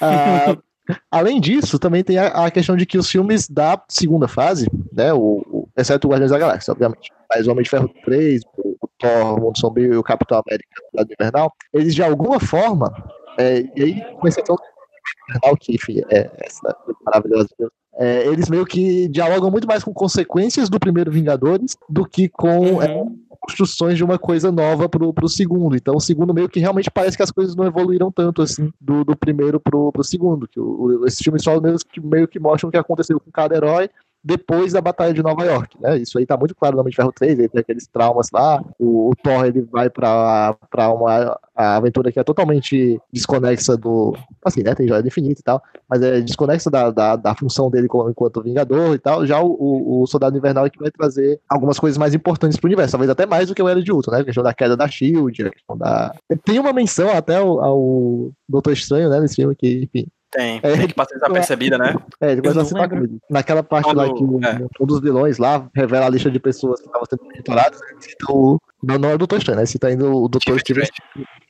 [0.00, 0.56] ah,
[1.10, 5.12] além disso, também tem a, a, questão de que os filmes da segunda fase, né?
[5.12, 7.12] O, o exceto o Guardiões da Galáxia, obviamente.
[7.32, 10.42] Mas o Homem de Ferro 3, o, o Thor, o Mundo Sombrio e o Capitão
[10.44, 12.92] América do Invernal, eles de alguma forma,
[13.38, 14.56] é, e aí, com exceção
[15.68, 17.48] enfim, é essa maravilhosa
[17.96, 22.74] é, eles meio que dialogam muito mais com consequências do primeiro Vingadores do que com
[22.74, 22.82] uhum.
[22.82, 23.06] é,
[23.40, 25.76] construções de uma coisa nova pro, pro segundo.
[25.76, 29.04] Então, o segundo meio que realmente parece que as coisas não evoluíram tanto assim do,
[29.04, 30.48] do primeiro pro, pro segundo.
[30.48, 33.30] Que o, o, esses filmes só meio que, meio que mostram o que aconteceu com
[33.30, 33.88] cada herói
[34.24, 35.98] depois da Batalha de Nova York, né?
[35.98, 38.64] Isso aí tá muito claro no Homem de Ferro 3, ele tem aqueles traumas lá,
[38.78, 40.56] o, o Thor ele vai pra
[40.94, 46.02] uma aventura que é totalmente desconexa do, assim, né, tem joia do e tal, mas
[46.02, 50.36] é desconexa da, da, da função dele enquanto Vingador e tal, já o, o, Soldado
[50.36, 53.54] Invernal é que vai trazer algumas coisas mais importantes pro universo, talvez até mais do
[53.54, 56.14] que o Era de Ultron, né, a questão da queda da SHIELD, a questão da...
[56.44, 60.76] Tem uma menção até ao, ao Doutor Estranho, né, nesse filme que, enfim, tem, é,
[60.76, 61.94] tem que passar desapercebida, né?
[62.20, 63.18] É, depois você tá comigo.
[63.30, 64.66] Naquela parte Quando, lá que é.
[64.80, 67.86] um dos vilões lá revela a lista de pessoas que estavam sendo monitoradas, né?
[68.00, 68.60] cita o.
[68.82, 69.66] Não, não é o Doutor Estranho, né?
[69.66, 70.86] Cita ainda o Doutor Steven.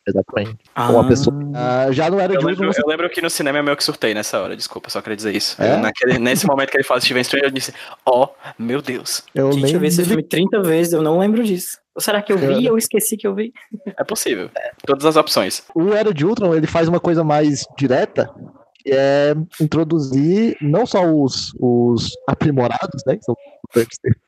[0.06, 0.56] Exatamente.
[0.74, 0.90] Ah.
[0.90, 1.34] Uma pessoa.
[1.54, 2.80] Ah, já não era eu de lembro, você...
[2.80, 5.34] Eu lembro que no cinema eu meio que surtei nessa hora, desculpa, só queria dizer
[5.34, 5.60] isso.
[5.60, 5.78] É?
[5.78, 7.72] Naquele, nesse momento que ele fala Steven Strange, eu disse,
[8.04, 8.28] ó, oh,
[8.58, 9.22] meu Deus.
[9.34, 9.74] Eu Gente, nem...
[9.74, 11.78] eu vi esse filme 30 vezes, eu não lembro disso.
[11.94, 13.52] Ou será que eu vi e eu esqueci que eu vi?
[13.96, 14.50] É possível.
[14.84, 15.62] Todas as opções.
[15.74, 18.28] O Era de Ultron, ele faz uma coisa mais direta,
[18.86, 23.34] é introduzir não só os, os aprimorados, né, que são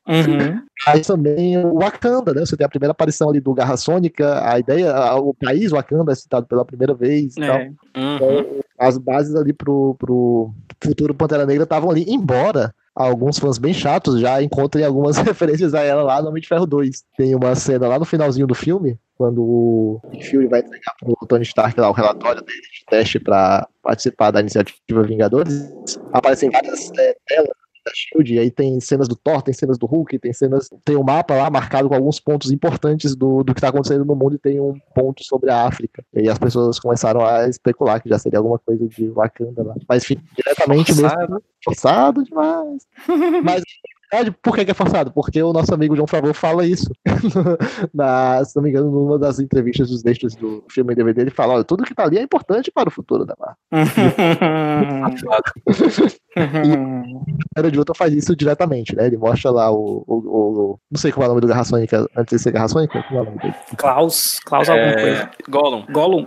[0.09, 0.61] uhum.
[0.87, 4.59] mas também o Wakanda, né, você tem a primeira aparição ali do Garra Sônica, a
[4.59, 7.47] ideia, o país Wakanda é citado pela primeira vez e é.
[7.47, 7.59] tal.
[7.61, 8.17] Uhum.
[8.17, 8.47] Então,
[8.79, 10.51] as bases ali pro, pro
[10.83, 15.83] futuro Pantera Negra estavam ali, embora alguns fãs bem chatos já encontrem algumas referências a
[15.83, 17.05] ela lá no Homem de Ferro 2.
[17.17, 21.43] Tem uma cena lá no finalzinho do filme, quando o Fury vai entregar pro Tony
[21.43, 25.71] Stark lá o relatório dele de teste para participar da iniciativa Vingadores,
[26.13, 29.87] aparecem várias é, telas da Shield, e aí tem cenas do Thor, tem cenas do
[29.87, 30.69] Hulk, tem cenas.
[30.85, 34.17] Tem um mapa lá marcado com alguns pontos importantes do, do que está acontecendo no
[34.17, 36.05] mundo e tem um ponto sobre a África.
[36.13, 39.75] E aí as pessoas começaram a especular que já seria alguma coisa de Wakanda lá.
[39.89, 41.21] Mas enfim, diretamente forçado.
[41.21, 41.43] mesmo.
[41.65, 42.87] Forçado demais.
[43.45, 43.63] Mas
[44.43, 45.11] por que, é forçado?
[45.13, 46.91] Porque o nosso amigo João Favor fala isso.
[47.93, 51.55] Na, se não me engano, numa das entrevistas dos extras do filme DVD, ele fala:
[51.55, 53.57] olha, tudo que tá ali é importante para o futuro da Marvel.
[56.37, 59.07] e Era de Ultron faz isso diretamente, né?
[59.07, 62.07] Ele mostra lá o, o, o, Não sei qual é o nome do Garra Sônica
[62.17, 63.03] antes de ser Garra Sônica.
[63.09, 63.55] Qual é o nome dele?
[63.77, 64.39] Klaus.
[64.45, 64.73] Klaus é...
[64.73, 65.31] alguma coisa.
[65.49, 65.87] Gollum.
[65.91, 66.27] Gollum.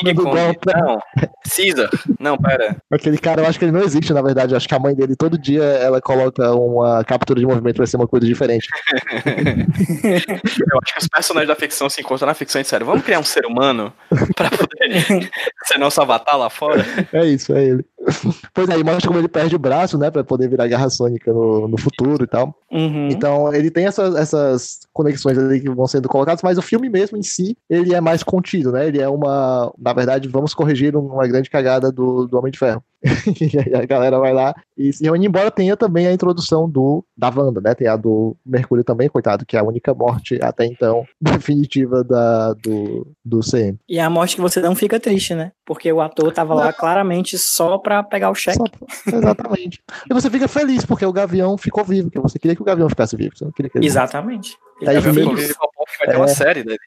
[0.00, 0.58] King Kong.
[0.66, 0.98] Não,
[1.44, 1.90] Caesar.
[2.18, 2.76] Não, pera.
[2.90, 4.52] Aquele cara, eu acho que ele não existe, na verdade.
[4.52, 7.86] Eu acho que a mãe dele, todo dia, ela coloca uma captura de movimento pra
[7.86, 8.66] ser uma coisa diferente.
[10.04, 13.18] eu acho que os personagens da ficção se encontram na ficção e disseram, vamos criar
[13.18, 13.92] um ser humano
[14.34, 15.30] pra poder
[15.64, 16.84] ser nosso avatar lá fora?
[17.12, 17.84] É isso, é ele.
[18.54, 21.68] Pois é, mostra como ele perde o braço, né, pra poder virar Guerra Sônica no,
[21.68, 22.54] no futuro e tal.
[22.70, 23.08] Uhum.
[23.08, 27.16] Então, ele tem essas, essas conexões ali que vão sendo colocadas, mas o filme mesmo
[27.16, 28.88] em si, ele é mais contido, né?
[28.88, 32.82] Ele é uma, na verdade, vamos corrigir uma grande cagada do, do Homem de Ferro.
[33.40, 37.04] e aí a galera vai lá e se reúne, embora tenha também a introdução do
[37.16, 37.74] da Wanda, né?
[37.74, 42.52] Tem a do Mercúrio também, coitado, que é a única morte até então definitiva da,
[42.54, 43.78] do, do CM.
[43.88, 45.52] E é a morte que você não fica triste, né?
[45.64, 48.58] Porque o ator tava lá claramente só pra pegar o cheque.
[48.58, 49.82] Só, exatamente.
[50.10, 52.88] e você fica feliz porque o Gavião ficou vivo, porque você queria que o Gavião
[52.88, 53.36] ficasse vivo.
[53.36, 54.56] Você não queria que ele Exatamente.
[54.86, 56.28] Aí, o filme vai ter uma é.
[56.28, 56.78] série dele.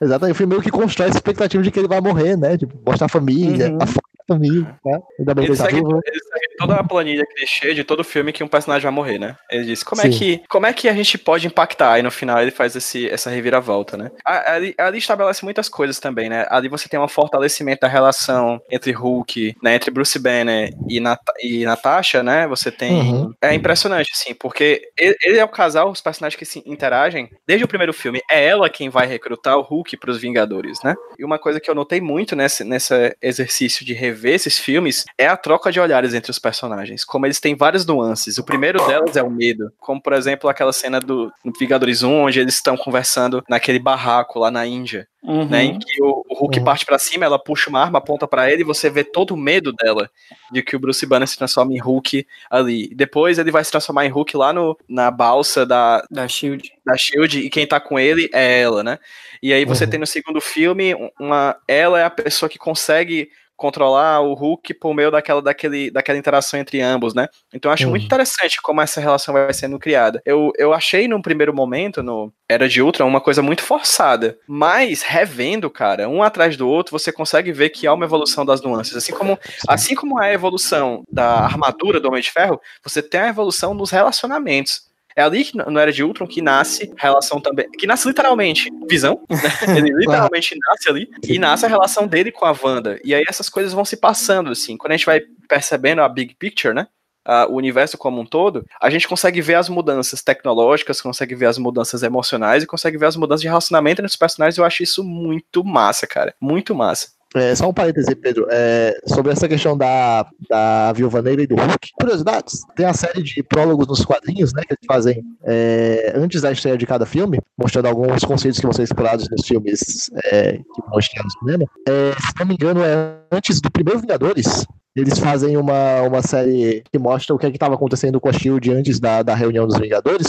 [0.00, 2.58] Exatamente, o filme meio que constrói essa expectativa de que ele vai morrer, né?
[2.58, 3.78] Tipo, mostrar a família, uhum.
[3.80, 3.86] a
[4.26, 5.00] família, né?
[5.18, 8.48] Ainda bem ele, segue, ele segue toda a planilha clichê de todo filme que um
[8.48, 9.36] personagem vai morrer, né?
[9.50, 11.92] Ele diz, como é, que, como é que a gente pode impactar?
[11.92, 14.10] Aí no final ele faz esse, essa reviravolta, né?
[14.24, 16.46] Ali, ali estabelece muitas coisas também, né?
[16.48, 19.74] Ali você tem um fortalecimento da relação entre Hulk, né?
[19.74, 22.46] Entre Bruce Banner e, Nat e Natasha, né?
[22.48, 22.92] Você tem...
[22.92, 23.34] Uhum.
[23.42, 27.64] É impressionante, assim, porque ele, ele, é o casal, os personagens que se interagem, desde
[27.64, 30.94] o primeiro filme, é ela quem vai recrutar o Hulk pros Vingadores, né?
[31.18, 35.26] E uma coisa que eu notei muito nesse, nesse exercício de rever esses filmes é
[35.26, 37.04] a troca de olhares entre os personagens.
[37.04, 38.38] Como eles têm várias nuances.
[38.38, 39.72] O primeiro delas é o medo.
[39.78, 44.50] Como, por exemplo, aquela cena do Vingadores 1, onde eles estão conversando naquele barraco lá
[44.50, 45.08] na Índia.
[45.24, 45.48] Uhum.
[45.48, 46.64] Né, em que o, o Hulk uhum.
[46.66, 49.38] parte para cima, ela puxa uma arma, aponta para ele e você vê todo o
[49.38, 50.10] medo dela
[50.52, 52.94] de que o Bruce Banner se transforme em Hulk ali.
[52.94, 56.70] Depois ele vai se transformar em Hulk lá no, na balsa da, da Shield.
[56.84, 58.98] Da Shield e quem tá com ele é ela, né?
[59.42, 59.90] E aí você uhum.
[59.90, 64.94] tem no segundo filme uma ela é a pessoa que consegue controlar o Hulk por
[64.94, 67.28] meio daquela, daquele, daquela interação entre ambos, né?
[67.52, 67.90] Então eu acho uhum.
[67.90, 70.20] muito interessante como essa relação vai sendo criada.
[70.24, 75.02] Eu, eu achei num primeiro momento, no Era de Ultron, uma coisa muito forçada, mas
[75.02, 78.96] revendo, cara, um atrás do outro, você consegue ver que há uma evolução das nuances.
[78.96, 79.38] Assim como,
[79.68, 83.74] assim como é a evolução da armadura do Homem de Ferro, você tem a evolução
[83.74, 84.93] nos relacionamentos.
[85.16, 87.70] É ali que, no Era de Ultron que nasce a relação também.
[87.70, 89.38] Que nasce literalmente Visão, né?
[89.78, 91.08] Ele literalmente nasce ali.
[91.26, 92.98] E nasce a relação dele com a Wanda.
[93.04, 94.76] E aí essas coisas vão se passando, assim.
[94.76, 96.88] Quando a gente vai percebendo a big picture, né?
[97.26, 101.46] Uh, o universo como um todo, a gente consegue ver as mudanças tecnológicas, consegue ver
[101.46, 104.58] as mudanças emocionais e consegue ver as mudanças de relacionamento entre os personagens.
[104.58, 106.34] Eu acho isso muito massa, cara.
[106.38, 107.13] Muito massa.
[107.34, 108.46] É, só um parêntese, Pedro.
[108.50, 111.90] É, sobre essa questão da, da Viúva Negra e do Hulk.
[111.98, 112.60] Curiosidades.
[112.76, 114.62] Tem a série de prólogos nos quadrinhos, né?
[114.62, 118.72] Que eles fazem é, antes da estreia de cada filme, mostrando alguns conceitos que vão
[118.72, 121.64] ser explorados nos filmes é, que vão estrear no cinema.
[121.88, 124.64] É, se não me engano, é antes do primeiro Vingadores,
[124.94, 128.70] eles fazem uma, uma série que mostra o que é estava acontecendo com a Shield
[128.70, 130.28] antes da, da reunião dos Vingadores.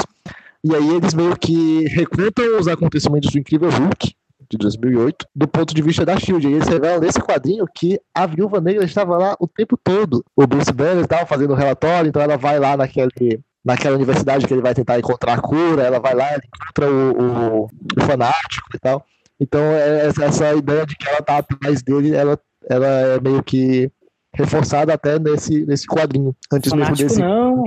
[0.63, 4.15] E aí eles meio que recontam os acontecimentos do Incrível Hulk,
[4.49, 6.47] de 2008, do ponto de vista da Shield.
[6.47, 10.23] E eles revelam nesse quadrinho que a Viúva Negra estava lá o tempo todo.
[10.35, 14.53] O Bruce Banner estava fazendo o relatório, então ela vai lá naquele, naquela universidade que
[14.53, 18.79] ele vai tentar encontrar a cura, ela vai lá, encontra o, o, o fanático e
[18.79, 19.05] tal.
[19.39, 22.39] Então, é, essa ideia de que ela tá atrás dele, ela,
[22.69, 23.91] ela é meio que
[24.33, 26.35] reforçada até nesse, nesse quadrinho.
[26.51, 27.21] Antes Fanático mesmo desse.
[27.21, 27.63] Não,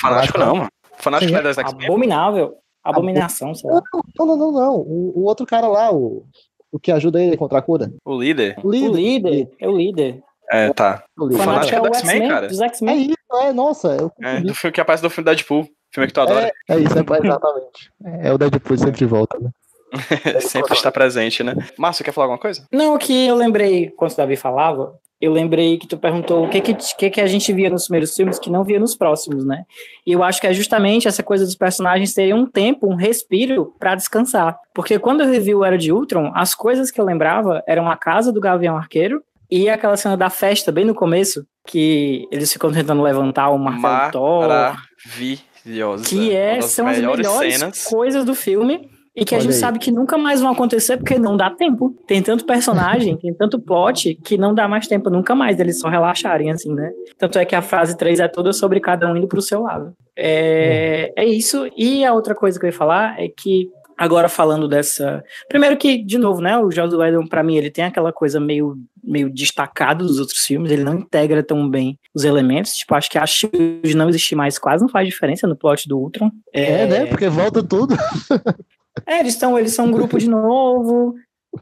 [0.00, 0.68] Fanático não, mano.
[0.96, 1.86] Fanático não é das X-Men.
[1.86, 2.54] Abominável.
[2.84, 3.80] Abominação, sei lá.
[4.18, 4.76] Não, não, não, não.
[4.76, 6.24] O, o outro cara lá, o,
[6.70, 7.90] o que ajuda ele contra a cura.
[8.04, 8.56] O líder?
[8.62, 8.90] O líder.
[8.90, 10.22] O líder, é o líder.
[10.50, 11.02] É, tá.
[11.18, 11.32] O O.
[11.32, 12.48] Fanático é do o X-Men, cara.
[12.48, 13.06] Dos É X-Men.
[13.06, 13.96] isso, é, nossa.
[13.96, 15.66] Eu É, do filme que aparece no filme Deadpool.
[15.92, 16.46] Filme que tu adora.
[16.68, 17.90] é, é isso, é, exatamente.
[18.22, 19.50] É o Deadpool sempre volta, né?
[20.40, 21.54] Sempre está presente, né?
[21.78, 22.66] Márcio, quer falar alguma coisa?
[22.72, 24.92] Não, que eu lembrei, quando o Davi falava,
[25.24, 28.14] eu lembrei que tu perguntou o que que, que que a gente via nos primeiros
[28.14, 29.64] filmes que não via nos próximos, né?
[30.06, 33.74] E eu acho que é justamente essa coisa dos personagens terem um tempo, um respiro
[33.78, 34.56] pra descansar.
[34.74, 37.96] Porque quando eu revi o Era de Ultron, as coisas que eu lembrava eram a
[37.96, 42.70] casa do Gavião Arqueiro e aquela cena da festa bem no começo, que eles ficam
[42.70, 46.04] tentando levantar o martelo Thor, Maravilhosa.
[46.04, 47.84] que é, são as melhores cenas.
[47.84, 49.60] coisas do filme e que a Olha gente aí.
[49.60, 51.96] sabe que nunca mais vão acontecer porque não dá tempo.
[52.06, 55.88] Tem tanto personagem, tem tanto plot que não dá mais tempo nunca mais deles só
[55.88, 56.90] relaxarem assim, né?
[57.16, 59.94] Tanto é que a frase 3 é toda sobre cada um indo pro seu lado.
[60.16, 61.68] É, é isso.
[61.76, 66.02] E a outra coisa que eu ia falar é que agora falando dessa, primeiro que
[66.02, 70.04] de novo, né, o Joss Whedon para mim ele tem aquela coisa meio meio destacado
[70.06, 73.94] dos outros filmes, ele não integra tão bem os elementos, tipo, acho que a Shield
[73.94, 76.30] não existir mais quase não faz diferença no plot do Ultron.
[76.52, 77.06] É, né?
[77.06, 77.94] Porque volta tudo.
[79.06, 81.14] É, eles estão eles são um grupo de novo.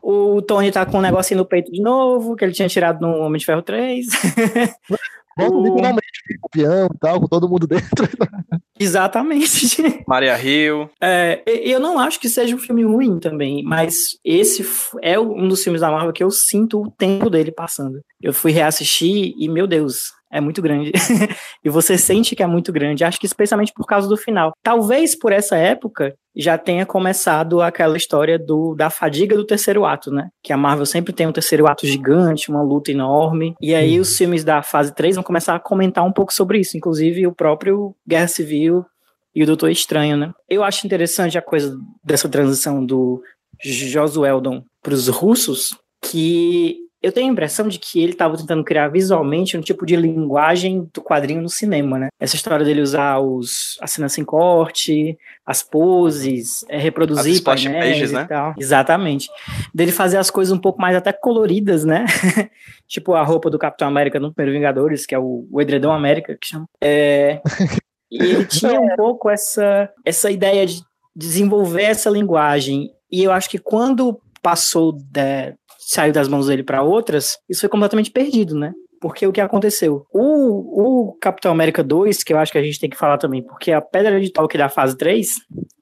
[0.02, 3.18] O Tony tá com um negocinho no peito de novo, que ele tinha tirado no
[3.18, 4.06] Homem de Ferro 3.
[5.36, 6.06] Volta O- literalmente
[6.40, 8.06] com o peão e tal, com todo mundo dentro.
[8.78, 10.04] Exatamente.
[10.06, 10.90] Maria Hill.
[11.00, 14.64] É, e- eu não acho que seja um filme ruim também, mas esse
[15.02, 18.00] é um dos filmes da Marvel que eu sinto o tempo dele passando.
[18.20, 20.90] Eu fui reassistir e, meu Deus, é muito grande.
[21.62, 23.04] e você sente que é muito grande.
[23.04, 24.52] Acho que especialmente por causa do final.
[24.62, 30.10] Talvez por essa época já tenha começado aquela história do, da fadiga do terceiro ato,
[30.10, 30.30] né?
[30.42, 33.54] Que a Marvel sempre tem um terceiro ato gigante, uma luta enorme.
[33.60, 36.76] E aí os filmes da fase 3 vão começar a comentar um pouco sobre isso.
[36.76, 38.86] Inclusive o próprio Guerra Civil
[39.34, 40.32] e o Doutor Estranho, né?
[40.48, 43.22] Eu acho interessante a coisa dessa transição do
[43.62, 48.88] Josueldon para os russos, que eu tenho a impressão de que ele estava tentando criar
[48.88, 52.08] visualmente um tipo de linguagem do quadrinho no cinema, né?
[52.20, 57.64] Essa história dele usar os, a cena sem corte, as poses, é, As reproduzir splash
[57.64, 58.54] painéis pages, e né?
[58.56, 59.28] Exatamente.
[59.74, 62.06] Dele fazer as coisas um pouco mais até coloridas, né?
[62.86, 66.36] tipo a roupa do Capitão América no primeiro Vingadores, que é o, o Edredom América,
[66.40, 66.66] que chama.
[66.80, 67.40] É,
[68.10, 70.80] e ele tinha um pouco essa, essa ideia de
[71.16, 72.90] desenvolver essa linguagem.
[73.10, 75.52] E eu acho que quando passou, da-
[75.92, 78.72] saiu das mãos dele para outras, isso foi completamente perdido, né?
[79.00, 80.06] Porque o que aconteceu?
[80.12, 83.42] O, o Capitão América 2, que eu acho que a gente tem que falar também,
[83.42, 85.28] porque a pedra de toque da fase 3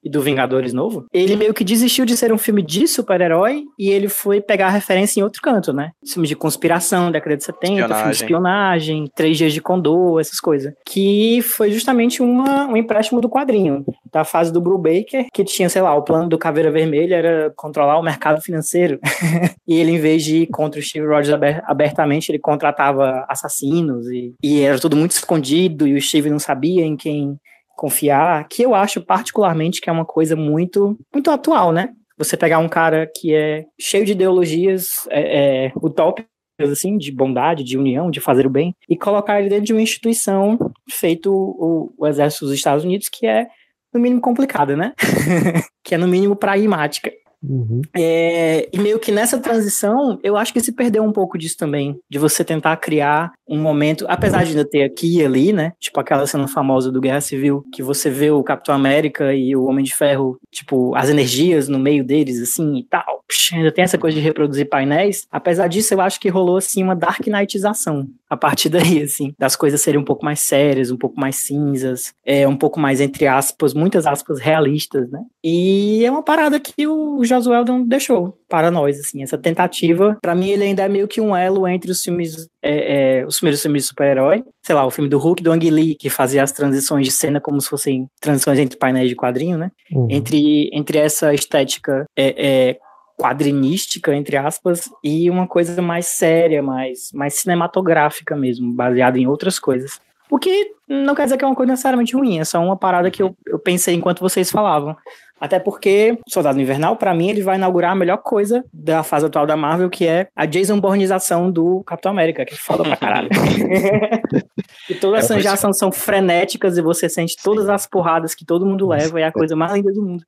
[0.11, 4.09] do Vingadores novo, ele meio que desistiu de ser um filme de super-herói e ele
[4.09, 5.91] foi pegar a referência em outro canto, né?
[6.05, 8.11] Filme de conspiração, década de 70, filme de Espionagem.
[8.11, 10.73] espionagem, Três Dias de Condor, essas coisas.
[10.85, 15.81] Que foi justamente uma, um empréstimo do quadrinho, da fase do Brubaker, que tinha, sei
[15.81, 18.99] lá, o plano do Caveira Vermelha era controlar o mercado financeiro.
[19.67, 24.07] e ele, em vez de ir contra o Steve Rogers aber- abertamente, ele contratava assassinos
[24.09, 27.37] e, e era tudo muito escondido e o Steve não sabia em quem
[27.75, 31.89] confiar, que eu acho particularmente que é uma coisa muito, muito atual, né?
[32.17, 37.63] Você pegar um cara que é cheio de ideologias é, é, utópicas, assim, de bondade,
[37.63, 40.57] de união, de fazer o bem, e colocar ele dentro de uma instituição
[40.89, 43.47] feito o, o Exército dos Estados Unidos, que é,
[43.93, 44.93] no mínimo, complicada, né?
[45.83, 47.11] que é, no mínimo, pragmática.
[47.43, 47.81] Uhum.
[47.95, 51.99] É, e meio que nessa transição, eu acho que se perdeu um pouco disso também,
[52.09, 55.73] de você tentar criar um momento, apesar de ainda ter aqui e ali, né?
[55.79, 59.65] Tipo aquela cena famosa do Guerra Civil, que você vê o Capitão América e o
[59.65, 63.23] Homem de Ferro, tipo, as energias no meio deles, assim, e tal.
[63.27, 65.25] Puxa, ainda tem essa coisa de reproduzir painéis.
[65.31, 69.57] Apesar disso, eu acho que rolou, assim, uma Dark Knightização a partir daí, assim, das
[69.57, 73.27] coisas serem um pouco mais sérias, um pouco mais cinzas, é, um pouco mais, entre
[73.27, 75.19] aspas, muitas aspas, realistas, né?
[75.43, 80.33] E é uma parada que o Josué não deixou para nós, assim, essa tentativa, para
[80.33, 83.61] mim ele ainda é meio que um elo entre os filmes, é, é, os primeiros
[83.61, 86.53] filmes de super-herói, sei lá, o filme do Hulk do Ang Lee, que fazia as
[86.53, 89.71] transições de cena como se fossem transições entre painéis de quadrinho, né?
[89.91, 90.07] Uhum.
[90.09, 92.77] Entre, entre essa estética é, é
[93.21, 99.59] quadrinística, entre aspas, e uma coisa mais séria, mais, mais cinematográfica mesmo, baseada em outras
[99.59, 100.01] coisas.
[100.27, 103.11] O que não quer dizer que é uma coisa necessariamente ruim, é só uma parada
[103.11, 104.97] que eu, eu pensei enquanto vocês falavam.
[105.39, 109.45] Até porque Soldado Invernal, para mim, ele vai inaugurar a melhor coisa da fase atual
[109.45, 113.29] da Marvel, que é a Jason Bourneização do Capitão América, que foda pra caralho.
[114.89, 118.65] e todas essas é, ações são frenéticas e você sente todas as porradas que todo
[118.65, 120.23] mundo leva, e é a coisa mais linda do mundo.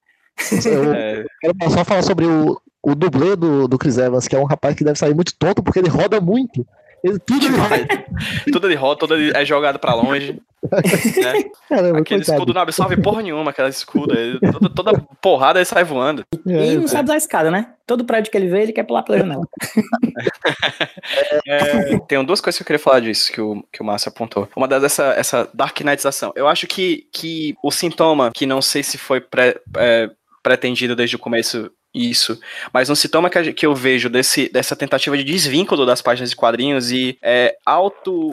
[0.66, 1.26] Eu é.
[1.40, 4.76] quero só falar sobre o, o dublê do, do Chris Evans, que é um rapaz
[4.76, 6.66] que deve sair muito tonto porque ele roda muito.
[7.04, 7.88] Ele, tudo ele roda.
[8.52, 10.34] tudo ele roda, tudo ele é jogado pra longe.
[10.34, 10.40] Né?
[11.68, 12.38] Caramba, Aquele coitado.
[12.38, 14.18] escudo não absorve porra nenhuma, aquela escudo.
[14.18, 16.24] Ele, toda, toda, porrada ele sai voando.
[16.48, 16.88] É, e não é.
[16.88, 17.74] sabe usar a escada, né?
[17.86, 19.44] Todo prédio que ele vê, ele quer pular pela janela.
[21.46, 24.48] é, tem duas coisas que eu queria falar disso que o, que o Márcio apontou.
[24.56, 26.32] Uma delas é essa, essa Dark Knightização.
[26.36, 30.10] Eu acho que, que o sintoma, que não sei se foi pré, é,
[30.42, 32.40] pretendido desde o começo isso.
[32.72, 36.36] Mas um sintoma que, que eu vejo desse, dessa tentativa de desvínculo das páginas de
[36.36, 38.32] quadrinhos e é, auto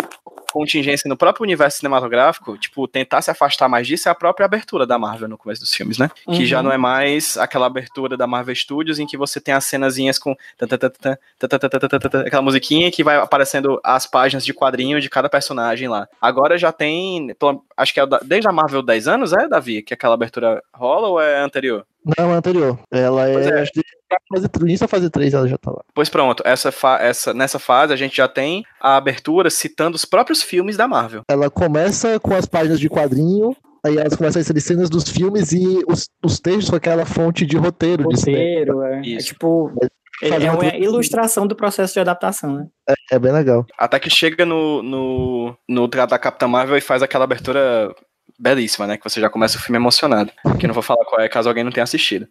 [0.50, 4.86] contingência no próprio universo cinematográfico, tipo, tentar se afastar mais disso é a própria abertura
[4.86, 6.10] da Marvel no começo dos filmes, né?
[6.26, 6.36] Uhum.
[6.36, 9.64] Que já não é mais aquela abertura da Marvel Studios em que você tem as
[9.64, 10.36] cenazinhas com
[12.26, 16.08] aquela musiquinha que vai aparecendo as páginas de quadrinho de cada personagem lá.
[16.20, 17.34] Agora já tem,
[17.76, 21.20] acho que é desde a Marvel 10 anos, é, Davi, que aquela abertura rola ou
[21.20, 21.86] é anterior?
[22.18, 22.78] Não, é anterior.
[22.90, 23.60] Ela é, é.
[23.60, 23.82] Acho que
[24.32, 25.82] fase, início da fase 3 ela já tá lá.
[25.94, 30.42] Pois pronto, essa, essa, nessa fase a gente já tem a abertura citando os próprios
[30.42, 31.22] filmes da Marvel.
[31.28, 35.52] Ela começa com as páginas de quadrinho, aí elas começam a inserir cenas dos filmes
[35.52, 38.04] e os, os textos com aquela fonte de roteiro.
[38.04, 39.16] Roteiro, de é.
[39.16, 39.18] é.
[39.18, 39.72] tipo.
[40.22, 42.66] É, é uma ilustração do processo de adaptação, né?
[42.86, 43.64] É, é, bem legal.
[43.78, 47.90] Até que chega no, no, no da Capitã Marvel e faz aquela abertura
[48.40, 48.96] belíssima, né?
[48.96, 50.32] Que você já começa o filme emocionado.
[50.58, 52.26] Que eu não vou falar qual é, caso alguém não tenha assistido.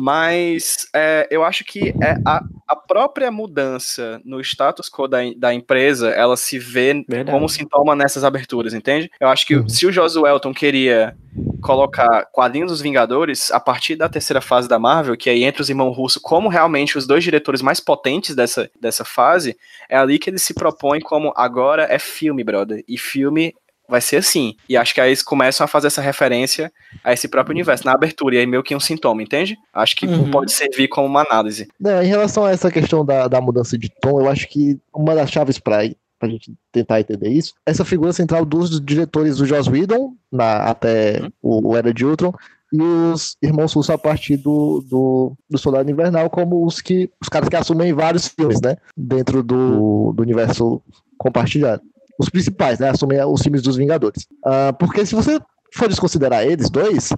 [0.00, 5.52] Mas é, eu acho que é a, a própria mudança no status quo da, da
[5.52, 7.30] empresa, ela se vê Verdade.
[7.30, 9.10] como sintoma nessas aberturas, entende?
[9.20, 9.68] Eu acho que uhum.
[9.68, 11.16] se o Josué Elton queria
[11.60, 15.68] colocar quadrinhos dos Vingadores a partir da terceira fase da Marvel, que aí entre os
[15.68, 19.56] irmãos russos como realmente os dois diretores mais potentes dessa, dessa fase,
[19.88, 22.84] é ali que ele se propõe como agora é filme, brother.
[22.88, 23.54] E filme
[23.90, 24.54] vai ser assim.
[24.68, 26.72] E acho que aí eles começam a fazer essa referência
[27.02, 29.58] a esse próprio universo, na abertura, e aí meio que um sintoma, entende?
[29.74, 30.30] Acho que uhum.
[30.30, 31.68] pode servir como uma análise.
[31.84, 35.14] É, em relação a essa questão da, da mudança de tom, eu acho que uma
[35.14, 35.82] das chaves para
[36.20, 41.20] a gente tentar entender isso, essa figura central dos diretores do Joss Whedon, na, até
[41.20, 41.30] uhum.
[41.42, 42.32] o, o Era de Ultron,
[42.72, 47.28] e os irmãos Russo a partir do, do, do, Soldado Invernal como os que os
[47.28, 48.76] caras que assumem vários filmes, né?
[48.96, 50.80] Dentro do, do universo
[51.18, 51.82] compartilhado
[52.20, 52.90] os principais, né?
[52.90, 54.26] Assumem os filmes dos Vingadores.
[54.44, 55.40] Uh, porque se você
[55.74, 57.10] for desconsiderar eles dois,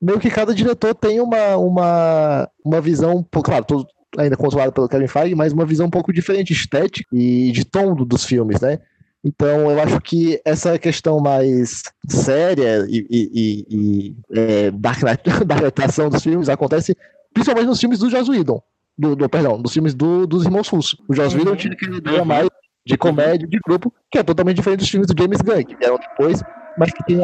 [0.00, 3.86] meio que cada diretor tem uma, uma, uma visão, claro, todo,
[4.16, 7.94] ainda controlado pelo Kevin Feige, mas uma visão um pouco diferente estética e de tom
[7.94, 8.78] dos filmes, né?
[9.22, 14.92] Então, eu acho que essa questão mais séria e, e, e, e é, da,
[15.44, 16.96] da dos filmes acontece
[17.34, 18.62] principalmente nos filmes do Joss Whedon.
[18.96, 20.96] Do, do, perdão, dos filmes do, dos irmãos Russo.
[21.06, 22.24] O Joss Whedon tinha aquela ideia uhum.
[22.24, 22.48] mais
[22.88, 25.98] de comédia, de grupo, que é totalmente diferente dos filmes do James Gunn, que vieram
[25.98, 26.42] depois,
[26.78, 27.20] mas que tem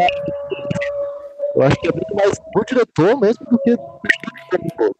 [1.56, 3.76] eu acho que é muito mais do diretor mesmo do que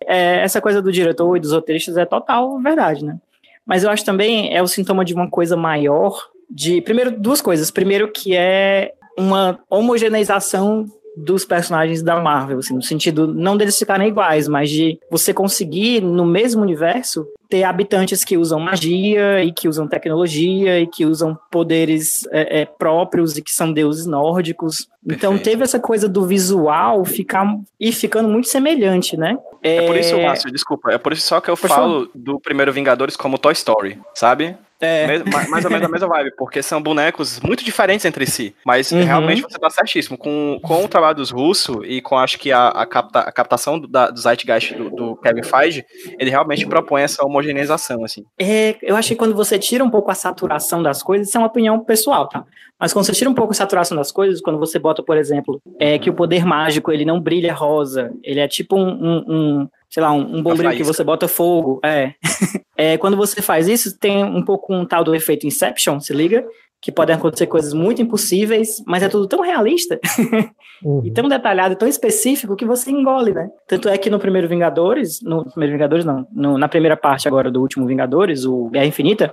[0.07, 3.19] é, essa coisa do diretor e dos roteiristas é total verdade, né?
[3.67, 7.71] Mas eu acho também é o sintoma de uma coisa maior de primeiro duas coisas.
[7.71, 10.87] Primeiro que é uma homogeneização
[11.17, 16.01] dos personagens da Marvel, assim, no sentido não deles ficarem iguais, mas de você conseguir
[16.01, 21.39] no mesmo universo ter habitantes que usam magia e que usam tecnologia e que usam
[21.51, 24.89] poderes é, é, próprios e que são deuses nórdicos.
[25.05, 25.45] Então, Perfeito.
[25.45, 27.47] Teve essa coisa do visual ficar
[27.79, 29.39] e ficando muito semelhante, né?
[29.63, 32.73] É, é por isso, Márcio, desculpa, é por isso só que eu falo do primeiro
[32.73, 34.57] Vingadores como Toy Story, sabe?
[34.85, 35.25] É.
[35.49, 38.55] Mais ou menos a mesma vibe, porque são bonecos muito diferentes entre si.
[38.65, 39.05] Mas uhum.
[39.05, 40.17] realmente você tá certíssimo.
[40.17, 43.79] Com, com o trabalho dos russos e com acho que a, a, capta, a captação
[43.79, 45.85] do, da, do Zeitgeist do, do, Kevin Feige,
[46.19, 48.25] ele realmente propõe essa homogeneização, assim.
[48.39, 51.41] É, eu acho que quando você tira um pouco a saturação das coisas, isso é
[51.41, 52.45] uma opinião pessoal, tá?
[52.79, 55.61] Mas quando você tira um pouco a saturação das coisas, quando você bota, por exemplo,
[55.79, 59.69] é que o poder mágico ele não brilha rosa, ele é tipo um, um, um
[59.95, 61.79] sei lá, um, um bombril que você bota fogo.
[61.85, 62.15] É.
[62.77, 62.99] é.
[62.99, 66.45] Quando você faz isso, tem um pouco um tal do efeito Inception, se liga?
[66.83, 70.01] Que podem acontecer coisas muito impossíveis, mas é tudo tão realista
[70.83, 71.01] uhum.
[71.05, 73.49] e tão detalhado, tão específico que você engole, né?
[73.69, 77.49] Tanto é que no primeiro Vingadores, no primeiro Vingadores não, no, na primeira parte agora
[77.49, 79.33] do último Vingadores, o Guerra Infinita,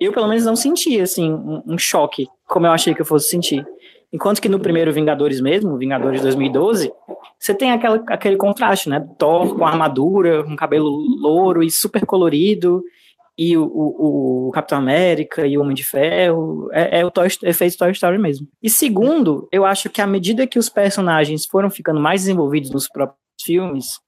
[0.00, 3.28] eu pelo menos não senti assim um, um choque como eu achei que eu fosse
[3.28, 3.64] sentir.
[4.12, 6.92] Enquanto que no primeiro Vingadores mesmo, Vingadores 2012,
[7.38, 9.04] você tem aquela, aquele contraste, né?
[9.18, 12.82] Thor com armadura, com cabelo louro e super colorido,
[13.38, 16.68] e o, o, o Capitão América e o Homem de Ferro.
[16.72, 18.46] É, é o Toy, efeito Toy Story mesmo.
[18.62, 22.88] E segundo, eu acho que à medida que os personagens foram ficando mais desenvolvidos nos
[22.88, 23.98] próprios filmes,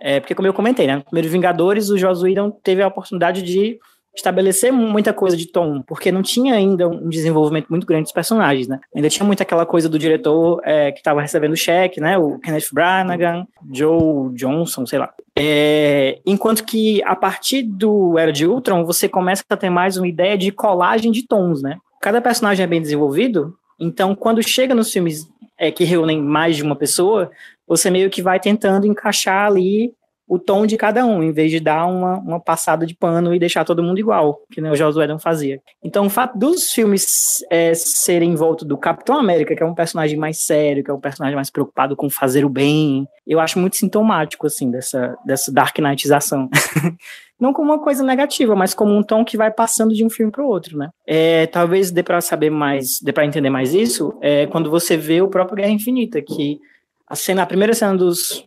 [0.00, 0.96] é, porque como eu comentei, né?
[0.96, 3.78] No primeiro Vingadores, o Joss Whedon teve a oportunidade de
[4.14, 8.66] estabelecer muita coisa de tom, porque não tinha ainda um desenvolvimento muito grande dos personagens,
[8.66, 8.80] né?
[8.94, 12.18] Ainda tinha muito aquela coisa do diretor é, que estava recebendo cheque, né?
[12.18, 15.12] O Kenneth Branagh, Joe Johnson, sei lá.
[15.36, 20.08] É, enquanto que a partir do Era de Ultron, você começa a ter mais uma
[20.08, 21.78] ideia de colagem de tons, né?
[22.00, 26.62] Cada personagem é bem desenvolvido, então quando chega nos filmes é, que reúnem mais de
[26.62, 27.30] uma pessoa,
[27.66, 29.92] você meio que vai tentando encaixar ali
[30.30, 33.38] o tom de cada um, em vez de dar uma, uma passada de pano e
[33.38, 35.60] deixar todo mundo igual, que o Joss Whedon fazia.
[35.82, 39.74] Então, o fato dos filmes é, serem em volta do Capitão América, que é um
[39.74, 43.58] personagem mais sério, que é um personagem mais preocupado com fazer o bem, eu acho
[43.58, 46.48] muito sintomático, assim, dessa, dessa Dark Knightização.
[47.40, 50.30] não como uma coisa negativa, mas como um tom que vai passando de um filme
[50.30, 50.90] para o outro, né?
[51.08, 55.20] É, talvez dê para saber mais, dê para entender mais isso, é quando você vê
[55.20, 56.60] o próprio Guerra Infinita, que
[57.04, 58.46] a cena, a primeira cena dos,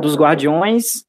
[0.00, 1.05] dos Guardiões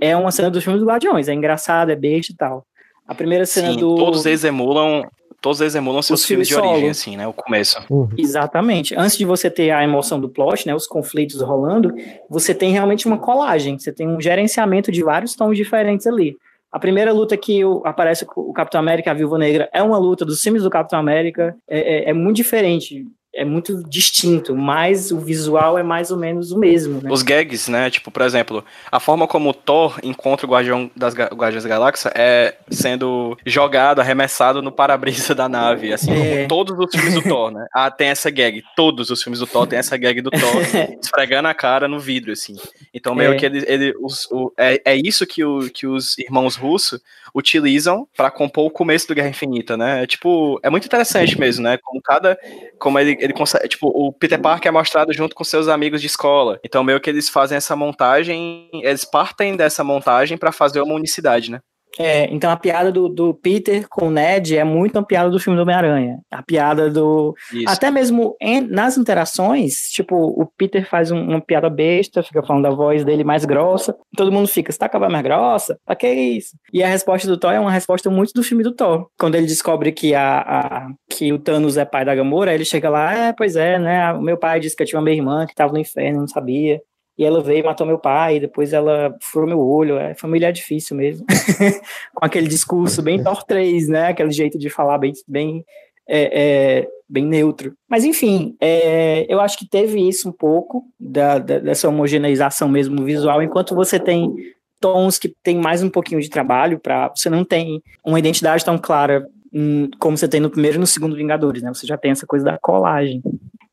[0.00, 2.64] é uma cena dos filmes dos Guardiões, é engraçado, é besta e tal.
[3.06, 3.96] A primeira cena Sim, do.
[3.96, 5.04] Todos eles emulam.
[5.40, 6.90] Todos eles emulam seus filmes de origem, solo.
[6.90, 7.26] assim, né?
[7.26, 7.82] O começo.
[7.88, 8.10] Uhum.
[8.16, 8.94] Exatamente.
[8.94, 10.74] Antes de você ter a emoção do plot, né?
[10.74, 11.94] Os conflitos rolando,
[12.28, 13.78] você tem realmente uma colagem.
[13.78, 16.36] Você tem um gerenciamento de vários tons diferentes ali.
[16.70, 20.24] A primeira luta que aparece o Capitão América e a Viúva Negra é uma luta
[20.24, 21.56] dos filmes do Capitão América.
[21.66, 26.50] É, é, é muito diferente é muito distinto, mas o visual é mais ou menos
[26.50, 27.10] o mesmo, né?
[27.10, 27.88] Os gags, né?
[27.88, 32.12] Tipo, por exemplo, a forma como o Thor encontra o Guardião das Guardiões da Galáxia
[32.14, 36.16] é sendo jogado, arremessado no para-brisa da nave, assim é.
[36.16, 37.66] como todos os filmes do Thor, né?
[37.72, 40.40] Ah, tem essa gag, todos os filmes do Thor tem essa gag do Thor
[41.00, 42.56] esfregando a cara no vidro, assim.
[42.92, 43.36] Então meio é.
[43.36, 47.00] que ele, ele os, o, é, é isso que, o, que os irmãos russos
[47.34, 50.02] utilizam para compor o começo do Guerra Infinita, né?
[50.02, 51.78] É, tipo, é muito interessante mesmo, né?
[51.82, 52.38] Como cada
[52.78, 56.06] como ele ele consegue, tipo, o Peter Parker é mostrado junto com seus amigos de
[56.06, 56.58] escola.
[56.64, 61.50] Então, meio que eles fazem essa montagem, eles partem dessa montagem para fazer uma unicidade,
[61.50, 61.60] né?
[61.98, 65.38] É, então a piada do, do Peter com o Ned é muito uma piada do
[65.38, 66.18] filme do Homem-Aranha.
[66.30, 67.34] A piada do.
[67.52, 67.68] Isso.
[67.68, 72.64] Até mesmo em, nas interações, tipo, o Peter faz um, uma piada besta, fica falando
[72.64, 73.96] da voz dele mais grossa.
[74.16, 75.78] Todo mundo fica, você tá com a voz mais grossa?
[75.84, 76.56] Pra que isso?
[76.72, 79.08] E a resposta do Thor é uma resposta muito do filme do Thor.
[79.18, 82.88] Quando ele descobre que, a, a que o Thanos é pai da Gamora, ele chega
[82.88, 84.12] lá, é, pois é, né?
[84.12, 86.28] O meu pai disse que eu tinha uma minha irmã que tava no inferno, não
[86.28, 86.80] sabia
[87.20, 90.96] e ela veio e matou meu pai, depois ela furou meu olho, é familiar difícil
[90.96, 91.26] mesmo,
[92.16, 95.62] com aquele discurso bem Thor 3, né, aquele jeito de falar bem, bem,
[96.08, 97.74] é, é, bem neutro.
[97.86, 103.04] Mas enfim, é, eu acho que teve isso um pouco, da, da, dessa homogeneização mesmo
[103.04, 104.34] visual, enquanto você tem
[104.80, 108.78] tons que tem mais um pouquinho de trabalho, para você não tem uma identidade tão
[108.78, 112.12] clara hum, como você tem no primeiro e no segundo Vingadores, né, você já tem
[112.12, 113.20] essa coisa da colagem.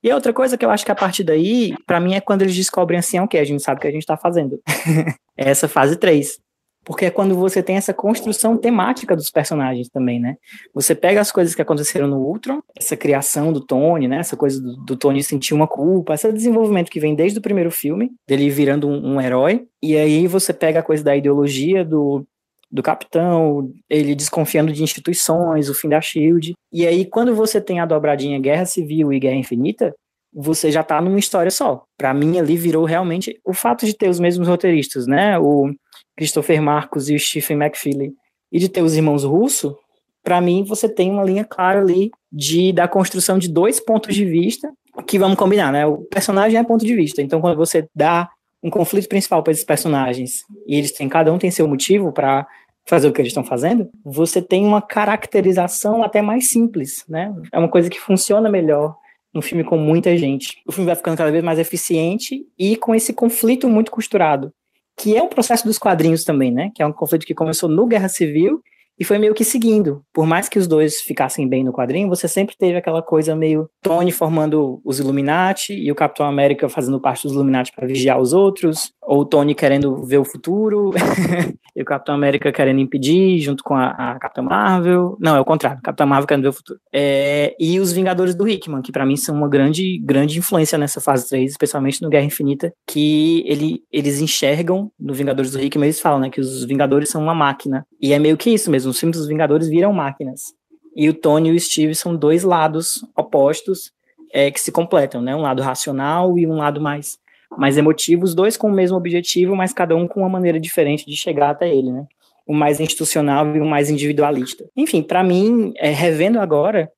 [0.07, 2.55] E outra coisa que eu acho que a partir daí, para mim, é quando eles
[2.55, 4.57] descobrem assim, ok, a gente sabe o que a gente tá fazendo.
[5.35, 6.39] é essa fase 3.
[6.85, 10.37] Porque é quando você tem essa construção temática dos personagens também, né?
[10.73, 14.19] Você pega as coisas que aconteceram no Ultron, essa criação do Tony, né?
[14.19, 17.69] Essa coisa do, do Tony sentir uma culpa, esse desenvolvimento que vem desde o primeiro
[17.69, 19.67] filme, dele virando um, um herói.
[19.83, 22.25] E aí você pega a coisa da ideologia do,
[22.69, 26.53] do capitão, ele desconfiando de instituições, o fim da Shield.
[26.71, 29.93] E aí, quando você tem a dobradinha Guerra Civil e Guerra Infinita,
[30.33, 31.83] você já tá numa história só.
[31.97, 35.39] Para mim, ali virou realmente o fato de ter os mesmos roteiristas, né?
[35.39, 35.73] O
[36.15, 38.13] Christopher Marcos e o Stephen McFeely,
[38.51, 39.77] e de ter os irmãos Russo,
[40.23, 44.25] para mim você tem uma linha clara ali de da construção de dois pontos de
[44.25, 44.69] vista
[45.05, 45.85] que vamos combinar, né?
[45.85, 47.21] O personagem é ponto de vista.
[47.21, 48.29] Então, quando você dá
[48.63, 52.47] um conflito principal para esses personagens e eles têm cada um tem seu motivo para
[52.87, 57.35] fazer o que eles estão fazendo, você tem uma caracterização até mais simples, né?
[57.51, 58.95] É uma coisa que funciona melhor
[59.35, 60.61] um filme com muita gente.
[60.65, 64.53] O filme vai ficando cada vez mais eficiente e com esse conflito muito costurado,
[64.97, 66.71] que é um processo dos quadrinhos também, né?
[66.73, 68.63] Que é um conflito que começou no Guerra Civil
[68.99, 70.01] e foi meio que seguindo.
[70.13, 73.69] Por mais que os dois ficassem bem no quadrinho, você sempre teve aquela coisa meio
[73.81, 78.33] Tony formando os Illuminati e o Capitão América fazendo parte dos Illuminati para vigiar os
[78.33, 80.91] outros, ou o Tony querendo ver o futuro
[81.73, 85.15] e o Capitão América querendo impedir, junto com a, a Capitã Marvel.
[85.17, 86.79] Não, é o contrário, Capitão Marvel querendo ver o futuro.
[86.93, 90.99] É, e os Vingadores do Hickman, que para mim são uma grande, grande influência nessa
[90.99, 96.01] fase 3, especialmente no Guerra Infinita, que ele, eles enxergam no Vingadores do Hickman, eles
[96.01, 97.87] falam né, que os Vingadores são uma máquina.
[98.01, 100.53] E é meio que isso mesmo os filmes dos Vingadores viram máquinas.
[100.93, 103.93] E o Tony e o Steve são dois lados opostos
[104.33, 105.33] é, que se completam, né?
[105.33, 107.17] Um lado racional e um lado mais,
[107.57, 111.05] mais emotivo, os dois com o mesmo objetivo, mas cada um com uma maneira diferente
[111.05, 112.05] de chegar até ele, né?
[112.45, 114.63] O mais institucional e o mais individualista.
[114.75, 116.91] Enfim, para mim, é, revendo agora,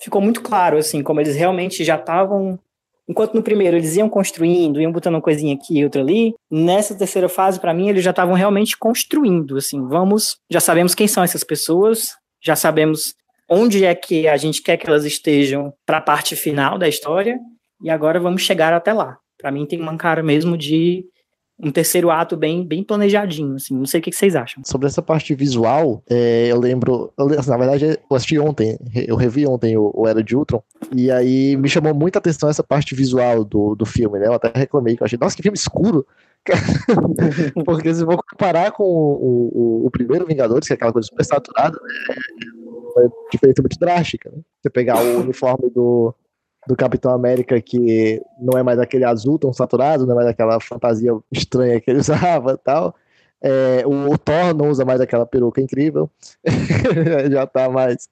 [0.00, 2.58] ficou muito claro, assim, como eles realmente já estavam
[3.06, 6.96] Enquanto no primeiro eles iam construindo, iam botando uma coisinha aqui e outra ali, nessa
[6.96, 9.58] terceira fase, para mim, eles já estavam realmente construindo.
[9.58, 13.14] Assim, vamos, já sabemos quem são essas pessoas, já sabemos
[13.48, 17.38] onde é que a gente quer que elas estejam para a parte final da história,
[17.82, 19.18] e agora vamos chegar até lá.
[19.44, 21.04] Para mim, tem uma cara mesmo de
[21.62, 24.64] um terceiro ato bem, bem planejadinho, assim, não sei o que vocês acham.
[24.64, 29.46] Sobre essa parte visual, é, eu lembro, eu, na verdade eu assisti ontem, eu revi
[29.46, 30.62] ontem o, o, Era de Ultron,
[30.96, 34.50] e aí me chamou muita atenção essa parte visual do, do filme, né, eu até
[34.54, 36.06] reclamei, que eu achei, nossa, que filme escuro,
[37.66, 41.24] porque se for comparar com o, o, o, primeiro Vingadores, que é aquela coisa super
[41.24, 41.78] saturada,
[42.96, 44.38] é uma diferença muito drástica, né?
[44.62, 46.14] Você pegar o uniforme do,
[46.66, 50.60] do Capitão América que não é mais aquele azul tão saturado, não é mais aquela
[50.60, 52.94] fantasia estranha que ele usava tal.
[53.42, 56.10] É, o, Thor não usa mais aquela peruca incrível.
[57.30, 58.08] já tá mais.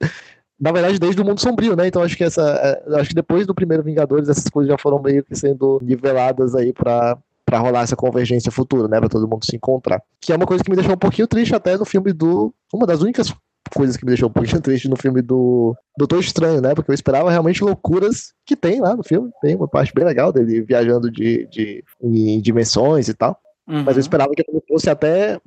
[0.59, 1.87] Na verdade, desde o mundo sombrio, né?
[1.87, 2.41] Então acho que essa.
[2.87, 6.53] É, acho que depois do primeiro Vingadores, essas coisas já foram meio que sendo niveladas
[6.55, 10.01] aí para para rolar essa convergência futura, né, para todo mundo se encontrar.
[10.21, 12.87] Que é uma coisa que me deixou um pouquinho triste até no filme do uma
[12.87, 13.33] das únicas
[13.71, 16.73] coisas que me deixou um pouquinho triste no filme do Doutor Estranho, né?
[16.73, 19.31] Porque eu esperava realmente loucuras que tem lá no filme.
[19.41, 23.39] Tem uma parte bem legal dele viajando de, de, em dimensões e tal.
[23.67, 23.83] Uhum.
[23.83, 25.39] Mas eu esperava que ele fosse até.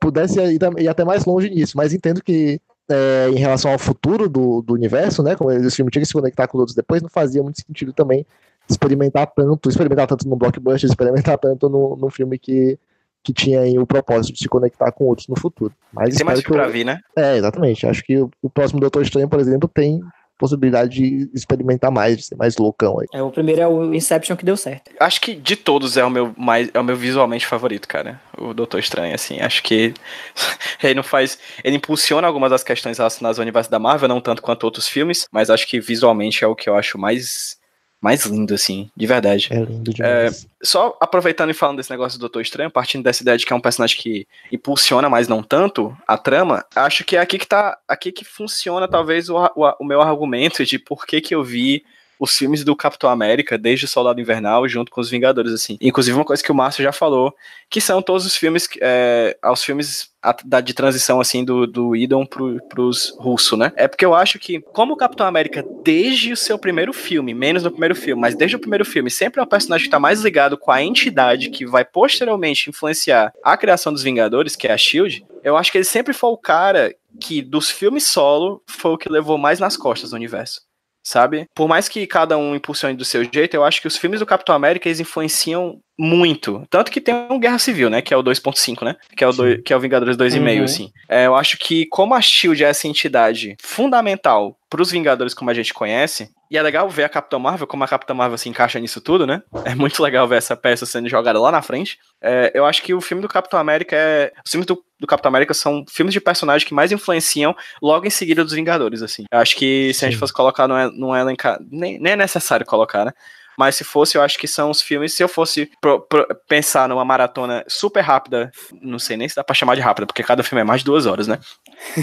[0.00, 1.76] pudesse ir, ir até mais longe nisso.
[1.76, 2.60] Mas entendo que
[2.90, 5.36] é, em relação ao futuro do, do universo, né?
[5.36, 7.92] Como esse filme tinha que se conectar com os outros depois, não fazia muito sentido
[7.92, 8.26] também
[8.68, 12.78] experimentar tanto, experimentar tanto no blockbuster, experimentar tanto no, no filme que
[13.22, 15.74] que tinha aí o propósito de se conectar com outros no futuro.
[15.92, 16.98] Mas tem mais filme pra vir, né?
[17.16, 17.86] É, exatamente.
[17.86, 20.00] Acho que o, o próximo Doutor Estranho, por exemplo, tem
[20.38, 23.06] possibilidade de experimentar mais, de ser mais loucão aí.
[23.12, 24.90] É, o primeiro é o Inception que deu certo.
[25.00, 28.20] Acho que de todos é o meu mais é o meu visualmente favorito, cara.
[28.38, 29.92] O Doutor Estranho, assim, acho que
[30.82, 34.40] ele não faz, ele impulsiona algumas das questões relacionadas ao universo da Marvel, não tanto
[34.40, 37.58] quanto outros filmes, mas acho que visualmente é o que eu acho mais
[38.00, 39.48] mais lindo, assim, de verdade.
[39.50, 40.44] É lindo demais.
[40.44, 43.52] É, só aproveitando e falando desse negócio do Doutor Estranho, partindo dessa ideia de que
[43.52, 47.46] é um personagem que impulsiona, mas não tanto, a trama, acho que é aqui que
[47.46, 47.78] tá.
[47.88, 51.84] Aqui que funciona, talvez, o, o, o meu argumento de por que, que eu vi
[52.18, 55.76] os filmes do Capitão América, desde o Soldado Invernal, junto com os Vingadores, assim.
[55.80, 57.34] Inclusive, uma coisa que o Márcio já falou,
[57.70, 60.10] que são todos os filmes, é, aos filmes
[60.44, 63.72] da, de transição, assim, do, do Idon pro, pros russos, né?
[63.76, 67.62] É porque eu acho que, como o Capitão América, desde o seu primeiro filme, menos
[67.62, 70.20] no primeiro filme, mas desde o primeiro filme, sempre é um personagem que tá mais
[70.20, 74.78] ligado com a entidade que vai posteriormente influenciar a criação dos Vingadores, que é a
[74.78, 78.98] SHIELD, eu acho que ele sempre foi o cara que, dos filmes solo, foi o
[78.98, 80.67] que levou mais nas costas do universo
[81.08, 81.46] sabe?
[81.54, 84.26] Por mais que cada um impulsione do seu jeito, eu acho que os filmes do
[84.26, 86.62] Capitão América eles influenciam muito.
[86.70, 88.02] Tanto que tem um Guerra Civil, né?
[88.02, 88.94] Que é o 2.5, né?
[89.16, 90.64] Que é o, do, que é o Vingadores 2,5, uhum.
[90.64, 90.92] assim.
[91.08, 95.50] É, eu acho que, como a Shield é essa entidade fundamental para os Vingadores como
[95.50, 98.48] a gente conhece, e é legal ver a Capitã Marvel, como a Capitã Marvel se
[98.48, 99.42] encaixa nisso tudo, né?
[99.64, 101.98] É muito legal ver essa peça sendo jogada lá na frente.
[102.22, 104.32] É, eu acho que o filme do Capitão América é.
[104.44, 108.10] Os filmes do, do Capitão América são filmes de personagens que mais influenciam logo em
[108.10, 109.24] seguida dos Vingadores, assim.
[109.30, 111.58] Eu acho que se a gente fosse colocar, não é, não é elencar.
[111.70, 113.12] Nem, nem é necessário colocar, né?
[113.58, 115.12] Mas se fosse, eu acho que são os filmes.
[115.12, 119.42] Se eu fosse pro, pro, pensar numa maratona super rápida, não sei nem se dá
[119.42, 121.40] pra chamar de rápida, porque cada filme é mais de duas horas, né?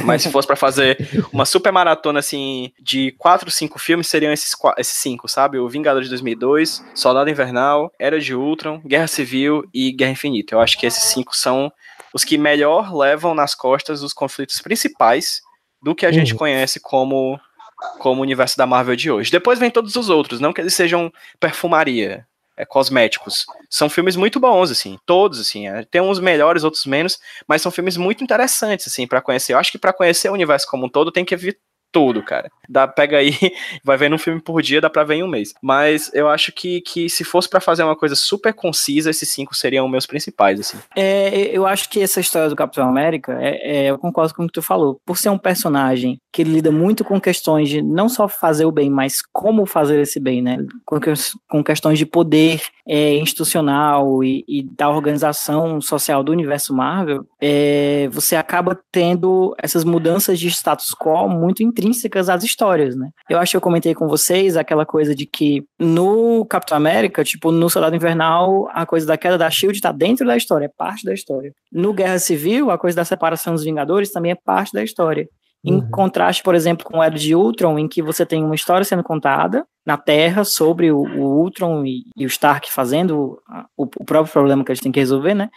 [0.04, 0.98] Mas se fosse para fazer
[1.32, 5.58] uma super maratona, assim, de quatro, cinco filmes, seriam esses, esses cinco, sabe?
[5.58, 10.56] O Vingador de 2002, Soldado Invernal, Era de Ultron, Guerra Civil e Guerra Infinita.
[10.56, 11.72] Eu acho que esses cinco são
[12.16, 15.42] os que melhor levam nas costas os conflitos principais
[15.84, 16.40] do que a gente uhum.
[16.40, 17.38] conhece como
[18.00, 19.30] como o universo da Marvel de hoje.
[19.30, 21.12] Depois vem todos os outros, não que eles sejam
[21.42, 22.26] perfumaria,
[22.56, 23.46] é, cosméticos.
[23.70, 25.68] São filmes muito bons, assim, todos, assim.
[25.68, 29.54] É, tem uns melhores, outros menos, mas são filmes muito interessantes, assim, para conhecer.
[29.54, 31.36] Eu acho que para conhecer o universo como um todo tem que
[31.96, 32.52] tudo, cara.
[32.68, 33.32] Dá, pega aí,
[33.82, 35.54] vai vendo um filme por dia, dá pra ver em um mês.
[35.62, 39.56] Mas eu acho que, que se fosse para fazer uma coisa super concisa, esses cinco
[39.56, 40.78] seriam meus principais, assim.
[40.94, 44.48] É, eu acho que essa história do Capitão América, é, é, eu concordo com o
[44.48, 45.00] que tu falou.
[45.06, 48.90] Por ser um personagem que lida muito com questões de não só fazer o bem,
[48.90, 50.58] mas como fazer esse bem, né?
[50.86, 51.00] Com,
[51.50, 58.10] com questões de poder é, institucional e, e, da organização social do universo Marvel, é,
[58.12, 63.10] você acaba tendo essas mudanças de status quo muito intrínsecas intrínsecas às histórias, né?
[63.30, 67.52] Eu acho que eu comentei com vocês aquela coisa de que no Capitão América, tipo,
[67.52, 71.06] no Soldado Invernal, a coisa da queda da SHIELD tá dentro da história, é parte
[71.06, 71.54] da história.
[71.72, 75.28] No Guerra Civil, a coisa da separação dos Vingadores também é parte da história.
[75.64, 75.90] Em uhum.
[75.90, 79.04] contraste, por exemplo, com o Era de Ultron, em que você tem uma história sendo
[79.04, 83.40] contada na Terra sobre o, o Ultron e, e, o Stark fazendo
[83.76, 85.50] o, o próprio problema que eles têm que resolver, né?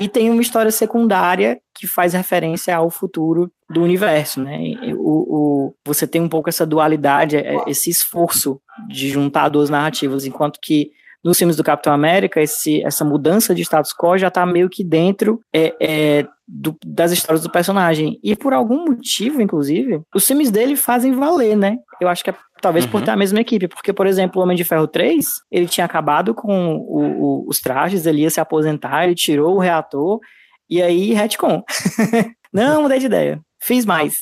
[0.00, 4.58] E tem uma história secundária que faz referência ao futuro do universo, né?
[4.96, 8.58] O, o, você tem um pouco essa dualidade, é, esse esforço
[8.88, 10.90] de juntar duas narrativas, enquanto que
[11.22, 14.82] nos filmes do Capitão América, esse, essa mudança de status quo já está meio que
[14.82, 18.18] dentro é, é, do, das histórias do personagem.
[18.24, 21.76] E por algum motivo, inclusive, os filmes dele fazem valer, né?
[22.00, 22.90] Eu acho que é talvez uhum.
[22.90, 23.68] por ter a mesma equipe.
[23.68, 27.60] Porque, por exemplo, o Homem de Ferro 3, ele tinha acabado com o, o, os
[27.60, 30.20] trajes, ele ia se aposentar, ele tirou o reator,
[30.68, 31.62] e aí, retcon.
[32.52, 33.40] Não, mudei de ideia.
[33.62, 34.14] Fiz mais.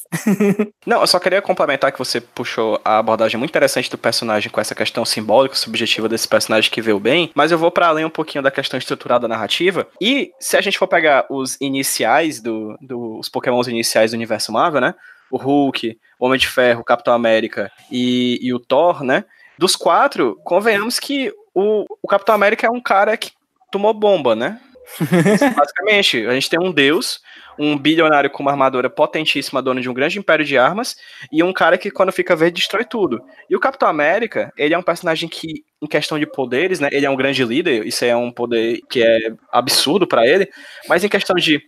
[0.84, 4.60] Não, eu só queria complementar que você puxou a abordagem muito interessante do personagem com
[4.60, 8.10] essa questão simbólica, subjetiva desse personagem que veio bem, mas eu vou para além um
[8.10, 9.86] pouquinho da questão estruturada da narrativa.
[10.00, 14.50] E se a gente for pegar os iniciais do, do os Pokémons iniciais do universo
[14.50, 14.94] Marvel, né?
[15.30, 19.24] O Hulk, o Homem de Ferro, o Capitão América e, e o Thor, né?
[19.58, 23.32] Dos quatro, convenhamos que o, o Capitão América é um cara que
[23.70, 24.60] tomou bomba, né?
[25.56, 27.20] Basicamente, a gente tem um deus
[27.58, 30.96] um bilionário com uma armadura potentíssima, dono de um grande império de armas,
[31.32, 33.20] e um cara que, quando fica verde, destrói tudo.
[33.50, 37.04] E o Capitão América, ele é um personagem que, em questão de poderes, né, ele
[37.04, 40.48] é um grande líder, isso é um poder que é absurdo para ele,
[40.88, 41.60] mas em questão de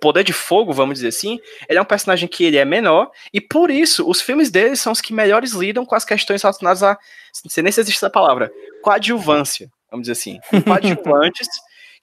[0.00, 1.38] poder de fogo, vamos dizer assim,
[1.68, 4.92] ele é um personagem que ele é menor, e por isso, os filmes dele são
[4.92, 6.96] os que melhores lidam com as questões relacionadas a,
[7.44, 8.50] não sei nem se existe essa palavra,
[8.82, 11.48] coadjuvância, vamos dizer assim, coadjuvantes,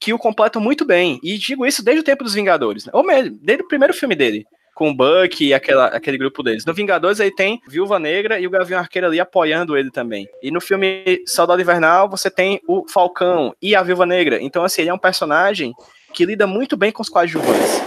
[0.02, 1.20] que o completam muito bem.
[1.22, 2.92] E digo isso desde o tempo dos Vingadores, né?
[2.94, 6.66] ou mesmo, desde o primeiro filme dele com o Buck e aquela, aquele grupo deles.
[6.66, 10.28] No Vingadores aí tem Viúva Negra e o Gavião Arqueiro ali apoiando ele também.
[10.42, 14.42] E no filme Soldado Invernal você tem o Falcão e a Viúva Negra.
[14.42, 15.74] Então assim, ele é um personagem
[16.14, 17.82] que lida muito bem com os coadjuvantes.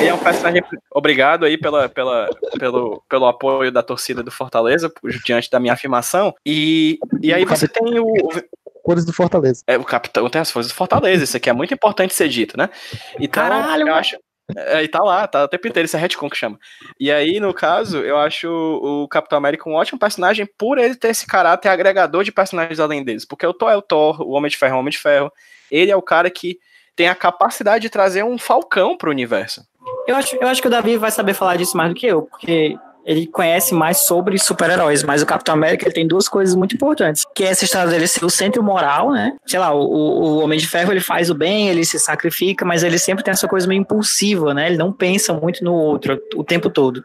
[0.00, 0.62] Ele é um personagem.
[0.90, 2.28] Obrigado aí pela, pela,
[2.58, 4.90] pelo, pelo apoio da torcida do Fortaleza,
[5.24, 6.34] diante da minha afirmação.
[6.44, 8.12] E, e aí você tem o,
[8.82, 9.62] cores do Fortaleza.
[9.66, 12.56] É, o capitão tem as cores do Fortaleza, isso aqui é muito importante ser dito,
[12.56, 12.68] né?
[13.18, 14.16] Então, Caralho, eu acho.
[14.56, 16.58] É, e tá lá, tá o tempo inteiro, isso é retcon que chama.
[16.98, 21.08] E aí, no caso, eu acho o Capitão América um ótimo personagem por ele ter
[21.08, 23.24] esse caráter agregador de personagens além deles.
[23.24, 25.32] Porque o Thor é o Thor, o Homem de Ferro é o Homem de Ferro.
[25.70, 26.58] Ele é o cara que
[26.96, 29.62] tem a capacidade de trazer um falcão pro universo.
[30.06, 32.22] Eu acho, eu acho que o Davi vai saber falar disso mais do que eu,
[32.22, 36.74] porque ele conhece mais sobre super-heróis, mas o Capitão América ele tem duas coisas muito
[36.74, 39.36] importantes, que é essa história dele ser o centro moral, né?
[39.46, 42.82] Sei lá, o, o Homem de Ferro ele faz o bem, ele se sacrifica, mas
[42.82, 44.68] ele sempre tem essa coisa meio impulsiva, né?
[44.68, 47.04] Ele não pensa muito no outro o tempo todo.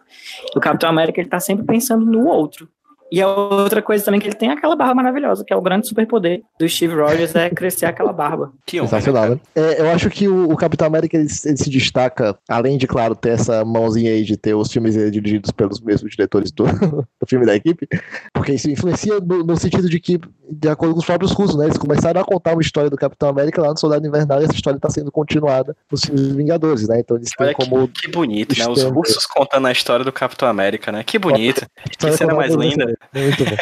[0.56, 2.68] O Capitão América ele tá sempre pensando no outro.
[3.16, 5.62] E a outra coisa também que ele tem é aquela barba maravilhosa, que é o
[5.62, 8.52] grande superpoder do Steve Rogers, é crescer aquela barba.
[8.68, 9.40] Que Sensacional, né?
[9.56, 13.16] É, eu acho que o, o Capitão América ele, ele, se destaca, além de, claro,
[13.16, 16.66] ter essa mãozinha aí de ter os filmes dirigidos pelos mesmos diretores do,
[17.22, 17.88] do filme da equipe,
[18.34, 20.20] porque isso influencia no, no, sentido de que,
[20.50, 21.66] de acordo com os próprios russos, né?
[21.66, 24.56] Eles começaram a contar uma história do Capitão América lá no Soldado Invernal e essa
[24.56, 27.00] história está sendo continuada nos filmes Vingadores, né?
[27.00, 27.88] Então eles têm Olha como.
[27.88, 28.68] Que, que bonito, né?
[28.68, 31.04] Os russos contando a história do Capitão América, né?
[31.04, 31.66] Que bonito.
[31.98, 32.98] Que cena mais linda.
[33.14, 33.56] Muito bom.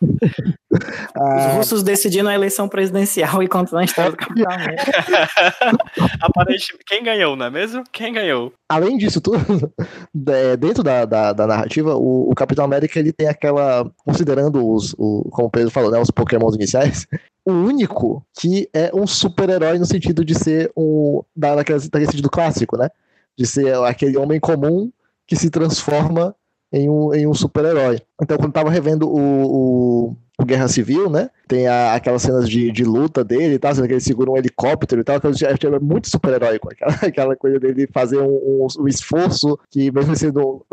[0.76, 4.92] Os russos decidiram a eleição presidencial e contando a história do Capitão América.
[6.20, 7.82] Aparentemente, quem ganhou, não é mesmo?
[7.92, 8.52] Quem ganhou?
[8.68, 9.38] Além disso tudo,
[10.28, 13.90] é, dentro da, da, da narrativa, o, o, Capitão América ele tem aquela.
[14.04, 17.06] Considerando os, o, como o Pedro falou, né, os Pokémons iniciais,
[17.44, 21.22] o único que é um super-herói no sentido de ser um.
[21.34, 22.88] daquele, daquele sentido clássico, né?
[23.36, 24.90] De ser aquele homem comum
[25.26, 26.34] que se transforma
[26.72, 28.00] em um, em um super-herói.
[28.20, 31.30] Então, quando tava revendo o, o o Guerra Civil, né?
[31.48, 35.00] Tem a, aquelas cenas de, de luta dele e tal, que ele segura um helicóptero
[35.00, 39.58] e tal, que é muito super-heróico, aquela, aquela coisa dele fazer um, um, um esforço
[39.70, 40.64] que, mesmo sendo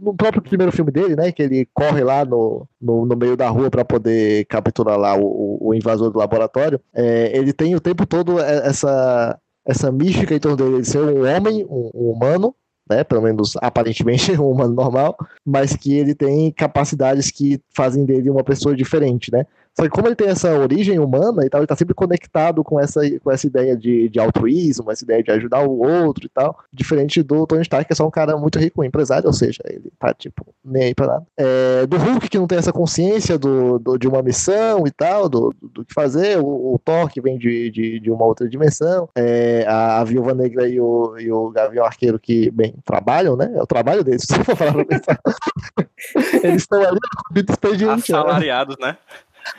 [0.00, 1.30] no próprio primeiro filme dele, né?
[1.30, 5.58] Que ele corre lá no, no, no meio da rua para poder capturar lá o,
[5.60, 10.56] o, invasor do laboratório, é, ele tem o tempo todo essa, essa mística em torno
[10.56, 12.54] dele, de ser um homem, um, um humano,
[12.88, 18.30] né, pelo menos aparentemente um humano normal, mas que ele tem capacidades que fazem dele
[18.30, 19.46] uma pessoa diferente, né?
[19.74, 22.78] Só que como ele tem essa origem humana e tal, ele tá sempre conectado com
[22.78, 26.58] essa, com essa ideia de, de altruísmo, essa ideia de ajudar o outro e tal.
[26.72, 29.62] Diferente do Tony Stark, que é só um cara muito rico, um empresário, ou seja,
[29.66, 31.26] ele tá, tipo, nem aí pra nada.
[31.36, 35.28] É, do Hulk, que não tem essa consciência do, do de uma missão e tal,
[35.28, 36.38] do, do, que fazer.
[36.38, 39.08] O, o, Thor, que vem de, de, de uma outra dimensão.
[39.14, 43.50] É, a, a, Viúva Negra e o, e o Gavião Arqueiro, que, bem, trabalham, né?
[43.54, 45.20] É o trabalho deles, se for falar pra pensar.
[46.42, 46.98] Eles estão ali
[47.36, 48.12] expediente.
[48.12, 48.18] Né?
[48.18, 48.96] Assalariados, né?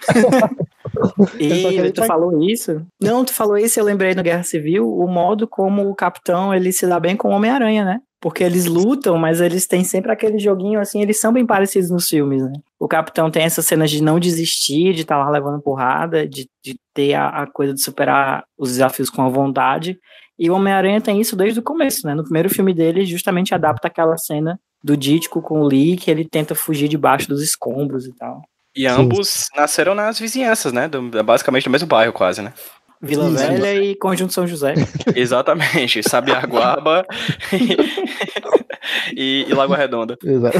[1.39, 2.85] e tu falou isso?
[3.01, 6.71] Não, tu falou isso, eu lembrei no Guerra Civil, o modo como o capitão ele
[6.71, 8.01] se dá bem com o Homem-Aranha, né?
[8.21, 12.07] Porque eles lutam, mas eles têm sempre aquele joguinho assim, eles são bem parecidos nos
[12.07, 12.53] filmes, né?
[12.79, 16.49] O capitão tem essas cenas de não desistir, de estar tá lá levando porrada, de,
[16.63, 19.99] de ter a, a coisa de superar os desafios com a vontade.
[20.39, 22.15] E o Homem-Aranha tem isso desde o começo, né?
[22.15, 26.27] No primeiro filme dele, justamente adapta aquela cena do Dítico com o Lee, que ele
[26.27, 28.41] tenta fugir debaixo dos escombros e tal.
[28.75, 30.87] E ambos nasceram nas vizinhanças, né?
[30.87, 32.53] Do, basicamente do mesmo bairro, quase, né?
[33.01, 33.35] Vila Isso.
[33.35, 34.75] Velha e Conjunto São José.
[35.13, 36.01] Exatamente.
[36.01, 37.05] Sabiaguaba
[39.15, 40.17] e, e Lagoa Redonda.
[40.23, 40.57] Exato.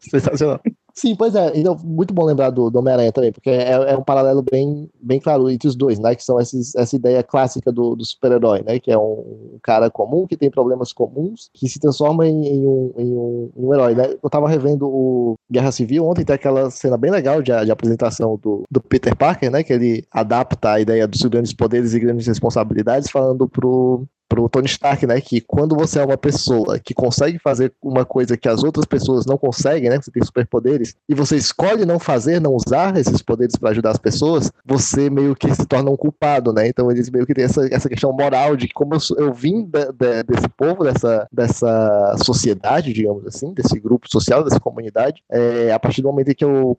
[0.00, 0.60] Sensacional.
[0.98, 1.52] Sim, pois é.
[1.54, 5.20] Então, muito bom lembrar do, do Homem-Aranha também, porque é, é, um paralelo bem, bem
[5.20, 6.12] claro entre os dois, né?
[6.16, 8.80] Que são esses, essa ideia clássica do, do super-herói, né?
[8.80, 12.92] Que é um, cara comum, que tem problemas comuns, que se transforma em, em, um,
[12.98, 14.12] em, um, em um herói, né?
[14.20, 18.36] Eu tava revendo o Guerra Civil ontem, tem aquela cena bem legal de, de apresentação
[18.36, 19.62] do, do Peter Parker, né?
[19.62, 24.66] Que ele adapta a ideia dos grandes poderes e grandes responsabilidades, falando pro, pro Tony
[24.66, 25.20] Stark, né?
[25.20, 29.24] Que quando você é uma pessoa que consegue fazer uma coisa que as outras pessoas
[29.24, 30.00] não conseguem, né?
[30.00, 33.98] Você tem superpoderes, e você escolhe não fazer, não usar esses poderes para ajudar as
[33.98, 36.68] pessoas, você meio que se torna um culpado, né?
[36.68, 39.64] Então eles meio que tem essa, essa questão moral de que como eu, eu vim
[39.64, 45.72] de, de, desse povo, dessa, dessa sociedade, digamos assim, desse grupo social, dessa comunidade, é,
[45.72, 46.76] a partir do momento em que eu,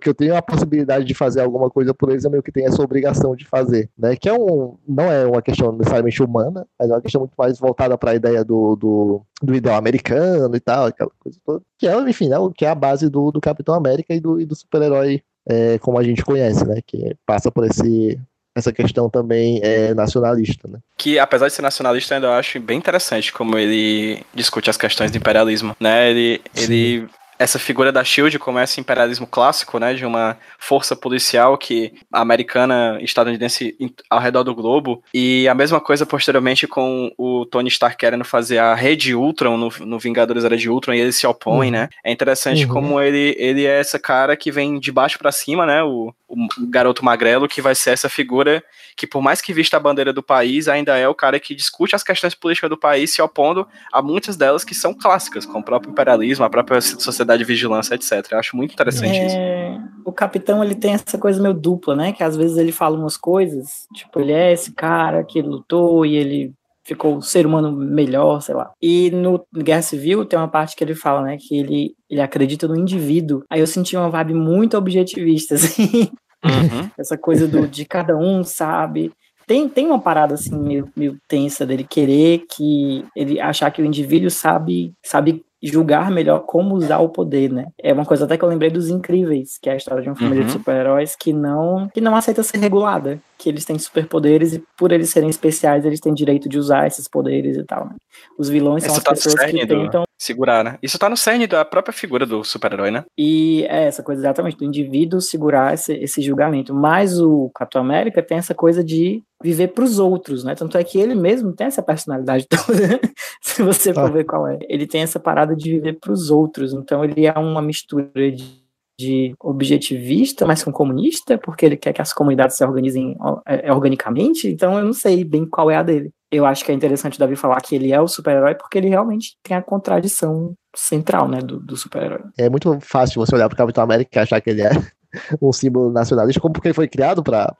[0.00, 2.68] que eu tenho a possibilidade de fazer alguma coisa por eles, eu meio que tenho
[2.68, 4.14] essa obrigação de fazer, né?
[4.14, 7.58] Que é um, não é uma questão necessariamente humana, mas é uma questão muito mais
[7.58, 11.62] voltada para a ideia do, do, do, ideal americano e tal, aquela coisa toda.
[11.78, 14.44] Que é, enfim, né, que é a base do, do Capitão América e do, e
[14.44, 16.80] do super-herói é, como a gente conhece, né?
[16.86, 18.18] Que passa por esse,
[18.54, 20.78] essa questão também é, nacionalista, né?
[20.96, 25.10] Que apesar de ser nacionalista, ainda eu acho bem interessante como ele discute as questões
[25.10, 26.10] do imperialismo, né?
[26.10, 27.08] Ele, ele
[27.42, 32.98] essa figura da Shield como esse imperialismo clássico, né, de uma força policial que americana,
[33.00, 33.76] estadunidense
[34.08, 38.58] ao redor do globo, e a mesma coisa posteriormente com o Tony Stark querendo fazer
[38.58, 41.72] a rede Ultron no, no Vingadores Era de Ultron e ele se opõe, uhum.
[41.72, 41.88] né?
[42.04, 42.72] É interessante uhum.
[42.72, 46.36] como ele, ele é essa cara que vem de baixo para cima, né, o, o
[46.68, 48.62] garoto magrelo que vai ser essa figura
[48.96, 51.94] que por mais que vista a bandeira do país, ainda é o cara que discute
[51.94, 55.64] as questões políticas do país, se opondo a muitas delas que são clássicas, como o
[55.64, 58.26] próprio imperialismo, a própria sociedade de vigilância, etc.
[58.30, 59.26] Eu acho muito interessante é...
[59.26, 59.82] isso.
[60.04, 62.12] O capitão, ele tem essa coisa meio dupla, né?
[62.12, 66.16] Que às vezes ele fala umas coisas, tipo, ele é esse cara que lutou e
[66.16, 66.52] ele
[66.84, 68.72] ficou um ser humano melhor, sei lá.
[68.82, 72.66] E no Guerra Civil tem uma parte que ele fala, né, que ele, ele acredita
[72.66, 73.44] no indivíduo.
[73.48, 76.10] Aí eu senti uma vibe muito objetivista, assim.
[76.44, 76.90] Uhum.
[76.98, 79.12] Essa coisa do de cada um, sabe?
[79.46, 83.84] Tem, tem uma parada assim meio, meio tensa dele querer que ele achar que o
[83.84, 87.66] indivíduo sabe sabe julgar melhor como usar o poder, né?
[87.78, 90.16] É uma coisa até que eu lembrei dos Incríveis, que é a história de uma
[90.16, 90.46] família uhum.
[90.46, 94.92] de super-heróis que não que não aceita ser regulada, que eles têm superpoderes e por
[94.92, 97.96] eles serem especiais, eles têm direito de usar esses poderes e tal, né?
[98.38, 100.78] Os vilões Isso são as tá pessoas que tentam segurar, né?
[100.80, 103.04] Isso tá no cerne da própria figura do super-herói, né?
[103.18, 106.72] E é essa coisa exatamente do indivíduo segurar esse, esse julgamento.
[106.72, 110.54] Mas o Capitão América tem essa coisa de viver para os outros, né?
[110.54, 113.00] Tanto é que ele mesmo tem essa personalidade toda,
[113.42, 114.10] se você for ah.
[114.10, 114.58] ver qual é.
[114.68, 118.61] Ele tem essa parada de viver para os outros, então ele é uma mistura de,
[118.98, 123.16] de objetivista, mas com comunista, porque ele quer que as comunidades se organizem
[123.46, 126.10] é, é, organicamente, então eu não sei bem qual é a dele.
[126.30, 128.88] Eu acho que é interessante o Davi falar que ele é o super-herói, porque ele
[128.88, 132.20] realmente tem a contradição central, né, do, do super-herói.
[132.38, 134.70] É muito fácil você olhar para o Capitão América e achar que ele é
[135.42, 137.54] um símbolo nacionalista, como porque ele foi criado para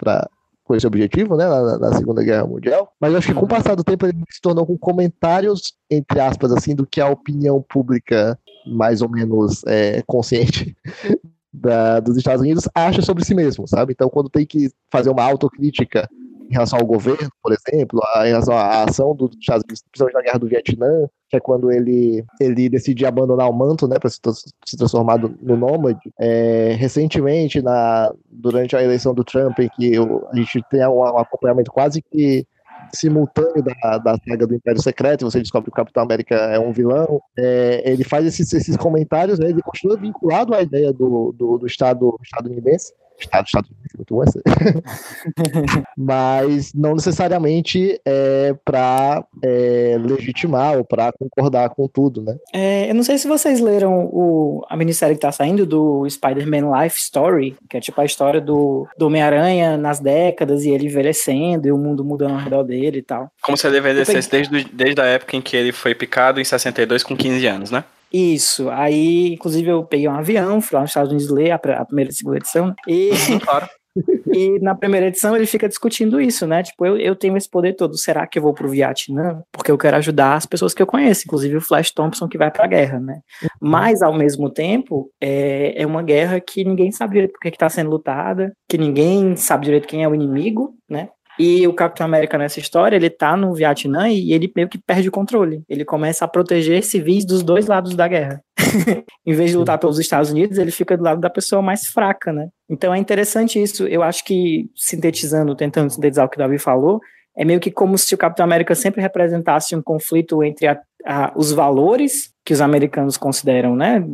[0.64, 2.92] com esse objetivo, né, na, na, Segunda Guerra Mundial.
[3.00, 6.20] Mas eu acho que com o passar do tempo ele se tornou com comentários, entre
[6.20, 10.76] aspas, assim, do que a opinião pública mais ou menos é, consciente
[11.52, 13.92] da, dos Estados Unidos acha sobre si mesmo, sabe?
[13.92, 16.08] Então, quando tem que fazer uma autocrítica
[16.50, 20.14] em relação ao governo, por exemplo, a, em relação à ação dos Estados Unidos, principalmente
[20.14, 24.10] na guerra do Vietnã, que é quando ele, ele decidiu abandonar o manto, né, para
[24.10, 24.18] se,
[24.66, 26.00] se, transformar no nômade.
[26.20, 31.18] É, recentemente, na, durante a eleição do Trump, em que a gente tem um, um
[31.18, 32.46] acompanhamento quase que
[32.94, 36.72] simultâneo da, da saga do Império Secreto, você descobre que o Capitão América é um
[36.72, 41.58] vilão, é, ele faz esses, esses comentários, né, ele continua vinculado à ideia do, do,
[41.58, 42.92] do Estado estadunidense,
[43.24, 44.22] Estado, Estado muito bom
[45.96, 52.36] mas não necessariamente é para é, legitimar ou para concordar com tudo, né?
[52.52, 56.82] É, eu não sei se vocês leram o, a minissérie que tá saindo do Spider-Man
[56.82, 61.68] Life Story, que é tipo a história do, do Homem-Aranha nas décadas e ele envelhecendo
[61.68, 63.30] e o mundo mudando ao redor dele e tal.
[63.40, 67.02] Como se ele envelhecesse desde, desde a época em que ele foi picado em 62
[67.02, 67.84] com 15 anos, né?
[68.12, 68.68] Isso.
[68.70, 72.10] Aí, inclusive, eu peguei um avião, fui lá nos Estados Unidos ler a, a primeira
[72.10, 72.74] e segunda edição.
[72.86, 73.68] E, uhum, claro.
[74.32, 76.62] e na primeira edição ele fica discutindo isso, né?
[76.62, 77.96] Tipo, eu, eu tenho esse poder todo.
[77.96, 79.42] Será que eu vou pro Vietnã?
[79.52, 82.50] Porque eu quero ajudar as pessoas que eu conheço, inclusive o Flash Thompson que vai
[82.50, 83.20] pra guerra, né?
[83.60, 87.68] Mas, ao mesmo tempo, é, é uma guerra que ninguém sabe direito porque que tá
[87.68, 91.08] sendo lutada, que ninguém sabe direito quem é o inimigo, né?
[91.38, 95.08] E o Capitão América nessa história, ele tá no Vietnã e ele meio que perde
[95.08, 95.62] o controle.
[95.68, 98.42] Ele começa a proteger civis dos dois lados da guerra.
[99.26, 102.32] em vez de lutar pelos Estados Unidos, ele fica do lado da pessoa mais fraca,
[102.32, 102.48] né?
[102.68, 103.86] Então é interessante isso.
[103.86, 107.00] Eu acho que, sintetizando, tentando sintetizar o que o Davi falou,
[107.36, 111.32] é meio que como se o Capitão América sempre representasse um conflito entre a, a,
[111.34, 114.04] os valores que os americanos consideram né,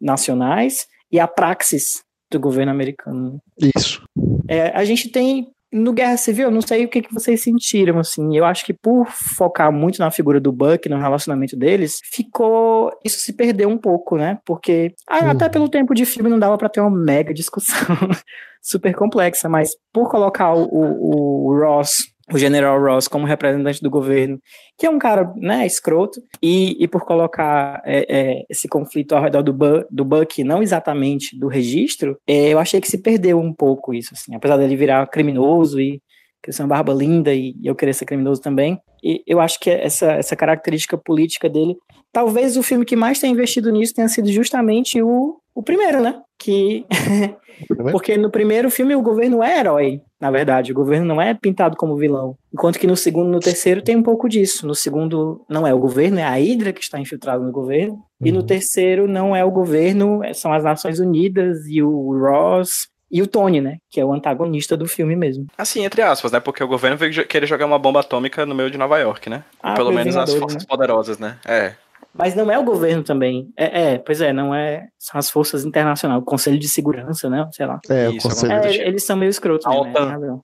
[0.00, 3.38] nacionais e a praxis do governo americano.
[3.76, 4.02] Isso.
[4.48, 7.98] É, a gente tem no Guerra Civil, eu não sei o que, que vocês sentiram,
[7.98, 8.36] assim.
[8.36, 12.92] Eu acho que por focar muito na figura do Buck, no relacionamento deles, ficou.
[13.04, 14.38] Isso se perdeu um pouco, né?
[14.46, 17.96] Porque ah, até pelo tempo de filme não dava para ter uma mega discussão
[18.62, 23.90] super complexa, mas por colocar o, o, o Ross o General Ross como representante do
[23.90, 24.38] governo,
[24.78, 29.22] que é um cara, né, escroto, e, e por colocar é, é, esse conflito ao
[29.22, 33.38] redor do, Bu do Buck, não exatamente do registro, é, eu achei que se perdeu
[33.38, 36.00] um pouco isso, assim, apesar dele virar criminoso e
[36.42, 39.70] crescer uma barba linda e, e eu querer ser criminoso também, e eu acho que
[39.70, 41.76] essa, essa característica política dele,
[42.12, 46.20] talvez o filme que mais tenha investido nisso tenha sido justamente o, o primeiro, né,
[46.38, 46.86] que
[47.92, 50.72] Porque no primeiro filme o governo é herói, na verdade.
[50.72, 52.34] O governo não é pintado como vilão.
[52.50, 54.66] Enquanto que no segundo e no terceiro tem um pouco disso.
[54.66, 57.92] No segundo não é o governo, é a Hydra que está infiltrada no governo.
[57.94, 58.26] Uhum.
[58.26, 58.46] E no uhum.
[58.46, 63.60] terceiro não é o governo, são as Nações Unidas e o Ross e o Tony,
[63.60, 63.76] né?
[63.90, 65.46] Que é o antagonista do filme mesmo.
[65.58, 66.40] Assim, entre aspas, né?
[66.40, 69.44] Porque o governo veio querer jogar uma bomba atômica no meio de Nova York, né?
[69.62, 70.66] Ah, pelo menos as forças né?
[70.66, 71.36] poderosas, né?
[71.44, 71.74] É.
[72.12, 73.52] Mas não é o governo também.
[73.56, 74.88] É, é, pois é, não é.
[74.98, 77.48] São as forças internacionais, o Conselho de Segurança, né?
[77.52, 77.80] Sei lá.
[77.88, 78.80] É, o Conselho é, de...
[78.80, 79.66] Eles são meio escrotos.
[79.66, 79.76] A né?
[79.76, 80.18] OTAN.
[80.18, 80.38] Né?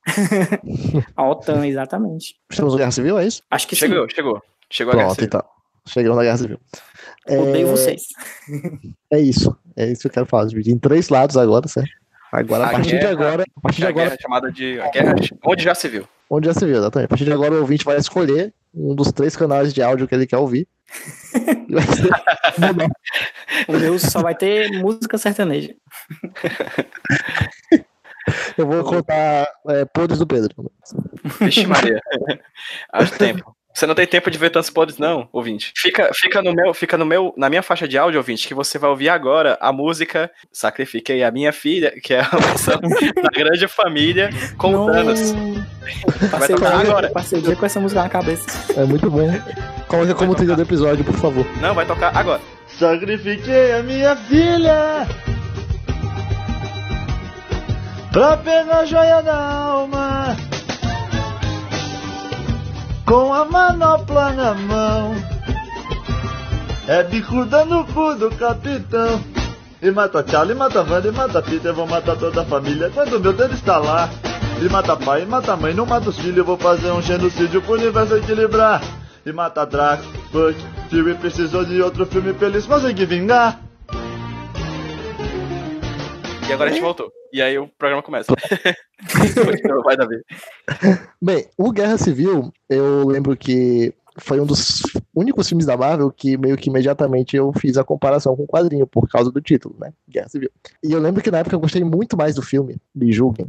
[1.16, 2.36] a OTAN, exatamente.
[2.50, 3.42] Estamos na Guerra Civil, é isso?
[3.50, 4.14] Acho que chegou, sim.
[4.14, 4.92] Chegou, chegou.
[4.92, 5.26] a Guerra Civil.
[5.26, 5.44] então.
[5.86, 6.60] Chegamos na Guerra Civil.
[7.28, 7.70] Odeio é...
[7.70, 8.02] vocês.
[9.10, 9.56] É isso.
[9.76, 10.46] É isso que eu quero falar.
[10.46, 11.90] Dividir em três lados agora, certo?
[12.32, 13.44] Agora, a, a partir guerra, de agora.
[13.56, 14.08] A partir é de agora.
[14.08, 14.80] Guerra chamada de.
[14.80, 15.14] A guerra
[15.44, 16.06] onde já se viu.
[16.28, 17.06] Onde já se viu, exatamente.
[17.06, 20.14] A partir de agora o ouvinte vai escolher um dos três canais de áudio que
[20.14, 20.68] ele quer ouvir.
[23.68, 25.74] O meu só vai ter música sertaneja.
[28.56, 30.70] Eu vou contar é, podres do Pedro.
[31.40, 32.00] Vixe Maria.
[32.92, 33.56] Acho tempo.
[33.72, 35.72] Você não tem tempo de ver tantos pods, não, ouvinte.
[35.76, 38.78] Fica, fica no meu, fica no meu, na minha faixa de áudio, ouvinte, que você
[38.78, 42.80] vai ouvir agora a música Sacrifiquei a minha filha, que é a versão
[43.22, 44.86] da grande família com não.
[44.86, 45.32] Thanos.
[46.30, 47.10] Vai tocar agora.
[47.10, 48.74] Passei o dia com essa música na cabeça.
[48.78, 49.28] É muito bom.
[49.86, 51.46] Coloca como trilha do episódio, por favor.
[51.60, 52.40] Não, vai tocar agora.
[52.66, 55.06] Sacrifiquei a minha filha
[58.12, 60.49] pra pegar a joia da alma
[63.06, 65.14] com a manopla na mão.
[66.86, 69.22] É bicuda no cu do capitão.
[69.82, 73.32] E mata Charlie, mata Wanda, e mata Peter, vou matar toda a família quando meu
[73.32, 74.10] dedo está lá.
[74.60, 77.62] E mata pai, e mata mãe, não mata os filhos, eu vou fazer um genocídio
[77.62, 78.82] pro universo equilibrar.
[79.24, 80.54] E mata Drax, Buck,
[80.90, 83.60] Fury precisou de outro filme feliz, mas tem que vingar.
[86.48, 87.19] E agora a gente voltou.
[87.32, 88.32] E aí o programa começa.
[89.84, 90.22] Vai, Davi.
[91.20, 94.82] Bem, o Guerra Civil, eu lembro que foi um dos
[95.14, 98.86] únicos filmes da Marvel que meio que imediatamente eu fiz a comparação com o quadrinho,
[98.86, 99.92] por causa do título, né?
[100.08, 100.50] Guerra Civil.
[100.82, 103.46] E eu lembro que na época eu gostei muito mais do filme, me julguem,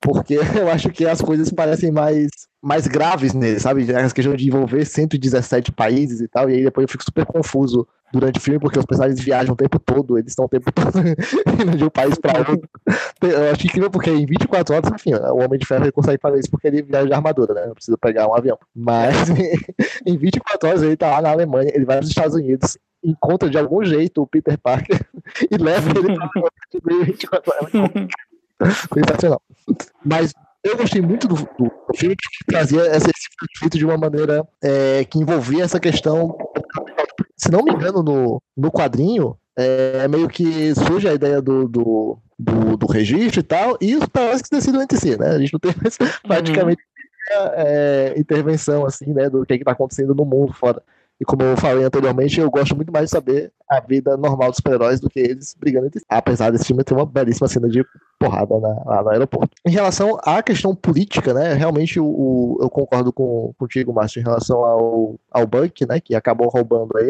[0.00, 2.30] porque eu acho que as coisas parecem mais,
[2.62, 3.90] mais graves nele, sabe?
[3.90, 7.86] Essa questão de envolver 117 países e tal, e aí depois eu fico super confuso
[8.14, 10.98] durante o filme, porque os personagens viajam o tempo todo, eles estão o tempo todo
[11.60, 12.68] indo de um país para outro.
[13.20, 16.50] Eu acho incrível porque em 24 horas, enfim, o Homem de Ferro consegue fazer isso
[16.50, 17.66] porque ele viaja de armadura, né?
[17.66, 18.56] Não precisa pegar um avião.
[18.74, 19.28] Mas
[20.06, 23.50] em 24 horas ele tá lá na Alemanha, ele vai para os Estados Unidos, encontra
[23.50, 25.00] de algum jeito o Peter Parker
[25.50, 27.70] e leva ele para 24 horas.
[28.94, 29.42] Sensacional.
[30.04, 30.32] Mas
[30.64, 35.18] eu gostei muito do, do, filme que trazia esse conflito de uma maneira é, que
[35.18, 36.38] envolvia essa questão.
[37.44, 42.18] Se não me engano, no, no quadrinho, é meio que surge a ideia do, do,
[42.38, 45.28] do, do registro e tal, e os parece que decidem entre si, né?
[45.28, 46.06] A gente não tem mais uhum.
[46.26, 46.82] praticamente
[47.30, 50.82] é, intervenção assim, né, do que está acontecendo no mundo fora.
[51.20, 54.56] E como eu falei anteriormente, eu gosto muito mais de saber a vida normal dos
[54.56, 56.06] super-heróis do que eles brigando entre si.
[56.08, 57.84] Apesar desse filme ter uma belíssima cena de
[58.18, 59.50] porrada na, lá no aeroporto.
[59.64, 64.24] Em relação à questão política, né, realmente o, o eu concordo com, contigo, Márcio, em
[64.24, 67.08] relação ao, ao Buck, né, que acabou roubando aí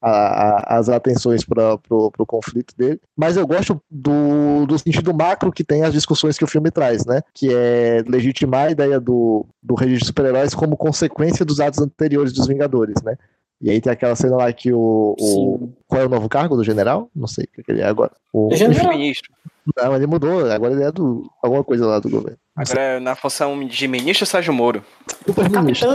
[0.00, 3.00] a, as atenções para o conflito dele.
[3.16, 7.04] Mas eu gosto do, do sentido macro que tem as discussões que o filme traz,
[7.04, 7.22] né?
[7.34, 12.32] Que é legitimar a ideia do, do registro de super-heróis como consequência dos atos anteriores
[12.32, 13.16] dos Vingadores, né?
[13.60, 15.16] E aí tem aquela cena lá que o.
[15.18, 17.10] o qual é o novo cargo do general?
[17.14, 18.12] Não sei o que ele é agora.
[18.32, 18.48] O
[18.90, 19.32] ministro.
[19.76, 21.28] Não, ele mudou, agora ele é do.
[21.42, 22.38] alguma coisa lá do governo.
[22.54, 24.84] Agora é na função de ministro Sérgio Moro.
[25.26, 25.88] Super ministro.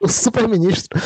[0.00, 1.00] o super ministro.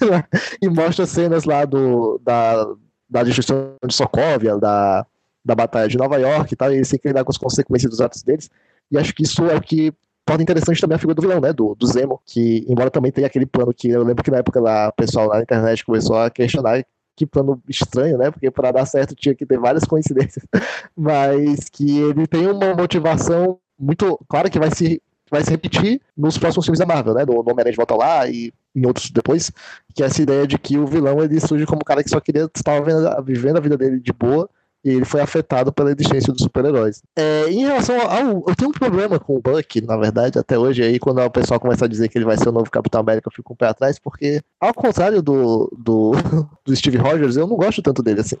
[0.62, 2.66] e mostra cenas lá do, da,
[3.08, 5.06] da destruição de Sokovia, da,
[5.44, 7.90] da batalha de Nova York e tal, e eles têm que lidar com as consequências
[7.90, 8.50] dos atos deles.
[8.90, 9.92] E acho que isso é o que
[10.24, 11.52] torna interessante também a figura do vilão, né?
[11.52, 14.60] Do, do Zemo, que, embora também tenha aquele plano que eu lembro que na época
[14.60, 16.84] lá, o pessoal lá na internet começou a questionar
[17.16, 18.30] que plano estranho, né?
[18.30, 20.44] Porque para dar certo tinha que ter várias coincidências,
[20.94, 26.38] mas que ele tem uma motivação muito clara que vai se vai se repetir nos
[26.38, 27.24] próximos filmes da Marvel, né?
[27.24, 29.50] No Homem-Aranha de Volta Lá e em outros depois,
[29.94, 32.20] que é essa ideia de que o vilão ele surge como um cara que só
[32.20, 32.80] queria estar
[33.24, 34.48] vivendo a vida dele de boa
[34.84, 37.02] e ele foi afetado pela existência dos super-heróis.
[37.16, 38.44] É, em relação ao.
[38.48, 41.58] Eu tenho um problema com o Buck, na verdade, até hoje, aí quando o pessoal
[41.58, 43.66] começa a dizer que ele vai ser o novo Capitão América, eu fico um pé
[43.66, 46.12] atrás, porque, ao contrário do, do,
[46.64, 48.36] do Steve Rogers, eu não gosto tanto dele assim.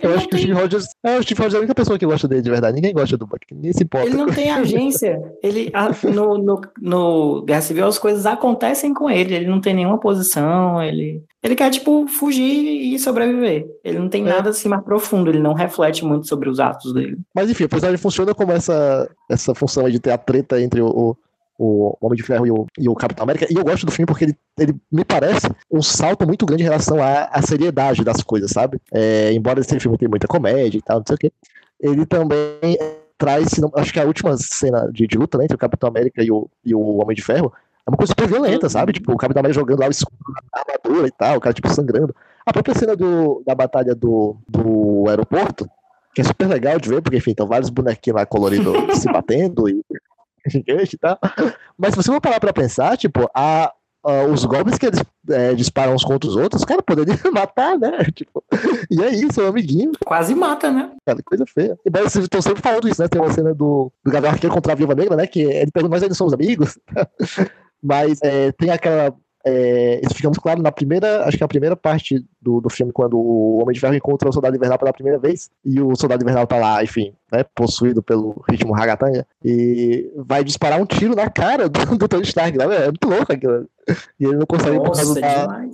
[0.00, 0.86] eu acho que o Steve Rogers.
[1.02, 2.74] É, o Steve Rogers é a única pessoa que gosta dele de verdade.
[2.74, 4.06] Ninguém gosta do Buck, ninguém se importa.
[4.08, 5.20] Ele não tem agência.
[5.42, 5.72] Ele,
[6.12, 9.34] no, no, no Guerra Civil, as coisas acontecem com ele.
[9.34, 11.22] Ele não tem nenhuma posição, ele.
[11.42, 13.66] Ele quer, tipo, fugir e sobreviver.
[13.82, 14.28] Ele não tem é.
[14.28, 17.18] nada assim mais profundo, ele não reflete muito sobre os atos dele.
[17.34, 21.16] Mas enfim, a personagem funciona como essa, essa função de ter a treta entre o,
[21.58, 23.46] o Homem de Ferro e o, e o Capitão América.
[23.50, 26.66] E eu gosto do filme porque ele, ele me parece um salto muito grande em
[26.66, 28.78] relação à, à seriedade das coisas, sabe?
[28.92, 31.32] É, embora esse filme tenha muita comédia e tal, não sei o quê,
[31.78, 32.78] ele também
[33.18, 36.30] traz, acho que a última cena de, de luta né, entre o Capitão América e
[36.30, 37.52] o, e o Homem de Ferro
[37.90, 38.92] uma coisa super violenta, sabe?
[38.92, 40.16] Tipo, o Capitão América jogando lá o escudo
[40.52, 42.14] na armadura e tal, o cara, tipo, sangrando.
[42.46, 45.68] A própria cena do, da batalha do, do aeroporto,
[46.14, 49.68] que é super legal de ver, porque, enfim, estão vários bonequinhos lá coloridos se batendo
[49.68, 49.82] e
[50.46, 51.18] gigante e tal.
[51.76, 53.72] Mas se você for parar pra pensar, tipo, a,
[54.04, 57.78] a os golpes que eles é, disparam uns contra os outros, os caras poderiam matar,
[57.78, 57.98] né?
[58.14, 58.42] Tipo,
[58.90, 59.92] e é isso, o amiguinho.
[60.04, 60.90] Quase mata, né?
[61.04, 61.78] Cara, coisa feia.
[61.84, 63.08] E daí vocês estão sempre falando isso, né?
[63.08, 65.26] Tem uma cena do, do Gabriel Arqueiro contra a Viúva Negra, né?
[65.26, 66.78] Que ele pergunta, mas eles somos amigos?
[67.82, 69.14] Mas é, tem aquela.
[69.42, 72.68] É, isso fica muito claro na primeira, acho que é a primeira parte do, do
[72.68, 75.96] filme, quando o Homem de Ferro encontra o Soldado Invernal pela primeira vez, e o
[75.96, 81.14] Soldado Invernal tá lá, enfim, né, possuído pelo ritmo ragatanga, e vai disparar um tiro
[81.14, 83.66] na cara do, do Tony Stark, né, é muito louco aquilo.
[84.20, 85.64] E ele não consegue Nossa, por causa da...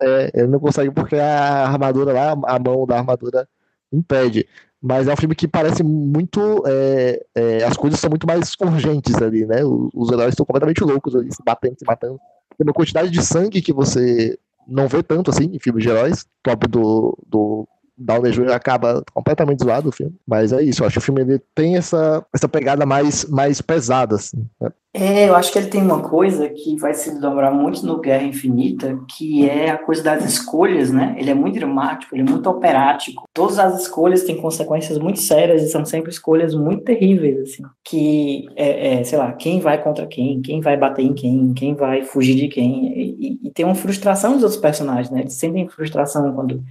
[0.00, 3.46] É, ele não consegue porque a armadura lá, a mão da armadura
[3.92, 4.48] impede.
[4.82, 6.64] Mas é um filme que parece muito.
[6.66, 9.64] É, é, as coisas são muito mais urgentes ali, né?
[9.64, 12.18] Os, os heróis estão completamente loucos ali, se batendo, se matando.
[12.58, 14.36] Tem uma quantidade de sangue que você
[14.66, 16.26] não vê tanto assim em filmes de heróis.
[16.42, 17.68] Próprio do, do
[18.02, 18.52] Downey Jr.
[18.52, 20.14] acaba completamente zoado o filme.
[20.26, 23.60] Mas é isso, eu acho que o filme ele tem essa, essa pegada mais, mais
[23.60, 24.44] pesada, assim.
[24.60, 24.70] Né?
[24.94, 28.24] É, eu acho que ele tem uma coisa que vai se desdobrar muito no Guerra
[28.24, 31.16] Infinita, que é a coisa das escolhas, né?
[31.18, 33.24] Ele é muito dramático, ele é muito operático.
[33.32, 37.62] Todas as escolhas têm consequências muito sérias e são sempre escolhas muito terríveis, assim.
[37.82, 41.74] Que, é, é sei lá, quem vai contra quem, quem vai bater em quem, quem
[41.74, 42.92] vai fugir de quem.
[42.92, 45.20] E, e tem uma frustração dos outros personagens, né?
[45.20, 46.62] Eles sentem frustração quando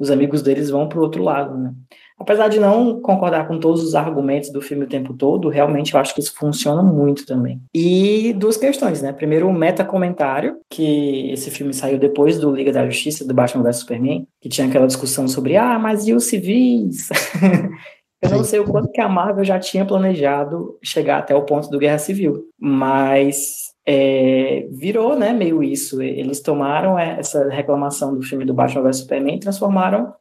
[0.00, 1.74] os amigos deles vão para o outro lado, né?
[2.18, 6.00] Apesar de não concordar com todos os argumentos do filme o tempo todo, realmente eu
[6.00, 7.60] acho que isso funciona muito também.
[7.74, 9.10] E duas questões, né?
[9.10, 13.76] Primeiro, o meta-comentário, que esse filme saiu depois do Liga da Justiça, do Batman vs
[13.76, 17.08] Superman, que tinha aquela discussão sobre, ah, mas e os civis?
[18.20, 21.70] eu não sei o quanto que a Marvel já tinha planejado chegar até o ponto
[21.70, 26.00] do Guerra Civil, mas é, virou, né, meio isso.
[26.02, 30.12] Eles tomaram essa reclamação do filme do Batman vs Superman e transformaram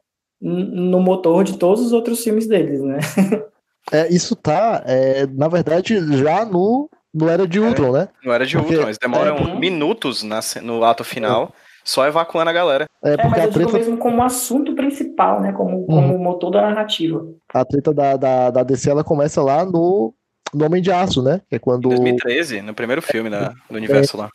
[0.41, 2.99] no motor de todos os outros filmes deles, né?
[3.91, 8.09] É, isso tá, é, na verdade, já no, no Era de Ultron, é, né?
[8.23, 11.51] No Era de porque, Ultron, eles demoram é, minutos na, no ato final,
[11.83, 12.85] só evacuando a galera.
[13.03, 13.77] É, porque é, mas eu treta...
[13.77, 15.53] mesmo como assunto principal, né?
[15.53, 16.21] Como, como uhum.
[16.21, 17.25] motor da narrativa.
[17.51, 20.13] A treta da, da, da DC, ela começa lá no
[20.53, 21.41] no Homem de Aço, né?
[21.49, 21.89] Que é quando.
[21.89, 24.29] 2013, no primeiro filme da, do universo é, lá.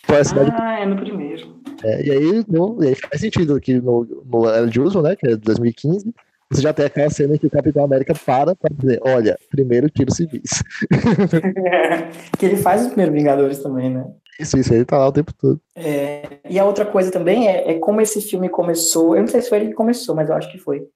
[0.53, 1.57] Ah, é no primeiro.
[1.83, 5.17] É, e, aí, no, e aí faz sentido que no, no Era de Uso, né?
[5.17, 6.15] Que é de 2015.
[6.51, 9.89] Você já tem aquela cena em que o Capitão América para pra dizer, olha, primeiro
[9.89, 10.63] tiro civis.
[12.39, 14.05] que ele faz os primeiros Vingadores também, né?
[14.39, 15.61] Isso, isso, ele tá lá o tempo todo.
[15.75, 19.41] É, e a outra coisa também é, é, como esse filme começou, eu não sei
[19.41, 20.87] se foi ele que começou, mas eu acho que foi.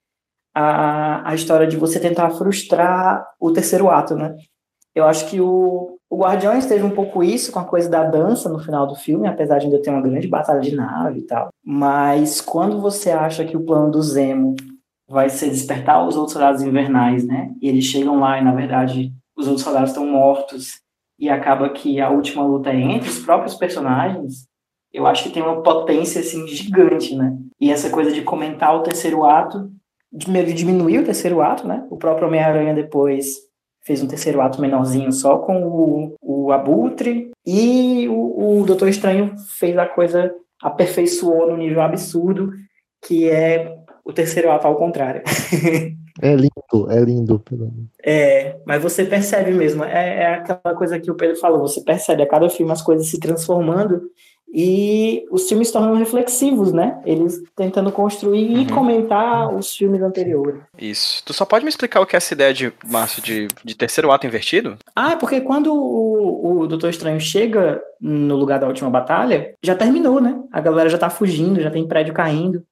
[0.53, 4.35] A, a história de você tentar frustrar o terceiro ato, né?
[4.99, 8.49] Eu acho que o, o Guardiões teve um pouco isso com a coisa da dança
[8.49, 11.49] no final do filme, apesar de ainda ter uma grande batalha de nave e tal.
[11.63, 14.55] Mas quando você acha que o plano do Zemo
[15.09, 17.51] vai ser despertar os outros soldados invernais, né?
[17.61, 20.81] E eles chegam lá e, na verdade, os outros soldados estão mortos
[21.17, 24.47] e acaba que a última luta é entre os próprios personagens,
[24.91, 27.37] eu acho que tem uma potência, assim, gigante, né?
[27.59, 29.71] E essa coisa de comentar o terceiro ato,
[30.11, 31.85] de diminuir o terceiro ato, né?
[31.89, 33.48] O próprio Homem-Aranha depois
[33.89, 39.33] fez um terceiro ato menorzinho só com o, o Abutre, e o, o Doutor Estranho
[39.57, 42.51] fez a coisa, aperfeiçoou no nível absurdo,
[43.01, 43.75] que é
[44.05, 45.23] o terceiro ato ao contrário.
[46.21, 47.41] É lindo, é lindo.
[48.03, 52.21] É, mas você percebe mesmo, é, é, aquela coisa que o Pedro falou, você percebe
[52.21, 54.01] a cada filme as coisas se transformando
[54.51, 56.99] e os filmes se tornam reflexivos, né?
[57.05, 58.61] Eles tentando construir uhum.
[58.61, 60.61] e comentar os filmes anteriores.
[60.77, 61.23] Isso.
[61.23, 64.11] Tu só pode me explicar o que é essa ideia de, Márcio, de, de terceiro
[64.11, 64.77] ato invertido?
[64.95, 69.75] Ah, é porque quando o, o Doutor Estranho chega no lugar da última batalha, já
[69.75, 70.41] terminou, né?
[70.51, 72.63] A galera já tá fugindo, já tem prédio caindo.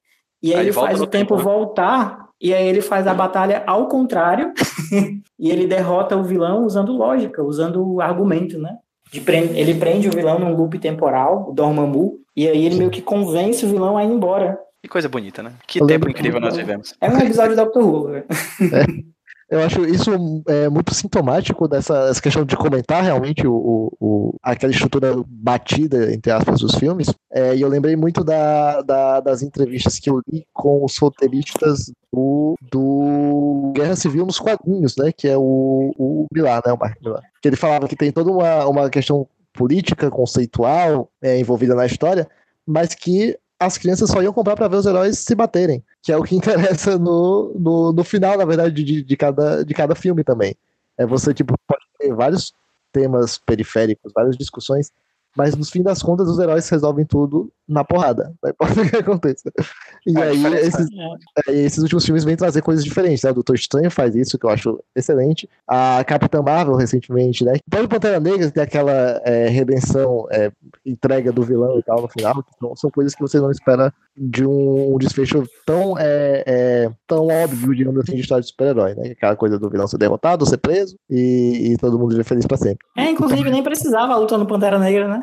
[0.41, 1.43] E aí, aí ele faz o tempo, tempo né?
[1.43, 4.51] voltar, e aí ele faz a batalha ao contrário,
[5.37, 8.77] e ele derrota o vilão usando lógica, usando argumento, né?
[9.23, 13.01] Prende, ele prende o vilão num loop temporal, o Dormammu, e aí ele meio que
[13.01, 14.59] convence o vilão a ir embora.
[14.81, 15.53] Que coisa bonita, né?
[15.67, 16.93] Que Eu tempo incrível nós vivemos.
[17.01, 18.15] É um episódio do Doctor Who.
[18.15, 18.23] É.
[19.49, 20.11] Eu acho isso
[20.47, 26.59] é, muito sintomático dessa questão de comentar realmente o, o, aquela estrutura batida, entre aspas,
[26.59, 27.07] dos filmes.
[27.31, 31.91] É, e eu lembrei muito da, da, das entrevistas que eu li com os roteiristas
[32.11, 35.13] do, do Guerra Civil nos quadrinhos, né?
[35.15, 36.73] Que é o, o Millar, né?
[36.73, 37.23] O Mark Millar.
[37.41, 42.27] Que ele falava que tem toda uma, uma questão política, conceitual é, envolvida na história,
[42.65, 46.17] mas que as crianças só iam comprar para ver os heróis se baterem, que é
[46.17, 50.23] o que interessa no, no, no final, na verdade, de, de, cada, de cada filme
[50.23, 50.55] também.
[50.97, 52.53] É você, tipo, pode ter vários
[52.91, 54.91] temas periféricos, várias discussões
[55.37, 58.33] mas no fim das contas, os heróis resolvem tudo na porrada.
[58.41, 59.51] Não importa o que aconteça.
[60.05, 60.87] E é, aí, esses,
[61.47, 63.29] é, esses, últimos filmes vêm trazer coisas diferentes, né?
[63.29, 65.47] O Doutor Estranho faz isso, que eu acho excelente.
[65.67, 67.53] A Capitã Marvel, recentemente, né?
[67.67, 70.51] O próprio Pantera Negra tem aquela é, redenção, é,
[70.83, 72.43] entrega do vilão e tal no final.
[72.55, 77.75] Então, são coisas que você não espera de um, desfecho tão, é, é, tão óbvio,
[77.75, 79.11] digamos assim, de história de super-herói, né?
[79.11, 82.57] Aquela coisa do vilão ser derrotado, ser preso e, e todo mundo ser feliz pra
[82.57, 82.79] sempre.
[82.97, 85.21] É, inclusive nem precisava a luta no Pantera Negra, né?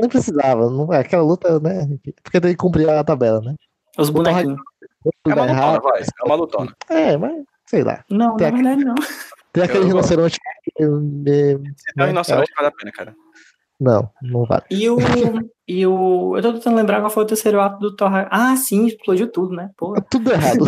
[0.00, 1.88] Não precisava, não, é aquela luta, né?
[2.22, 3.54] Porque tem que cumprir a tabela, né?
[3.98, 4.58] Os bonequinhos.
[5.26, 6.02] É uma lutona, vai.
[6.02, 6.76] É uma lutona.
[6.88, 8.04] É, mas sei lá.
[8.10, 8.94] Não, tem na verdade não.
[9.52, 10.36] Tem aquele rinoceronte.
[10.36, 13.14] Se tem um rinoceronte, vale a pena, cara.
[13.80, 14.62] Não, não vale.
[14.70, 14.96] E o.
[15.66, 16.36] E o.
[16.36, 18.28] Eu tô tentando lembrar qual foi o terceiro ato do Thor.
[18.30, 19.70] Ah, sim, explodiu tudo, né?
[19.76, 20.04] Porra.
[20.08, 20.64] Tudo errado.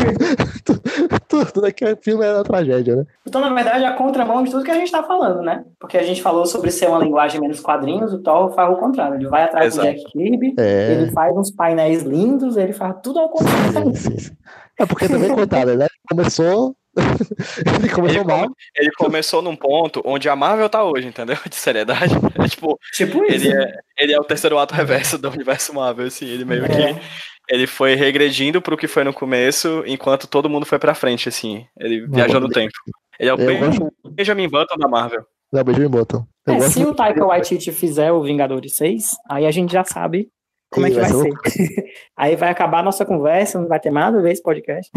[1.29, 3.05] tudo, tudo aquele filme era tragédia, né?
[3.27, 5.65] Então, na verdade, a contramão de tudo que a gente tá falando, né?
[5.79, 9.17] Porque a gente falou sobre ser uma linguagem menos quadrinhos, o Thor faz o contrário.
[9.17, 9.89] Ele vai atrás Exato.
[9.89, 10.93] do Jack Kirby, é...
[10.93, 13.95] ele faz uns painéis lindos, ele faz tudo ao contrário.
[13.95, 14.37] Sim, sim.
[14.79, 15.87] É porque também, coitado, né?
[16.09, 16.75] Começou
[17.79, 18.49] ele começou ele mal.
[18.77, 21.37] ele começou num ponto onde a Marvel tá hoje, entendeu?
[21.49, 22.15] De seriedade.
[22.39, 23.53] É tipo, tipo ele, isso.
[23.53, 26.27] É, ele é o terceiro ato reverso do universo Marvel, assim.
[26.27, 26.69] Ele meio é.
[26.69, 27.01] que.
[27.49, 31.67] Ele foi regredindo pro que foi no começo, enquanto todo mundo foi pra frente, assim.
[31.79, 32.73] Ele viajou no tempo.
[33.21, 33.93] Ele é o gosto...
[34.13, 35.25] Benjamin Button da Marvel.
[35.55, 36.27] É o Benjamin Button.
[36.47, 40.31] É, se o Taika Waititi fizer o Vingadores 6, aí a gente já sabe
[40.75, 41.51] como é que vai, vai ser.
[41.51, 41.85] ser.
[42.19, 44.91] Aí vai acabar a nossa conversa, não vai ter nada a ver esse podcast.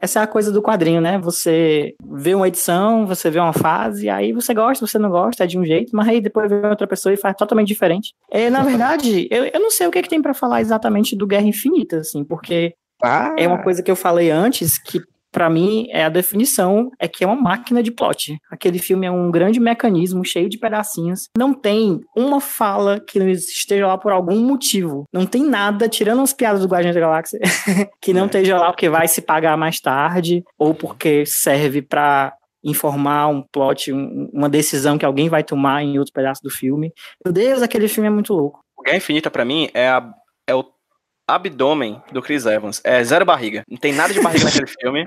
[0.00, 1.18] Essa é a coisa do quadrinho, né?
[1.18, 5.46] Você vê uma edição, você vê uma fase, aí você gosta, você não gosta, é
[5.46, 8.12] de um jeito, mas aí depois vê outra pessoa e faz totalmente diferente.
[8.30, 11.16] É, na verdade, eu, eu não sei o que, é que tem para falar exatamente
[11.16, 13.34] do Guerra Infinita, assim, porque ah.
[13.36, 15.00] é uma coisa que eu falei antes, que
[15.34, 18.38] para mim, é a definição é que é uma máquina de plot.
[18.48, 21.28] Aquele filme é um grande mecanismo cheio de pedacinhos.
[21.36, 25.06] Não tem uma fala que não esteja lá por algum motivo.
[25.12, 27.40] Não tem nada, tirando as piadas do Guardiões da Galáxia,
[28.00, 28.26] que não é.
[28.26, 32.32] esteja lá porque vai se pagar mais tarde ou porque serve para
[32.62, 36.92] informar um plot, um, uma decisão que alguém vai tomar em outro pedaço do filme.
[37.24, 38.60] Meu Deus, aquele filme é muito louco.
[38.84, 40.14] Guerra Infinita, para mim, é, a,
[40.46, 40.62] é o
[41.26, 42.80] abdômen do Chris Evans.
[42.84, 43.62] É zero barriga.
[43.68, 45.04] Não tem nada de barriga naquele filme.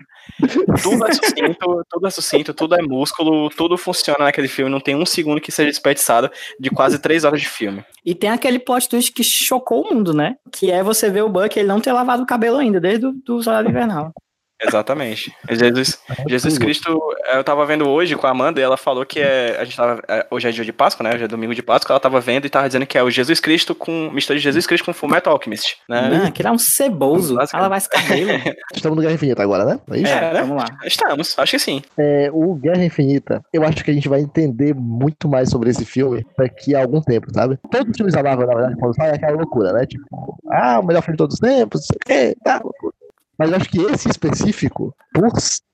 [0.82, 4.72] Tudo é sucinto, tudo é sucinto, tudo é músculo, tudo funciona naquele filme.
[4.72, 6.30] Não tem um segundo que seja desperdiçado
[6.60, 7.84] de quase três horas de filme.
[8.06, 10.36] E tem aquele plot twist que chocou o mundo, né?
[10.52, 13.12] Que é você ver o Buck ele não ter lavado o cabelo ainda, desde o
[13.12, 14.14] do Soldado Invernal.
[14.62, 15.32] Exatamente.
[15.50, 17.00] Jesus, Jesus Cristo,
[17.34, 19.58] eu tava vendo hoje com a Amanda e ela falou que é.
[19.60, 20.02] A gente tava.
[20.08, 21.14] É, hoje é dia de Páscoa, né?
[21.14, 21.94] Hoje é domingo de Páscoa.
[21.94, 24.10] Ela tava vendo e tava dizendo que é o Jesus Cristo com.
[24.12, 25.78] Mistura de Jesus Cristo com Fullmetal Alchemist.
[25.88, 26.10] Né?
[26.10, 27.38] Não, que ele é um ceboso.
[27.54, 28.32] Ela vai se cabelo.
[28.74, 29.80] Estamos no Guerra Infinita agora, né?
[29.92, 30.12] É, isso?
[30.12, 30.42] é né?
[30.42, 30.66] vamos lá.
[30.86, 31.82] Estamos, acho que sim.
[31.98, 35.86] É, o Guerra Infinita, eu acho que a gente vai entender muito mais sobre esse
[35.86, 37.60] filme daqui a algum tempo, sabe?
[37.72, 39.86] Todos os filmes da Marvel, na verdade, quando sai é aquela loucura, né?
[39.86, 42.94] Tipo, ah, o melhor filme de todos os tempos, não sei o quê, tá, loucura.
[43.38, 45.32] Mas acho que esse específico, por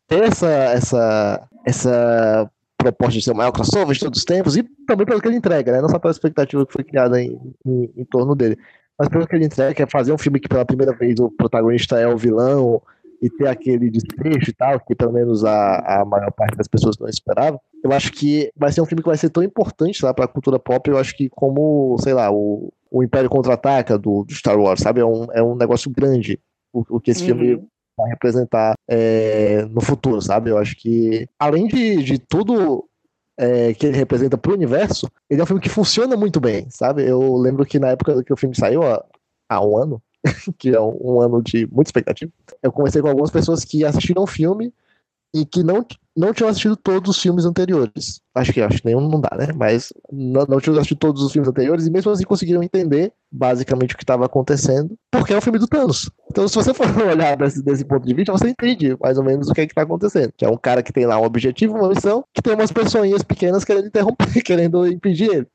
[0.08, 4.64] ter essa, essa, essa proposta de ser o maior crossover de todos os tempos, e
[4.86, 5.82] também pelo que ele entrega, né?
[5.82, 8.58] Não só pela expectativa que foi criada em, em, em torno dele,
[8.98, 11.32] mas pelo que ele entrega, que é fazer um filme que pela primeira vez o
[11.32, 12.82] protagonista é o vilão,
[13.24, 16.98] e ter aquele desfecho e tal, que pelo menos a, a maior parte das pessoas
[17.00, 20.14] não esperava, eu acho que vai ser um filme que vai ser tão importante lá
[20.14, 24.34] pra cultura pop, eu acho que como, sei lá, o, o Império Contra-Ataca do, do
[24.34, 25.00] Star Wars, sabe?
[25.00, 26.38] É um, é um negócio grande
[26.74, 27.28] o, o que esse uhum.
[27.28, 30.50] filme vai representar é, no futuro, sabe?
[30.50, 32.90] Eu acho que, além de, de tudo
[33.38, 37.08] é, que ele representa pro universo, ele é um filme que funciona muito bem, sabe?
[37.08, 39.04] Eu lembro que na época que o filme saiu, há,
[39.50, 40.02] há um ano,
[40.58, 42.32] que é um, um, ano de muita expectativa,
[42.62, 44.74] eu conversei com algumas pessoas que assistiram o filme
[45.34, 48.22] e que não, não tinham assistido todos os filmes anteriores.
[48.36, 49.48] Acho que acho que nenhum não dá, né?
[49.56, 53.96] Mas não, não tinham assistido todos os filmes anteriores e mesmo assim conseguiram entender basicamente
[53.96, 56.10] o que estava acontecendo, porque é o filme do Thanos.
[56.30, 59.50] Então, se você for olhar desse, desse ponto de vista, você entende mais ou menos
[59.50, 60.32] o que é que tá acontecendo.
[60.38, 63.24] Que é um cara que tem lá um objetivo, uma missão, que tem umas pessoinhas
[63.24, 65.48] pequenas querendo interromper, querendo impedir ele.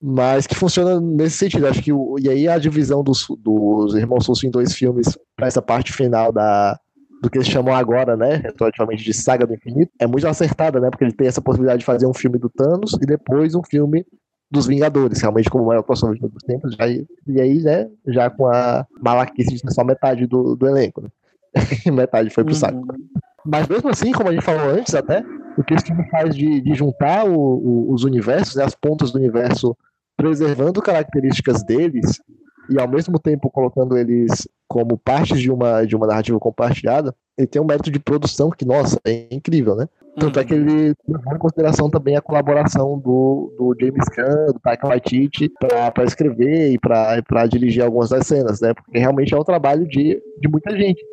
[0.00, 1.66] Mas que funciona nesse sentido.
[1.66, 5.46] Acho que o, e aí a divisão dos, dos Irmãos Russo em dois filmes para
[5.46, 6.78] essa parte final da,
[7.22, 10.90] do que eles chamam agora, né, retroativamente de Saga do Infinito, é muito acertada, né,
[10.90, 14.04] porque ele tem essa possibilidade de fazer um filme do Thanos e depois um filme
[14.50, 17.88] dos Vingadores, realmente como o maior crossover de todos os tempos, já, e aí, né,
[18.06, 21.08] já com a malaquice de só metade do, do elenco, né?
[21.92, 22.58] metade foi pro uhum.
[22.58, 22.86] saco.
[23.44, 25.24] Mas mesmo assim, como a gente falou antes até,
[25.56, 29.10] o que esse filme faz de, de juntar o, o, os universos, né, as pontas
[29.10, 29.76] do universo,
[30.16, 32.20] preservando características deles,
[32.68, 37.46] e ao mesmo tempo colocando eles como partes de uma, de uma narrativa compartilhada, ele
[37.46, 39.88] tem um mérito de produção que, nossa, é incrível, né?
[40.18, 40.42] Tanto uhum.
[40.42, 44.88] é que ele levou em consideração também a colaboração do, do James Gunn, do Taika
[44.88, 48.72] Waititi, para escrever e para dirigir algumas das cenas, né?
[48.72, 51.04] Porque realmente é um trabalho de, de muita gente.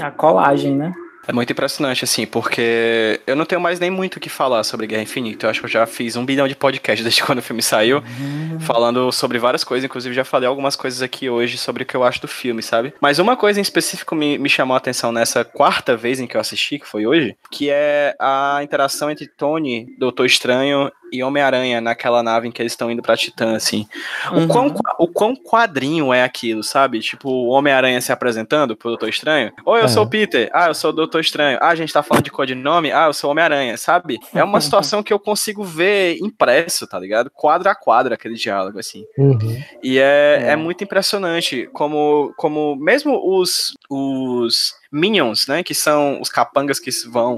[0.00, 0.92] A colagem, né?
[1.26, 4.86] É muito impressionante, assim, porque eu não tenho mais nem muito o que falar sobre
[4.86, 5.46] Guerra Infinita.
[5.46, 7.98] Eu acho que eu já fiz um bilhão de podcasts desde quando o filme saiu,
[7.98, 8.60] uhum.
[8.60, 9.84] falando sobre várias coisas.
[9.84, 12.94] Inclusive, já falei algumas coisas aqui hoje sobre o que eu acho do filme, sabe?
[13.00, 16.36] Mas uma coisa em específico me, me chamou a atenção nessa quarta vez em que
[16.36, 21.80] eu assisti, que foi hoje, que é a interação entre Tony, Doutor Estranho e Homem-Aranha
[21.80, 23.86] naquela nave em que eles estão indo pra Titã, assim.
[24.32, 24.44] Uhum.
[24.44, 27.00] O, quão, o quão quadrinho é aquilo, sabe?
[27.00, 29.52] Tipo, o Homem-Aranha se apresentando pro Doutor Estranho.
[29.64, 29.88] Oi, eu uhum.
[29.88, 30.50] sou o Peter.
[30.52, 31.58] Ah, eu sou o Doutor Estranho.
[31.60, 32.92] Ah, a gente tá falando de codinome.
[32.92, 34.18] Ah, eu sou o Homem-Aranha, sabe?
[34.34, 37.30] É uma situação que eu consigo ver impresso, tá ligado?
[37.30, 39.04] Quadro a quadro, aquele diálogo, assim.
[39.18, 39.62] Uhum.
[39.82, 40.50] E é, é.
[40.52, 46.90] é muito impressionante como, como mesmo os, os Minions, né, que são os capangas que
[47.08, 47.36] vão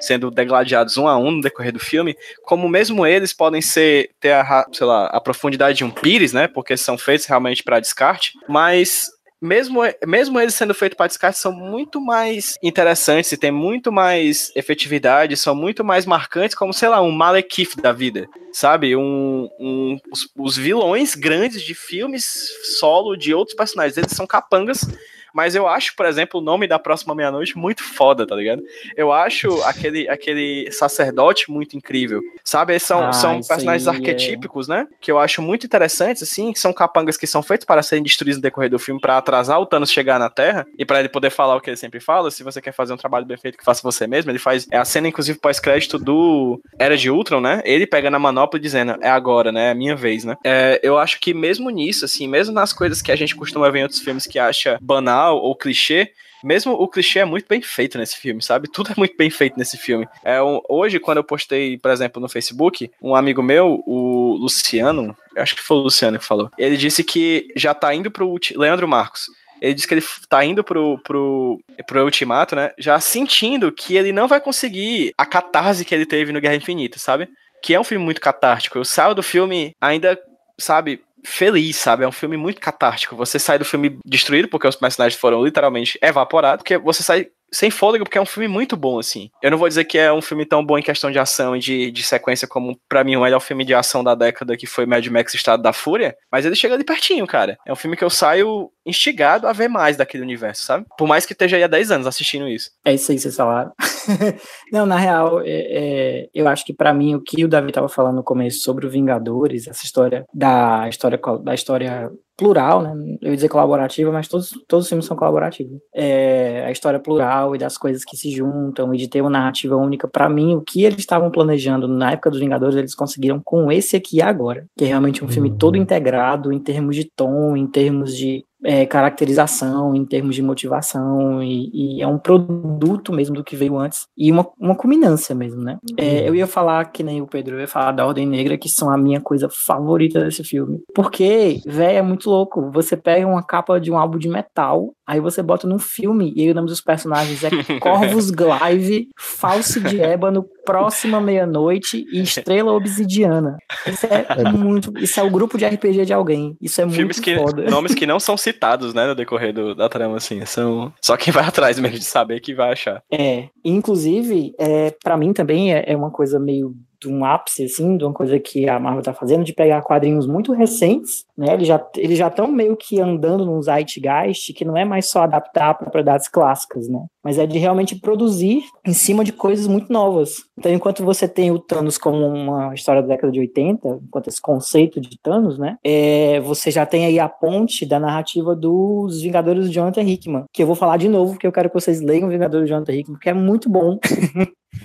[0.00, 4.32] sendo degladiados um a um no decorrer do filme, como mesmo eles podem ser ter
[4.32, 6.48] a, sei lá, a profundidade de um pires, né?
[6.48, 9.10] Porque são feitos realmente para descarte, mas
[9.40, 14.52] mesmo, mesmo eles sendo feitos para descarte, são muito mais interessantes e tem muito mais
[14.54, 18.94] efetividade, são muito mais marcantes, como, sei lá, um Malekith da vida, sabe?
[18.94, 24.86] Um, um os, os vilões grandes de filmes solo de outros personagens, eles são capangas
[25.34, 28.62] mas eu acho, por exemplo, o nome da próxima meia-noite muito foda, tá ligado?
[28.96, 32.20] Eu acho aquele, aquele sacerdote muito incrível.
[32.44, 32.78] Sabe?
[32.78, 33.90] São, ah, são personagens é.
[33.90, 34.72] arquetípicos, é.
[34.74, 34.88] né?
[35.00, 38.38] Que eu acho muito interessantes, assim, que são capangas que são feitos para serem destruídos
[38.38, 41.30] no decorrer do filme para atrasar o Thanos chegar na Terra e para ele poder
[41.30, 42.30] falar o que ele sempre fala.
[42.30, 44.30] Se você quer fazer um trabalho bem feito, que faça você mesmo.
[44.30, 44.66] Ele faz.
[44.70, 47.62] É a cena, inclusive, pós-crédito do Era de Ultron, né?
[47.64, 49.68] Ele pega na manopla dizendo, é agora, né?
[49.68, 50.36] É a minha vez, né?
[50.44, 53.80] É, eu acho que mesmo nisso, assim, mesmo nas coisas que a gente costuma ver
[53.80, 57.60] em outros filmes que acha banal banal ou clichê, mesmo o clichê é muito bem
[57.60, 58.68] feito nesse filme, sabe?
[58.68, 60.08] Tudo é muito bem feito nesse filme.
[60.24, 65.14] É um, hoje, quando eu postei, por exemplo, no Facebook, um amigo meu, o Luciano,
[65.36, 68.88] acho que foi o Luciano que falou, ele disse que já tá indo pro Leandro
[68.88, 69.26] Marcos.
[69.60, 72.72] Ele disse que ele tá indo pro, pro, pro Ultimato, né?
[72.78, 76.98] Já sentindo que ele não vai conseguir a catarse que ele teve no Guerra Infinita,
[76.98, 77.28] sabe?
[77.62, 78.78] Que é um filme muito catártico.
[78.78, 80.18] Eu saio do filme ainda,
[80.58, 82.04] sabe, feliz, sabe?
[82.04, 83.16] É um filme muito catártico.
[83.16, 87.70] Você sai do filme destruído porque os personagens foram literalmente evaporados, porque você sai sem
[87.70, 89.30] fôlego, porque é um filme muito bom, assim.
[89.42, 91.58] Eu não vou dizer que é um filme tão bom em questão de ação e
[91.58, 94.86] de, de sequência como, para mim, o melhor filme de ação da década, que foi
[94.86, 97.58] Mad Max Estado da Fúria, mas ele chega ali pertinho, cara.
[97.66, 100.86] É um filme que eu saio instigado a ver mais daquele universo, sabe?
[100.96, 102.70] Por mais que esteja aí há 10 anos assistindo isso.
[102.84, 103.72] É isso aí que vocês falaram.
[104.72, 107.88] não, na real, é, é, eu acho que para mim, o que o Davi tava
[107.88, 112.10] falando no começo sobre o Vingadores, essa história da história, da história
[112.40, 112.94] plural, né?
[113.20, 115.78] Eu ia dizer colaborativa, mas todos, todos os filmes são colaborativos.
[115.94, 119.76] É, a história plural e das coisas que se juntam e de ter uma narrativa
[119.76, 120.08] única.
[120.08, 123.94] Para mim, o que eles estavam planejando na época dos Vingadores, eles conseguiram com esse
[123.94, 125.82] aqui agora, que é realmente um filme todo uhum.
[125.82, 131.70] integrado em termos de tom, em termos de é, caracterização, em termos de motivação, e,
[131.98, 135.78] e, é um produto mesmo do que veio antes, e uma, uma culminância mesmo, né?
[135.96, 138.68] É, eu ia falar, que nem o Pedro, eu ia falar da Ordem Negra, que
[138.68, 140.80] são a minha coisa favorita desse filme.
[140.94, 142.70] Porque, velho, é muito louco.
[142.70, 146.42] Você pega uma capa de um álbum de metal, aí você bota num filme, e
[146.42, 147.50] aí o nome dos personagens é
[147.80, 153.56] Corvus Glaive, Falso de Ébano, Próxima Meia-Noite e Estrela Obsidiana.
[153.84, 154.96] Isso é, é muito.
[154.98, 156.56] Isso é o grupo de RPG de alguém.
[156.60, 157.68] Isso é Filmes muito que, foda.
[157.68, 160.46] Nomes que não são citados, né, no decorrer do, da trama, assim.
[160.46, 163.02] São só quem vai atrás mesmo de saber que vai achar.
[163.12, 163.48] É.
[163.64, 168.04] Inclusive, é, para mim também é, é uma coisa meio de um ápice, assim, de
[168.04, 171.54] uma coisa que a Marvel tá fazendo, de pegar quadrinhos muito recentes, né?
[171.54, 175.22] Eles já eles já estão meio que andando num zeitgeist que não é mais só
[175.22, 177.00] adaptar propriedades clássicas, né?
[177.24, 180.44] Mas é de realmente produzir em cima de coisas muito novas.
[180.58, 184.40] Então, enquanto você tem o Thanos como uma história da década de 80, enquanto esse
[184.40, 185.76] conceito de Thanos, né?
[185.82, 190.62] É, você já tem aí a ponte da narrativa dos Vingadores de Jonathan Hickman, que
[190.62, 193.16] eu vou falar de novo, porque eu quero que vocês leiam Vingadores de Jonathan Hickman,
[193.16, 193.98] porque é muito bom.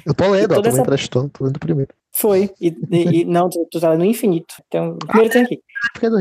[0.06, 0.84] Eu tô lendo, ó, tô essa...
[1.30, 1.94] tô lendo primeiro.
[2.16, 2.50] Foi.
[2.62, 4.56] E, e, e não, tu, tu tá no infinito.
[4.68, 5.62] Então, primeiro tem aqui.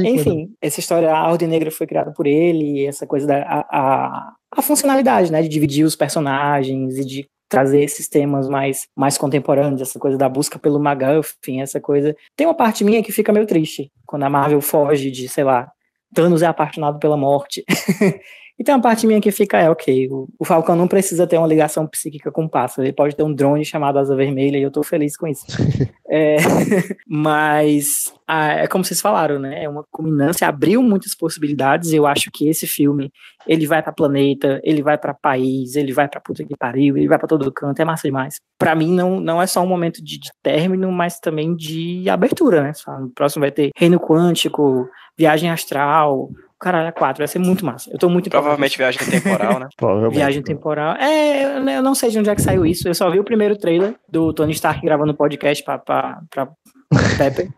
[0.04, 4.32] Enfim, essa história, a Ordem Negra foi criada por ele, essa coisa da a, a,
[4.50, 9.80] a funcionalidade, né, de dividir os personagens e de trazer esses temas mais, mais contemporâneos,
[9.80, 12.16] essa coisa da busca pelo MacGuffin, essa coisa.
[12.34, 15.70] Tem uma parte minha que fica meio triste, quando a Marvel foge de, sei lá,
[16.12, 17.64] Thanos é apaixonado pela morte.
[18.58, 21.36] E tem uma parte minha que fica, é, ok, o, o, Falcão não precisa ter
[21.36, 24.62] uma ligação psíquica com o pássaro, ele pode ter um drone chamado Asa Vermelha e
[24.62, 25.44] eu tô feliz com isso.
[26.08, 26.36] é,
[27.04, 32.48] mas, é como vocês falaram, né, é uma culminância, abriu muitas possibilidades, eu acho que
[32.48, 33.10] esse filme,
[33.44, 37.08] ele vai para planeta, ele vai para país, ele vai para puta que pariu, ele
[37.08, 38.36] vai para todo canto, é massa demais.
[38.56, 42.62] Para mim, não, não é só um momento de, de término, mas também de abertura,
[42.62, 46.30] né, no próximo vai ter Reino Quântico, Viagem Astral,
[46.64, 47.90] Caralho, a 4, vai ser muito massa.
[47.92, 49.68] Eu tô muito Provavelmente viagem temporal, né?
[50.10, 50.96] viagem temporal.
[50.96, 52.88] É, eu não sei de onde é que saiu isso.
[52.88, 56.48] Eu só vi o primeiro trailer do Tony Stark gravando podcast pra, pra, pra
[57.18, 57.50] Pepper.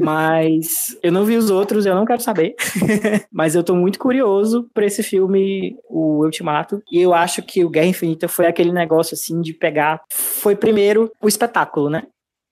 [0.00, 2.56] Mas eu não vi os outros, eu não quero saber.
[3.32, 6.82] Mas eu tô muito curioso pra esse filme, o Ultimato.
[6.90, 10.00] E eu acho que o Guerra Infinita foi aquele negócio assim de pegar.
[10.10, 12.02] Foi primeiro o espetáculo, né?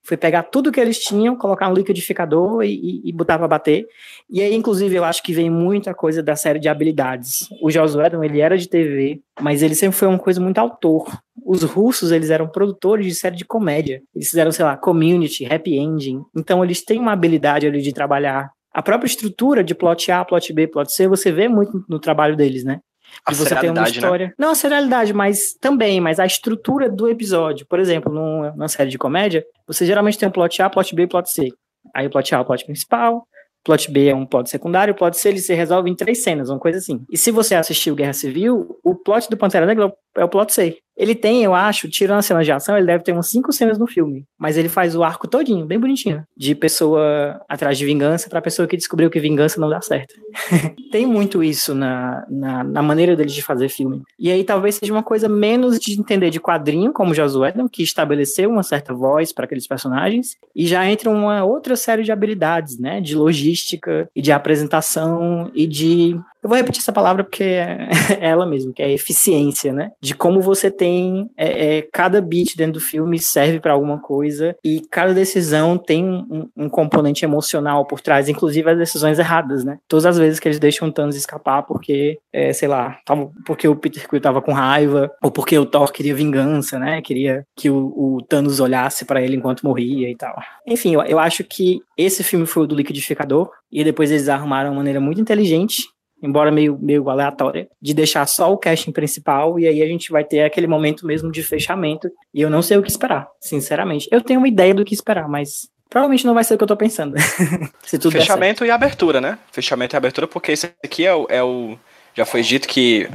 [0.09, 3.87] Foi pegar tudo que eles tinham, colocar um liquidificador e, e, e botar para bater.
[4.31, 7.47] E aí, inclusive, eu acho que vem muita coisa da série de habilidades.
[7.61, 11.07] O Josué ele era de TV, mas ele sempre foi uma coisa muito autor.
[11.45, 14.01] Os russos, eles eram produtores de série de comédia.
[14.15, 16.23] Eles fizeram, sei lá, Community, Happy Ending.
[16.35, 20.53] Então, eles têm uma habilidade ali de trabalhar a própria estrutura de plot A, plot
[20.53, 22.81] B, plot C, você vê muito no trabalho deles, né?
[23.25, 23.89] A você tem uma né?
[23.89, 24.27] história.
[24.29, 24.33] Né?
[24.39, 27.67] Não, a serialidade, mas também, mas a estrutura do episódio.
[27.67, 31.07] Por exemplo, numa série de comédia, você geralmente tem um plot A, plot B e
[31.07, 31.49] plot C.
[31.95, 33.27] Aí o plot A é o plot principal,
[33.65, 36.49] plot B é um plot secundário, o plot C ele se resolve em três cenas,
[36.49, 37.05] uma coisa assim.
[37.11, 40.79] E se você assistiu Guerra Civil, o plot do Pantera Negra é o plot C.
[40.99, 43.79] Ele tem, eu acho, tirando a cena de ação, ele deve ter umas cinco cenas
[43.79, 44.25] no filme.
[44.37, 46.25] Mas ele faz o arco todinho, bem bonitinho.
[46.37, 50.15] De pessoa atrás de vingança pra pessoa que descobriu que vingança não dá certo.
[50.91, 54.03] tem muito isso na, na, na, maneira deles de fazer filme.
[54.19, 58.51] E aí talvez seja uma coisa menos de entender de quadrinho, como Josué, que estabeleceu
[58.51, 63.01] uma certa voz para aqueles personagens, e já entra uma outra série de habilidades, né?
[63.01, 67.89] De logística e de apresentação e de eu vou repetir essa palavra porque é
[68.21, 69.91] ela mesmo, que é eficiência, né?
[70.01, 74.57] De como você tem é, é, cada beat dentro do filme serve para alguma coisa
[74.65, 79.79] e cada decisão tem um, um, componente emocional por trás, inclusive as decisões erradas, né?
[79.89, 83.67] Todas as vezes que eles deixam o Thanos escapar porque, é, sei lá, tava, porque
[83.67, 87.03] o Peter Quill tava com raiva ou porque o Thor queria vingança, né?
[87.03, 90.37] Queria que o, o Thanos olhasse para ele enquanto morria e tal.
[90.67, 94.71] Enfim, eu, eu acho que esse filme foi o do liquidificador e depois eles arrumaram
[94.71, 95.83] uma maneira muito inteligente
[96.23, 100.25] embora meio, meio aleatória, de deixar só o casting principal e aí a gente vai
[100.25, 104.09] ter aquele momento mesmo de fechamento e eu não sei o que esperar, sinceramente.
[104.11, 106.69] Eu tenho uma ideia do que esperar, mas provavelmente não vai ser o que eu
[106.69, 107.15] tô pensando.
[107.85, 109.39] Se tudo Fechamento e abertura, né?
[109.53, 111.79] Fechamento e abertura, porque esse aqui é o, é o.
[112.15, 113.09] Já foi dito que.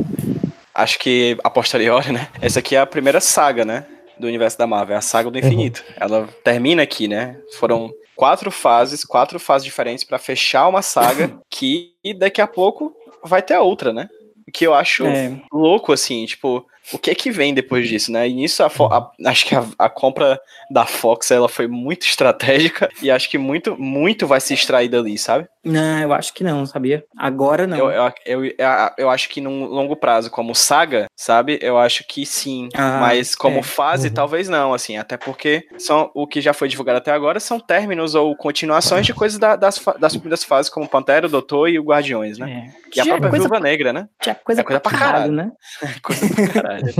[0.74, 2.30] Acho que a posteriori, né?
[2.42, 3.86] Essa aqui é a primeira saga, né?
[4.18, 5.84] Do universo da Marvel, é a saga do infinito.
[5.88, 5.96] Uhum.
[6.00, 7.38] Ela termina aqui, né?
[7.60, 13.42] Foram quatro fases, quatro fases diferentes para fechar uma saga que daqui a pouco vai
[13.42, 14.10] ter outra, né?
[14.54, 15.40] Que eu acho é.
[15.52, 18.28] louco, assim, tipo, o que é que vem depois disso, né?
[18.28, 22.90] E nisso, a, a, acho que a, a, compra da Fox, ela foi muito estratégica
[23.02, 25.48] e acho que muito, muito vai se extrair dali, sabe?
[25.64, 27.06] Não, eu acho que não, sabia?
[27.18, 27.78] Agora não.
[27.78, 27.90] Eu,
[28.26, 28.54] eu, eu,
[28.98, 31.58] eu acho que num longo prazo, como saga, sabe?
[31.62, 32.68] Eu acho que sim.
[32.76, 33.64] Ah, mas como é.
[33.64, 34.14] fase, uhum.
[34.14, 34.98] talvez não, assim.
[34.98, 39.14] Até porque são, o que já foi divulgado até agora são términos ou continuações de
[39.14, 42.70] coisas da, das, das primeiras fases, como Pantera, o Doutor e o Guardiões, né?
[42.70, 42.98] É.
[42.98, 44.10] E a própria coisa, Viúva Negra, né?
[44.24, 45.52] Já é coisa, é coisa pra caralho, caralho né?
[46.04, 46.94] coisa pra caralho.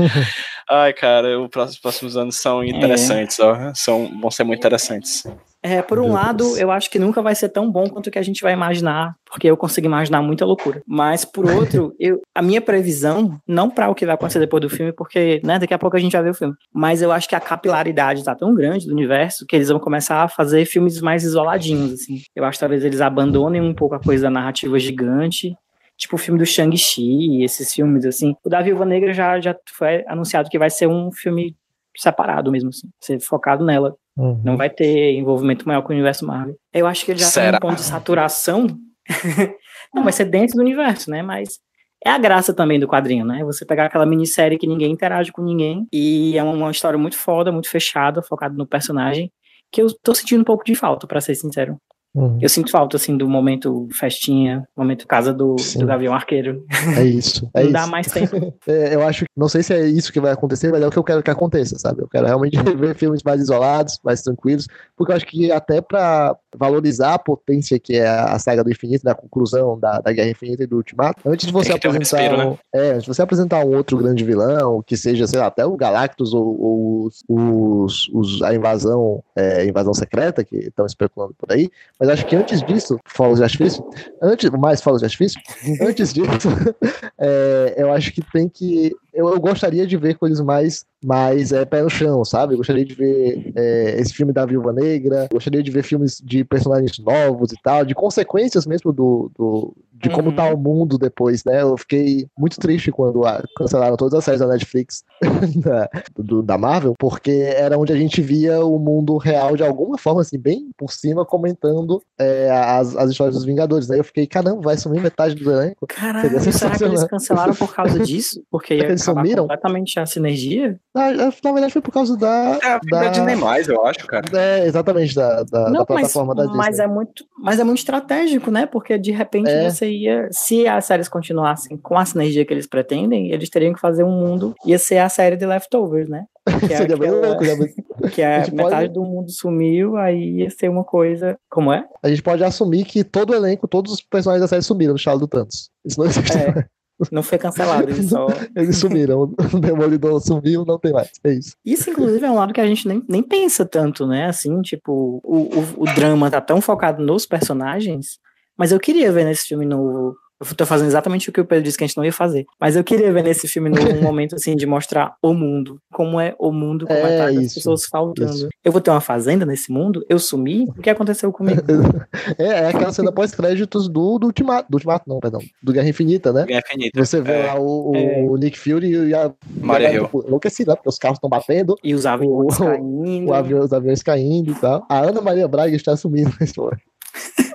[0.70, 3.44] Ai, cara, os próximos, próximos anos são interessantes, é.
[3.44, 3.74] ó.
[3.76, 5.24] São, vão ser muito interessantes.
[5.64, 8.20] É, por um lado, eu acho que nunca vai ser tão bom quanto o que
[8.20, 10.84] a gente vai imaginar, porque eu consigo imaginar muita loucura.
[10.86, 14.70] Mas, por outro, eu, a minha previsão, não para o que vai acontecer depois do
[14.70, 17.30] filme, porque né, daqui a pouco a gente vai ver o filme, mas eu acho
[17.30, 21.00] que a capilaridade está tão grande do universo que eles vão começar a fazer filmes
[21.00, 22.22] mais isoladinhos, assim.
[22.36, 25.56] Eu acho que talvez eles abandonem um pouco a coisa da narrativa gigante
[25.96, 28.36] tipo o filme do Shang-Chi, esses filmes assim.
[28.44, 31.56] O da Viúva Negra já, já foi anunciado que vai ser um filme
[31.98, 33.96] separado mesmo, assim, ser focado nela.
[34.18, 34.42] Uhum.
[34.44, 36.56] Não vai ter envolvimento maior com o universo Marvel.
[36.74, 37.60] Eu acho que ele já Será?
[37.60, 38.68] tem um ponto de saturação.
[39.94, 41.22] Não, vai ser dentro do universo, né?
[41.22, 41.60] Mas
[42.04, 43.44] é a graça também do quadrinho, né?
[43.44, 47.52] Você pegar aquela minissérie que ninguém interage com ninguém e é uma história muito foda,
[47.52, 49.32] muito fechada, focada no personagem,
[49.72, 51.78] que eu tô sentindo um pouco de falta, para ser sincero.
[52.16, 52.38] Uhum.
[52.40, 56.66] Eu sinto falta, assim, do momento festinha, momento casa do, do Gavião Arqueiro.
[56.98, 57.50] É isso.
[57.54, 57.74] É não isso.
[57.74, 58.54] dá mais tempo.
[58.68, 60.98] É, eu acho, não sei se é isso que vai acontecer, mas é o que
[60.98, 62.02] eu quero que aconteça, sabe?
[62.02, 66.36] Eu quero realmente ver filmes mais isolados, mais tranquilos, porque eu acho que até para
[66.56, 70.64] valorizar a potência que é a saga do infinito, da conclusão da, da Guerra Infinita
[70.64, 72.18] e do Ultimato, antes de você apresentar.
[72.18, 72.58] Um respiro, né?
[72.74, 75.76] é, antes de você apresentar um outro grande vilão, que seja, sei lá, até o
[75.76, 81.52] Galactus ou, ou os, os, os, a invasão, é, invasão secreta, que estão especulando por
[81.52, 81.70] aí,
[82.04, 83.82] mas acho que antes disso, Fogos de Artifício,
[84.22, 85.40] antes, mais Fogos de Artifício,
[85.82, 86.50] antes disso,
[87.18, 88.94] é, eu acho que tem que.
[89.14, 92.54] Eu, eu, gostaria de ver coisas mais, mais é, pé no chão, sabe?
[92.54, 96.44] Eu gostaria de ver é, esse filme da Viúva Negra, gostaria de ver filmes de
[96.44, 100.36] personagens novos e tal, de consequências mesmo do, do de como uhum.
[100.36, 101.62] tá o mundo depois, né?
[101.62, 103.22] Eu fiquei muito triste quando
[103.56, 105.04] cancelaram todas as séries da Netflix
[105.64, 109.98] da, do, da Marvel, porque era onde a gente via o mundo real de alguma
[109.98, 113.90] forma, assim, bem por cima, comentando é, as, as histórias dos Vingadores.
[113.90, 114.00] Aí né?
[114.02, 115.88] eu fiquei, caramba, vai sumir metade do elenco.
[115.88, 118.44] Caralho, será que eles cancelaram por causa disso?
[118.52, 119.44] Porque ia eles sumiram?
[119.44, 120.80] completamente a sinergia?
[120.94, 122.60] Na, na, verdade foi por causa da...
[122.64, 124.26] É, da Disney+, mais, eu acho, cara.
[124.34, 126.58] É, exatamente, da, da, Não, da plataforma mas, da Disney.
[126.58, 128.66] Mas é, muito, mas é muito estratégico, né?
[128.66, 129.70] Porque de repente é.
[129.70, 130.30] você ia...
[130.32, 134.12] Se as séries continuassem com a sinergia que eles pretendem, eles teriam que fazer um
[134.12, 134.56] mundo...
[134.66, 136.26] Ia ser a série de Leftovers, né?
[136.60, 137.74] Que é Seria aquela, bem louco, né?
[138.14, 138.94] Que é metade pode...
[138.94, 141.38] do mundo sumiu, aí ia ser uma coisa.
[141.50, 141.86] Como é?
[142.02, 145.00] A gente pode assumir que todo o elenco, todos os personagens da série sumiram no
[145.00, 145.70] Charlie do Thanos.
[145.86, 146.38] Isso não existe.
[146.38, 146.66] É.
[147.12, 148.28] Não foi cancelado, eles só.
[148.56, 149.22] eles sumiram.
[149.54, 151.12] O Demolidor sumiu, não tem mais.
[151.24, 151.56] É isso.
[151.66, 154.26] Isso, inclusive, é um lado que a gente nem, nem pensa tanto, né?
[154.26, 158.20] Assim, tipo, o, o, o drama tá tão focado nos personagens.
[158.58, 160.16] Mas eu queria ver nesse filme novo
[160.50, 162.46] eu tô fazendo exatamente o que o Pedro disse que a gente não ia fazer.
[162.60, 165.80] Mas eu queria ver nesse filme um momento assim de mostrar o mundo.
[165.92, 168.32] Como é o mundo, como é, é as pessoas faltando.
[168.32, 168.50] Isso.
[168.64, 171.62] Eu vou ter uma fazenda nesse mundo, eu sumi, o que aconteceu comigo?
[172.38, 174.70] é, é aquela cena pós-créditos do, do Ultimato.
[174.70, 175.42] Do Ultimato, não, perdão.
[175.62, 176.46] Do Guerra Infinita, né?
[176.46, 177.06] Guerra Infinita.
[177.06, 177.46] Você vê é.
[177.48, 178.24] lá o, é.
[178.24, 179.32] o, Nick Fury e a.
[179.60, 180.10] Maria Hill.
[180.28, 180.76] Enlouqueci, né?
[180.76, 181.76] Porque os carros estão batendo.
[181.84, 183.30] E os aviões o, caindo.
[183.30, 184.86] O avião, os aviões caindo e tal.
[184.90, 186.80] A Ana Maria Braga está sumindo na história.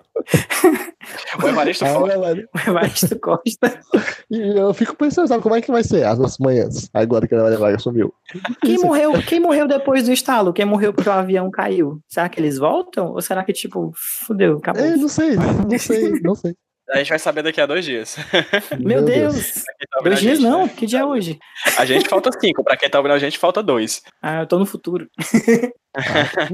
[1.42, 2.18] O Evaristo Costa.
[2.18, 3.80] O Evaristo Costa.
[4.30, 7.34] E eu fico pensando, sabe como é que vai ser as nossas manhãs, agora que
[7.34, 8.12] a Maria sumiu.
[8.60, 10.52] Quem morreu, quem morreu depois do estalo?
[10.52, 12.00] Quem morreu porque o avião caiu?
[12.08, 13.12] Será que eles voltam?
[13.12, 14.82] Ou será que, tipo, fudeu, acabou?
[14.82, 16.54] É, não sei, não sei, não sei.
[16.90, 18.16] A gente vai saber daqui a dois dias.
[18.78, 19.64] Meu, Deus!
[19.90, 20.64] Tá dois dias gente, não?
[20.66, 20.72] né?
[20.76, 21.38] Que dia é hoje?
[21.76, 22.64] A gente falta cinco.
[22.64, 24.02] Pra quem tá ouvindo a gente, falta dois.
[24.22, 25.08] Ah, eu tô no futuro.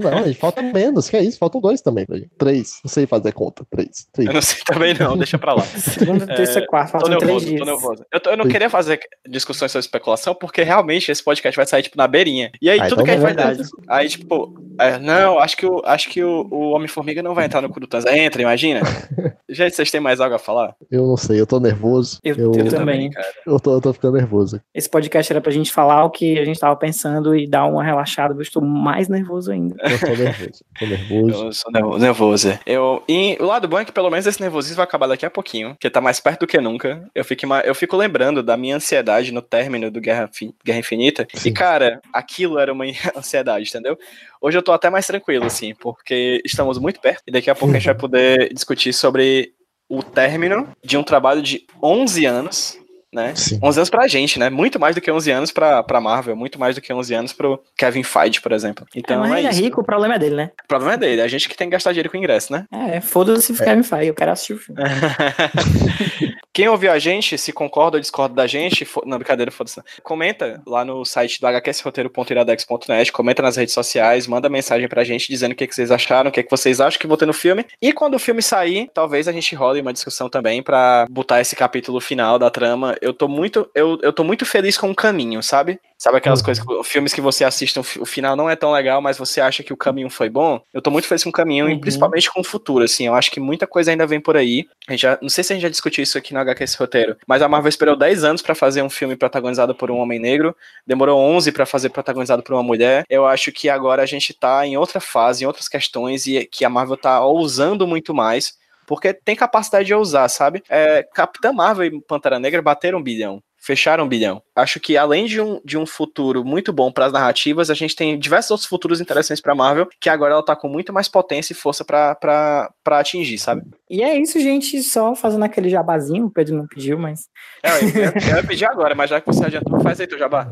[0.00, 2.30] Não, gente, falta menos, que é isso, faltam dois também pra gente.
[2.38, 3.64] Três, não sei fazer conta.
[3.70, 4.06] Três.
[4.12, 4.26] três.
[4.28, 5.62] Eu não sei também não, deixa pra lá.
[5.62, 7.58] Segunda, terça, quarta, Tô faltam três nervoso, dias.
[7.60, 8.06] tô nervoso.
[8.12, 11.82] Eu, tô- eu não queria fazer discussões sobre especulação, porque realmente esse podcast vai sair,
[11.82, 12.50] tipo, na beirinha.
[12.62, 13.68] E aí, Ah, tudo então que a gente vai verdade.
[13.88, 17.60] Aí, tipo, é, não, acho que, o, acho que o, o Homem-Formiga não vai entrar
[17.60, 17.88] no cu do.
[18.08, 18.80] Entra, imagina.
[19.48, 20.74] Gente, vocês têm mais algo a falar?
[20.90, 22.18] Eu não sei, eu tô nervoso.
[22.24, 23.10] Eu- eu, eu também.
[23.10, 23.26] cara.
[23.46, 24.60] eu tô, eu tô ficando nervoso.
[24.74, 27.84] Esse podcast era pra gente falar o que a gente tava pensando e dar uma
[27.84, 29.76] relaxada, eu estou mais nervoso ainda.
[29.82, 30.64] Eu tô nervoso.
[30.78, 31.44] Tô nervoso.
[31.46, 32.58] Eu sou nervo- nervoso.
[32.66, 35.30] Eu, e o lado bom é que pelo menos esse nervosismo vai acabar daqui a
[35.30, 37.08] pouquinho, porque tá mais perto do que nunca.
[37.14, 41.26] Eu fico, eu fico lembrando da minha ansiedade no término do Guerra, Fi- Guerra Infinita.
[41.34, 41.50] Sim.
[41.50, 42.84] E, cara, aquilo era uma
[43.16, 43.96] ansiedade, entendeu?
[44.40, 47.74] Hoje eu tô até mais tranquilo, assim, porque estamos muito perto e daqui a pouco
[47.74, 49.52] a gente vai poder discutir sobre
[49.98, 52.78] o término de um trabalho de 11 anos.
[53.12, 53.32] Né?
[53.36, 53.60] Sim.
[53.62, 54.50] 11 anos pra gente, né?
[54.50, 57.32] Muito mais do que 11 anos pra, pra Marvel, muito mais do que 11 anos
[57.32, 58.84] pro Kevin Feige, por exemplo.
[58.92, 59.62] Então mas é ele é isso.
[59.62, 60.50] rico, o problema é dele, né?
[60.64, 62.64] O problema é dele, é a gente que tem que gastar dinheiro com ingresso, né?
[62.72, 64.82] É, foda-se o Kevin Feige, eu quero assistir o filme.
[66.54, 69.82] Quem ouviu a gente, se concorda ou discorda da gente, fo- não, brincadeira, foda-se.
[70.04, 75.52] Comenta lá no site do hqsroteiro.iradex.net, comenta nas redes sociais, manda mensagem pra gente dizendo
[75.52, 77.66] o que, que vocês acharam, o que, que vocês acham que vão ter no filme.
[77.82, 81.56] E quando o filme sair, talvez a gente role uma discussão também pra botar esse
[81.56, 82.96] capítulo final da trama.
[83.00, 85.80] Eu tô muito, eu, eu tô muito feliz com o caminho, sabe?
[86.04, 86.44] Sabe aquelas Uhum.
[86.44, 89.62] coisas, que- filmes que você assiste, o final não é tão legal, mas você acha
[89.62, 90.60] que o caminho foi bom?
[90.70, 91.80] Eu tô muito feliz com o caminho, e Uhum.
[91.80, 93.06] principalmente com o futuro, assim.
[93.06, 94.66] Eu acho que muita coisa ainda vem por aí.
[94.86, 96.76] A gente já, não sei se a gente já discutiu isso aqui no HQ esse
[96.76, 100.18] roteiro, mas a Marvel esperou 10 anos pra fazer um filme protagonizado por um homem
[100.18, 100.54] negro,
[100.86, 103.04] demorou 11 pra fazer protagonizado por uma mulher.
[103.08, 106.66] Eu acho que agora a gente tá em outra fase, em outras questões, e que
[106.66, 108.52] a Marvel tá ousando muito mais.
[108.86, 110.62] Porque tem capacidade de ousar, sabe?
[110.68, 113.42] É, Capitã Marvel e Pantera Negra bateram um bilhão.
[113.64, 114.42] Fecharam um bilhão.
[114.54, 117.96] Acho que além de um, de um futuro muito bom para as narrativas, a gente
[117.96, 121.54] tem diversos outros futuros interessantes para Marvel, que agora ela tá com muito mais potência
[121.54, 123.62] e força pra atingir, sabe?
[123.88, 127.28] E é isso, gente, só fazendo aquele jabazinho, o Pedro não pediu, mas
[127.62, 130.50] É, eu, ia- pedir agora, mas já que você adiantou, faz aí teu jabá.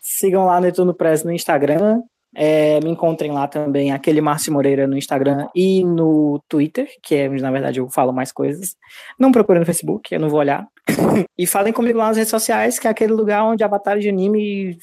[0.00, 2.02] sigam lá Netuno Press no Instagram,
[2.34, 7.28] é, me encontrem lá também, aquele Márcio Moreira no Instagram e no Twitter, que é
[7.28, 8.76] onde na verdade eu falo mais coisas.
[9.18, 10.66] Não procurem no Facebook, eu não vou olhar.
[11.38, 14.08] E falem comigo lá nas redes sociais, que é aquele lugar onde a batalha de
[14.08, 14.78] anime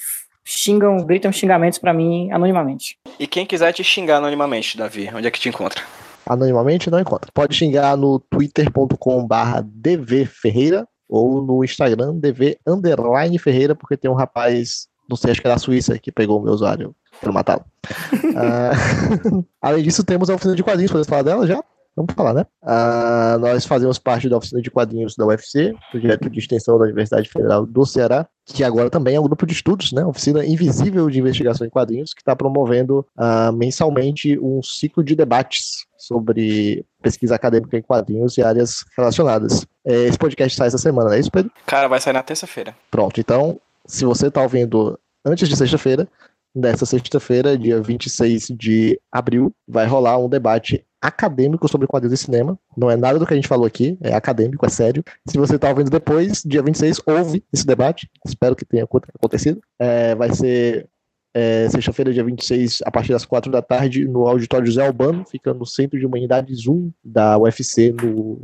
[0.46, 2.98] xingam, gritam xingamentos pra mim anonimamente.
[3.20, 5.82] E quem quiser te xingar anonimamente, Davi, onde é que te encontra?
[6.26, 7.32] Anonimamente não encontra.
[7.34, 14.88] Pode xingar no twitter.com/barra dvferreira ou no Instagram dv underline ferreira, porque tem um rapaz,
[15.10, 17.66] não sei, acho que é da Suíça, que pegou o meu usuário para matá-lo.
[18.40, 18.72] Ah,
[19.60, 21.64] além disso, temos a oficina de quadrinhos, podemos falar dela já?
[21.98, 22.46] Vamos falar, né?
[22.62, 27.28] Ah, nós fazemos parte da oficina de quadrinhos da UFC, projeto de extensão da Universidade
[27.28, 30.06] Federal do Ceará, que agora também é um grupo de estudos, né?
[30.06, 35.88] Oficina Invisível de Investigação em Quadrinhos, que está promovendo ah, mensalmente um ciclo de debates
[35.98, 39.66] sobre pesquisa acadêmica em quadrinhos e áreas relacionadas.
[39.84, 41.52] É, Esse podcast sai essa semana, não é isso, Pedro?
[41.66, 42.76] Cara, vai sair na terça-feira.
[42.92, 46.08] Pronto, então, se você está ouvindo antes de sexta-feira,
[46.56, 52.58] nessa sexta-feira, dia 26 de abril, vai rolar um debate acadêmico sobre quadrinhos e cinema.
[52.76, 55.04] Não é nada do que a gente falou aqui, é acadêmico, é sério.
[55.28, 58.10] Se você está ouvindo depois, dia 26, ouve esse debate.
[58.26, 59.62] Espero que tenha acon- acontecido.
[59.80, 60.88] É, vai ser
[61.34, 65.54] é, sexta-feira, dia 26, a partir das 4 da tarde, no auditório José Albano, fica
[65.54, 68.42] no Centro de Humanidades 1 da UFC, no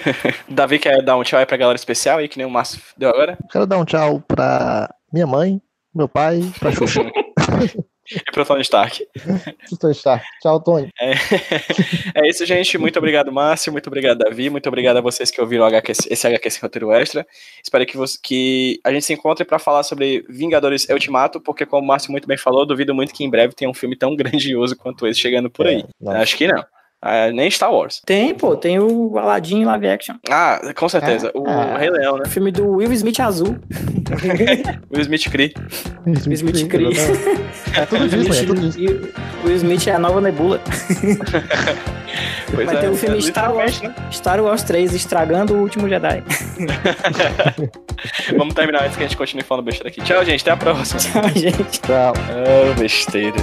[0.49, 3.11] Davi quer dar um tchau aí pra galera especial aí, que nem o Márcio deu
[3.11, 3.37] agora.
[3.51, 5.61] Quero dar um tchau pra minha mãe,
[5.93, 7.03] meu pai, pra Xuxa.
[8.11, 9.05] E pro Tony Stark.
[9.79, 10.25] Tony Stark.
[10.41, 10.89] Tchau, Tony.
[10.99, 11.13] É,
[12.25, 12.77] é isso, gente.
[12.77, 13.71] Muito obrigado, Márcio.
[13.71, 14.49] Muito obrigado, Davi.
[14.49, 15.65] Muito obrigado a vocês que ouviram
[16.09, 17.25] esse HQ esse roteiro extra.
[17.63, 21.83] Espero que, você- que a gente se encontre para falar sobre Vingadores Ultimato, porque, como
[21.83, 24.75] o Márcio muito bem falou, duvido muito que em breve tenha um filme tão grandioso
[24.75, 25.83] quanto esse chegando por aí.
[26.05, 26.09] É.
[26.17, 26.63] Acho que não.
[27.05, 28.01] Ah, nem Star Wars.
[28.05, 30.15] Tem, pô, tem o Aladdin live action.
[30.29, 31.31] Ah, com certeza.
[31.33, 31.77] O Ah.
[31.77, 32.23] Rei Leão, né?
[32.25, 33.57] O filme do Will Smith azul.
[34.89, 35.53] Will Smith Cree.
[36.07, 36.87] Will Smith Cree.
[37.75, 39.11] É tudo Disney, é tudo Disney.
[39.43, 40.61] Will Smith é a nova nebula.
[42.53, 43.95] Pois Vai é, ter o filme é, Star Wars, né?
[44.11, 46.23] Star Wars 3, estragando o último Jedi.
[48.37, 49.99] Vamos terminar antes que a gente continue falando besteira aqui.
[50.01, 50.41] Tchau, gente.
[50.41, 50.99] Até a próxima.
[50.99, 51.81] Tchau, gente.
[51.81, 52.13] Tchau.
[52.15, 53.37] Ah, besteira.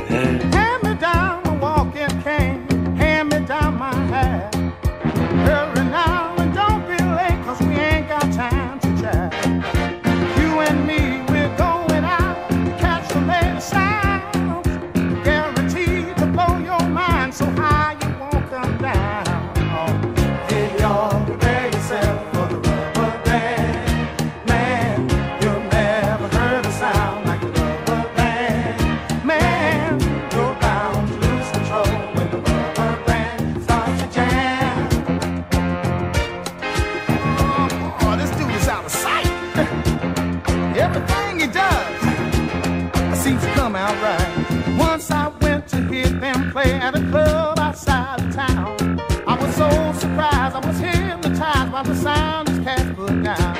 [46.50, 49.00] Hear them play at a club outside of town.
[49.26, 49.68] I was so
[49.98, 53.56] surprised, I was hypnotized by the sound his cats put down.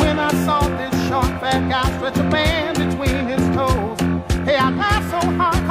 [0.00, 4.00] When I saw this short fat guy stretch a band between his toes,
[4.44, 5.69] hey, I laughed so hard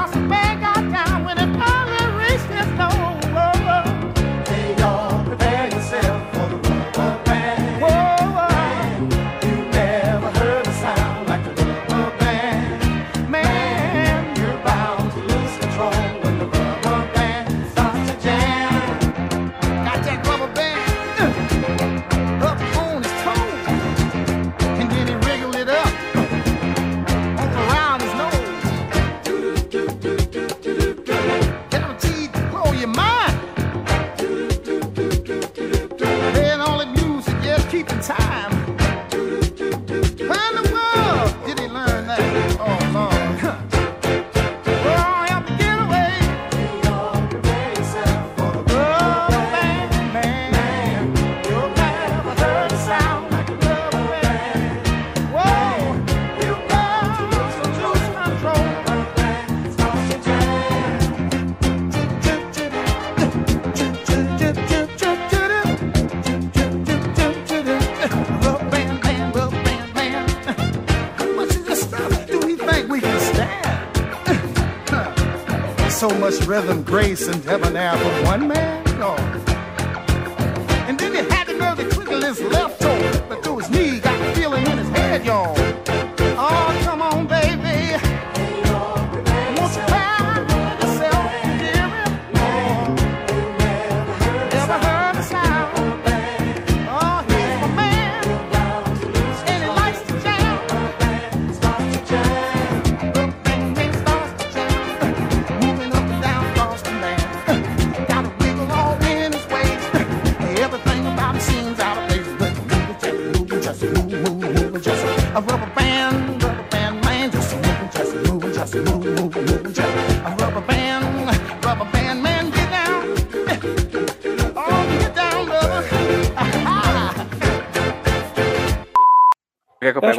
[76.30, 78.84] much rhythm, grace, and debonair from one man?
[79.00, 79.16] No.
[80.88, 84.00] And then he had the nerve to twiddle his left toe, but through his knee,
[84.00, 85.59] got the feeling in his head, y'all.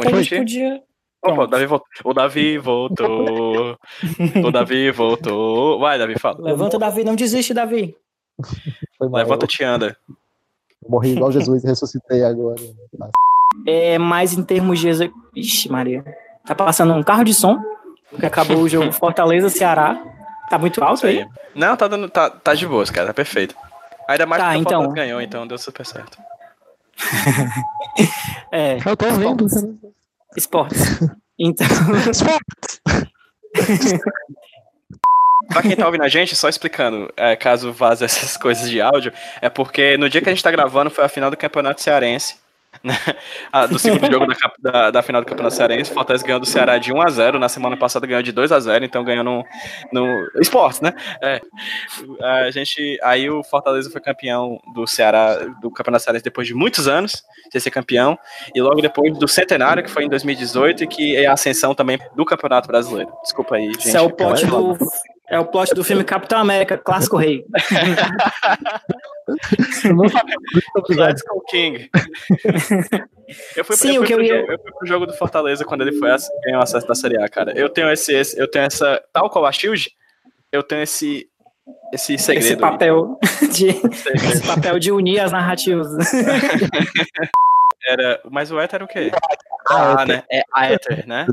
[0.01, 0.81] Que que a gente podia.
[1.23, 1.47] Opa, o.
[1.47, 1.87] Davi voltou.
[2.03, 3.77] O Davi voltou.
[4.43, 5.79] o Davi voltou.
[5.79, 6.37] Vai, Davi, fala.
[6.39, 7.95] Levanta, Davi, não desiste, Davi.
[8.97, 9.21] Foi mal.
[9.21, 9.97] Levanta-te e anda.
[10.09, 12.59] Eu morri igual Jesus e ressuscitei agora.
[13.67, 14.89] É, mais em termos de.
[15.35, 16.03] Ixi, Maria.
[16.45, 17.59] Tá passando um carro de som,
[18.09, 20.01] porque acabou o jogo Fortaleza-Ceará.
[20.49, 21.25] Tá muito alto aí?
[21.53, 23.07] Não, tá, dando, tá, tá de boas, cara.
[23.07, 23.55] Tá perfeito.
[24.07, 24.93] Ainda mais Tá, porque o então.
[24.93, 26.17] Ganhou, então deu super certo.
[28.51, 29.45] É, Eu tô vendo.
[30.35, 30.99] esportes.
[31.43, 31.65] Então,
[35.51, 39.11] Pra quem tá ouvindo a gente, só explicando, é, caso vaze essas coisas de áudio,
[39.41, 42.35] é porque no dia que a gente tá gravando foi a final do Campeonato Cearense.
[42.83, 42.93] Né?
[43.53, 46.45] Ah, do segundo jogo da, da, da final do Campeonato Cearense, o Fortaleza ganhou do
[46.45, 49.43] Ceará de 1x0, na semana passada ganhou de 2x0, então ganhou no,
[49.91, 50.93] no esportes, né?
[51.21, 51.41] É.
[52.21, 56.87] A gente, aí o Fortaleza foi campeão do Ceará, do Campeonato Cearense depois de muitos
[56.87, 58.17] anos de ser campeão,
[58.55, 61.99] e logo depois do Centenário, que foi em 2018, e que é a ascensão também
[62.15, 63.11] do Campeonato Brasileiro.
[63.21, 63.87] Desculpa aí, gente.
[63.89, 64.77] isso é o plot do.
[65.31, 67.45] É o plot do filme Capitão América, Clássico Rei.
[70.75, 71.89] Eu go King.
[73.55, 75.05] Eu fui, Sim, eu o fui que eu pro ia- jogo, eu fui pro jogo
[75.07, 76.09] do Fortaleza quando ele foi
[76.45, 77.57] ganhou acesso da Série A, cara.
[77.57, 79.89] Eu tenho esse, esse- eu tenho essa, tal qual a Shield,
[80.51, 81.27] eu tenho esse
[81.93, 82.43] esse segredo.
[82.45, 82.59] Esse aí.
[82.59, 83.17] papel
[83.53, 84.31] de, Segredo.
[84.33, 85.87] esse papel de unir as narrativas.
[87.87, 89.11] Era, mas o Ether era o quê?
[89.69, 90.23] Ah, Ah, né?
[90.31, 91.25] É Aether, né?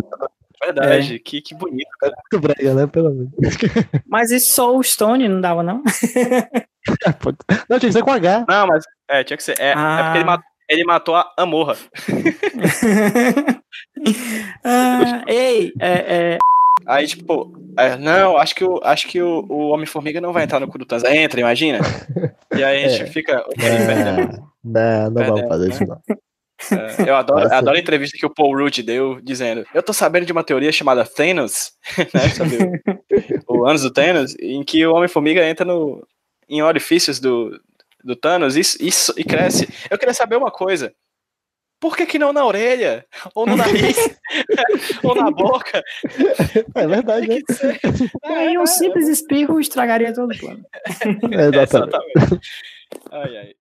[0.64, 1.88] Verdade, que, que bonito.
[2.02, 2.86] Muito brega, né?
[2.86, 3.30] Pelo menos.
[4.06, 5.82] Mas só o Stone não dava, não?
[7.20, 8.44] Pode- Não, tinha que ser com H.
[8.48, 9.60] Não, mas é, tinha que ser.
[9.60, 10.00] É, é Ah.
[10.04, 11.76] porque ele matou, ele matou a Amorra.
[14.64, 15.92] Ah, ei, é,
[16.34, 16.38] é,
[16.86, 20.60] Aí, tipo, é, não, acho que, o, acho que o, o Homem-Formiga não vai entrar
[20.60, 20.86] no cu do.
[21.06, 21.80] Aí entra, imagina.
[22.56, 23.06] E aí a gente É.
[23.06, 23.44] fica.
[23.56, 26.00] perde a Não, não, vamos fazer isso, não.
[26.72, 30.26] É, eu adoro, adoro a entrevista que o Paul Rudd deu, dizendo: Eu tô sabendo
[30.26, 31.72] de uma teoria chamada Thanos,
[32.12, 32.82] né, sobre
[33.46, 36.06] o, o anos do Thanos, em que o Homem-Formiga entra no,
[36.48, 37.60] em orifícios do,
[38.02, 39.68] do Thanos e, isso, e cresce.
[39.88, 40.92] Eu queria saber uma coisa.
[41.80, 43.06] Por que, que não na orelha?
[43.36, 43.96] Ou no nariz?
[45.04, 45.80] ou na boca?
[46.74, 47.40] É verdade, né?
[47.48, 47.78] Ser.
[48.24, 50.64] e aí um simples espirro estragaria todo o plano.
[51.30, 51.94] É, exatamente.
[52.16, 52.40] Exatamente.
[53.12, 53.54] Ai, ai.